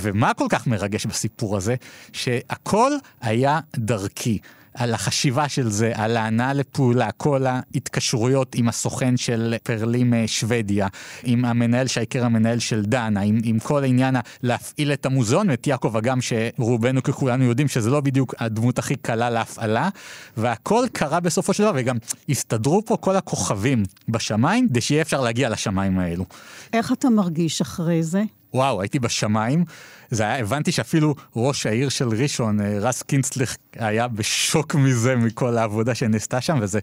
ומה 0.00 0.34
כל 0.34 0.46
כך 0.48 0.66
מרגש 0.66 1.06
בסיפור 1.06 1.56
הזה? 1.56 1.74
שהכל 2.12 2.90
היה 3.20 3.60
דרכי. 3.76 4.38
על 4.76 4.94
החשיבה 4.94 5.48
של 5.48 5.70
זה, 5.70 5.92
על 5.94 6.16
ההנאה 6.16 6.52
לפעולה, 6.52 7.10
כל 7.10 7.46
ההתקשרויות 7.46 8.54
עם 8.54 8.68
הסוכן 8.68 9.16
של 9.16 9.54
פרלים 9.62 10.14
אה, 10.14 10.24
שוודיה, 10.26 10.88
עם 11.24 11.44
המנהל 11.44 11.86
שייקר 11.86 12.24
המנהל 12.24 12.58
של 12.58 12.82
דנה, 12.82 13.20
עם, 13.20 13.38
עם 13.44 13.58
כל 13.58 13.82
העניין 13.82 14.16
להפעיל 14.42 14.92
את 14.92 15.06
המוזיאון, 15.06 15.50
ואת 15.50 15.66
יעקב 15.66 15.96
אגם, 15.96 16.18
שרובנו 16.20 17.02
ככולנו 17.02 17.44
יודעים 17.44 17.68
שזה 17.68 17.90
לא 17.90 18.00
בדיוק 18.00 18.34
הדמות 18.38 18.78
הכי 18.78 18.96
קלה 18.96 19.30
להפעלה, 19.30 19.88
והכל 20.36 20.84
קרה 20.92 21.20
בסופו 21.20 21.52
של 21.52 21.62
דבר, 21.62 21.72
וגם 21.76 21.96
הסתדרו 22.28 22.82
פה 22.84 22.96
כל 22.96 23.16
הכוכבים 23.16 23.82
בשמיים, 24.08 24.68
כדי 24.68 24.80
שיהיה 24.80 25.02
אפשר 25.02 25.20
להגיע 25.20 25.48
לשמיים 25.48 25.98
האלו. 25.98 26.24
איך 26.72 26.92
אתה 26.92 27.10
מרגיש 27.10 27.60
אחרי 27.60 28.02
זה? 28.02 28.22
וואו, 28.54 28.80
הייתי 28.80 28.98
בשמיים. 28.98 29.64
זה 30.10 30.22
היה, 30.22 30.38
הבנתי 30.38 30.72
שאפילו 30.72 31.14
ראש 31.36 31.66
העיר 31.66 31.88
של 31.88 32.08
ראשון, 32.08 32.60
אה, 32.60 32.78
רס 32.80 33.02
קינסטליך, 33.02 33.56
היה 33.76 34.08
בשוק 34.08 34.74
מזה, 34.74 35.16
מכל 35.16 35.58
העבודה 35.58 35.94
שנעשתה 35.94 36.40
שם, 36.40 36.58
וזה 36.60 36.78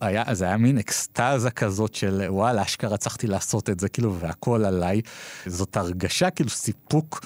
היה, 0.00 0.22
היה 0.40 0.56
מין 0.56 0.78
אקסטזה 0.78 1.50
כזאת 1.50 1.94
של 1.94 2.22
וואלה, 2.28 2.62
אשכרה 2.62 2.96
צריכתי 2.96 3.26
לעשות 3.26 3.70
את 3.70 3.80
זה, 3.80 3.88
כאילו, 3.88 4.16
והכל 4.20 4.64
עליי. 4.64 5.00
זאת 5.46 5.76
הרגשה, 5.76 6.30
כאילו, 6.30 6.50
סיפוק. 6.50 7.20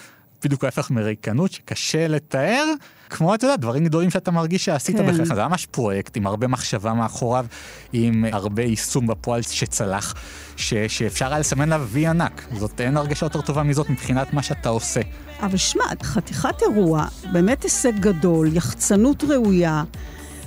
בדיוק 0.44 0.64
ההפך 0.64 0.90
מריקנות 0.90 1.52
שקשה 1.52 2.08
לתאר, 2.08 2.64
כמו 3.10 3.34
אתה 3.34 3.46
יודע, 3.46 3.56
דברים 3.56 3.84
גדולים 3.84 4.10
שאתה 4.10 4.30
מרגיש 4.30 4.64
שעשית 4.64 4.96
כן. 4.96 5.06
בחייך. 5.12 5.34
זה 5.34 5.44
ממש 5.46 5.66
פרויקט 5.66 6.16
עם 6.16 6.26
הרבה 6.26 6.46
מחשבה 6.46 6.94
מאחוריו, 6.94 7.46
עם 7.92 8.24
הרבה 8.32 8.62
יישום 8.62 9.06
בפועל 9.06 9.42
שצלח, 9.42 10.14
ש, 10.56 10.74
שאפשר 10.74 11.28
היה 11.28 11.38
לסמן 11.38 11.68
לה 11.68 11.78
וי 11.88 12.06
ענק. 12.06 12.46
זאת 12.56 12.80
אין 12.80 12.96
הרגשה 12.96 13.26
יותר 13.26 13.40
טובה 13.40 13.62
מזאת 13.62 13.90
מבחינת 13.90 14.32
מה 14.32 14.42
שאתה 14.42 14.68
עושה. 14.68 15.00
אבל 15.40 15.56
שמע, 15.56 15.84
חתיכת 16.02 16.62
אירוע, 16.62 17.06
באמת 17.32 17.62
הישג 17.62 17.92
גדול, 18.00 18.56
יחצנות 18.56 19.24
ראויה. 19.24 19.84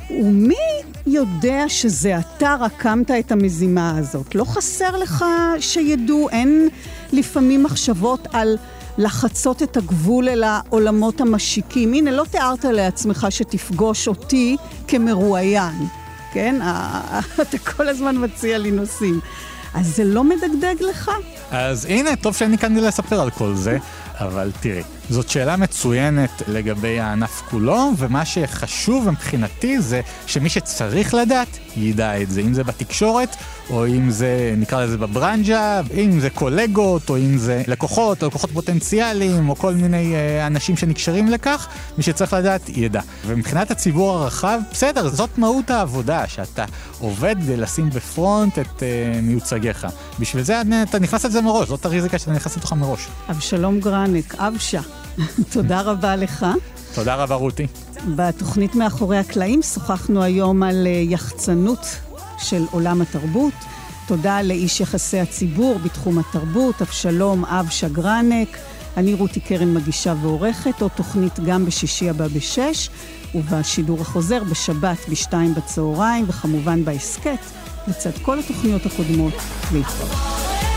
ומי 0.10 0.56
יודע 1.08 1.70
שזה 1.70 2.20
אתה 2.20 2.56
רקמת 2.60 3.12
את 3.12 3.32
המזימה 3.32 3.98
הזאת? 3.98 4.36
לא 4.36 4.44
חסר 4.44 4.98
לך 4.98 5.26
שידעו, 5.60 6.30
אין 6.30 6.70
לפעמים 7.12 7.64
מחשבות 7.64 8.28
על 8.34 8.58
לחצות 8.98 9.64
את 9.64 9.78
הגבול 9.78 10.30
אל 10.30 10.44
העולמות 10.44 11.22
המשיקים. 11.22 11.94
הנה, 11.94 12.12
לא 12.12 12.24
תיארת 12.32 12.66
לעצמך 12.66 13.28
שתפגוש 13.30 14.08
אותי 14.08 14.58
כמרואיין, 14.88 15.88
כן? 16.34 16.56
אתה 17.42 17.58
כל 17.58 17.90
הזמן 17.90 18.16
מציע 18.24 18.58
לי 18.58 18.72
נושאים. 18.72 19.20
אז 19.74 19.96
זה 19.96 20.04
לא 20.04 20.24
מדגדג 20.24 20.76
לך? 20.80 21.12
אז 21.52 21.86
הנה, 21.86 22.16
טוב 22.16 22.36
שאני 22.36 22.58
כאן 22.58 22.76
לספר 22.76 23.22
על 23.22 23.30
כל 23.30 23.54
זה, 23.56 23.78
אבל 24.20 24.52
תראי, 24.62 24.84
זאת 25.12 25.30
שאלה 25.30 25.58
מצוינת 25.58 26.42
לגבי 26.48 27.00
הענף 27.00 27.42
כולו, 27.50 27.92
ומה 27.98 28.26
שחשוב 28.26 29.10
מבחינתי 29.10 29.82
זה 29.82 30.02
שמי 30.28 30.50
שצריך 30.50 31.14
לדעת, 31.14 31.48
ידע 31.76 32.22
את 32.22 32.30
זה. 32.30 32.42
אם 32.42 32.54
זה 32.54 32.64
בתקשורת, 32.64 33.36
או 33.70 33.88
אם 33.88 34.12
זה, 34.12 34.54
נקרא 34.58 34.84
לזה 34.84 34.98
בברנז'ה, 34.98 35.82
אם 35.98 36.20
זה 36.20 36.30
קולגות, 36.30 37.10
או 37.10 37.18
אם 37.18 37.38
זה 37.38 37.64
לקוחות, 37.68 38.24
או 38.24 38.28
לקוחות 38.28 38.52
פוטנציאליים, 38.52 39.50
או 39.50 39.56
כל 39.56 39.74
מיני 39.74 40.16
אה, 40.16 40.48
אנשים 40.48 40.78
שנקשרים 40.78 41.28
לכך, 41.28 41.68
מי 41.98 42.04
שצריך 42.04 42.34
לדעת, 42.34 42.70
ידע. 42.70 43.02
ומבחינת 43.26 43.72
הציבור 43.72 44.12
הרחב, 44.12 44.60
בסדר, 44.72 45.10
זאת 45.10 45.38
מהות 45.38 45.70
העבודה, 45.72 46.28
שאתה 46.28 46.66
עובד 47.00 47.36
כדי 47.44 47.58
לשים 47.58 47.90
בפרונט 47.90 48.60
את 48.60 48.84
אה, 48.84 49.22
מיוצגיך. 49.22 49.88
בשביל 50.20 50.44
זה 50.44 50.62
אתה 50.90 51.00
נכנס 51.00 51.26
לזה 51.26 51.42
מראש, 51.42 51.68
זאת 51.68 51.86
הריזיקה 51.86 52.20
שאתה 52.20 52.32
נכנס 52.32 52.58
לתוכה 52.58 52.76
מראש. 52.76 53.08
אבשלום 53.30 53.80
גרניק, 53.80 54.36
אבשה. 54.36 54.82
תודה 55.54 55.82
רבה 55.82 56.16
לך. 56.16 56.46
תודה 56.96 57.16
רבה, 57.16 57.36
רותי. 57.36 57.68
בתוכנית 58.16 58.76
מאחורי 58.76 59.18
הקלעים 59.18 59.62
שוחחנו 59.62 60.24
היום 60.24 60.64
על 60.64 60.88
אה, 60.88 60.92
יחצנות 60.92 61.86
של 62.38 62.64
עולם 62.72 63.02
התרבות. 63.02 63.54
תודה 64.08 64.42
לאיש 64.42 64.82
יחסי 64.82 65.20
הציבור 65.20 65.80
בתחום 65.84 66.20
התרבות, 66.20 66.82
אבשלום 66.82 67.46
אב 67.46 67.68
שגרנק. 67.70 68.58
אני 68.98 69.14
רותי 69.14 69.40
קרן 69.40 69.74
מגישה 69.74 70.14
ועורכת, 70.22 70.82
עוד 70.82 70.92
תוכנית 70.96 71.40
גם 71.40 71.66
בשישי 71.66 72.10
הבא 72.10 72.28
בשש, 72.28 72.90
ובשידור 73.36 74.02
החוזר 74.02 74.44
בשבת 74.44 74.98
בשתיים 75.10 75.56
בצהריים, 75.56 76.26
וכמובן 76.28 76.86
בהסכת, 76.86 77.40
לצד 77.88 78.18
כל 78.22 78.40
התוכניות 78.40 78.86
הקודמות. 78.86 79.34
להתראות. 79.74 80.71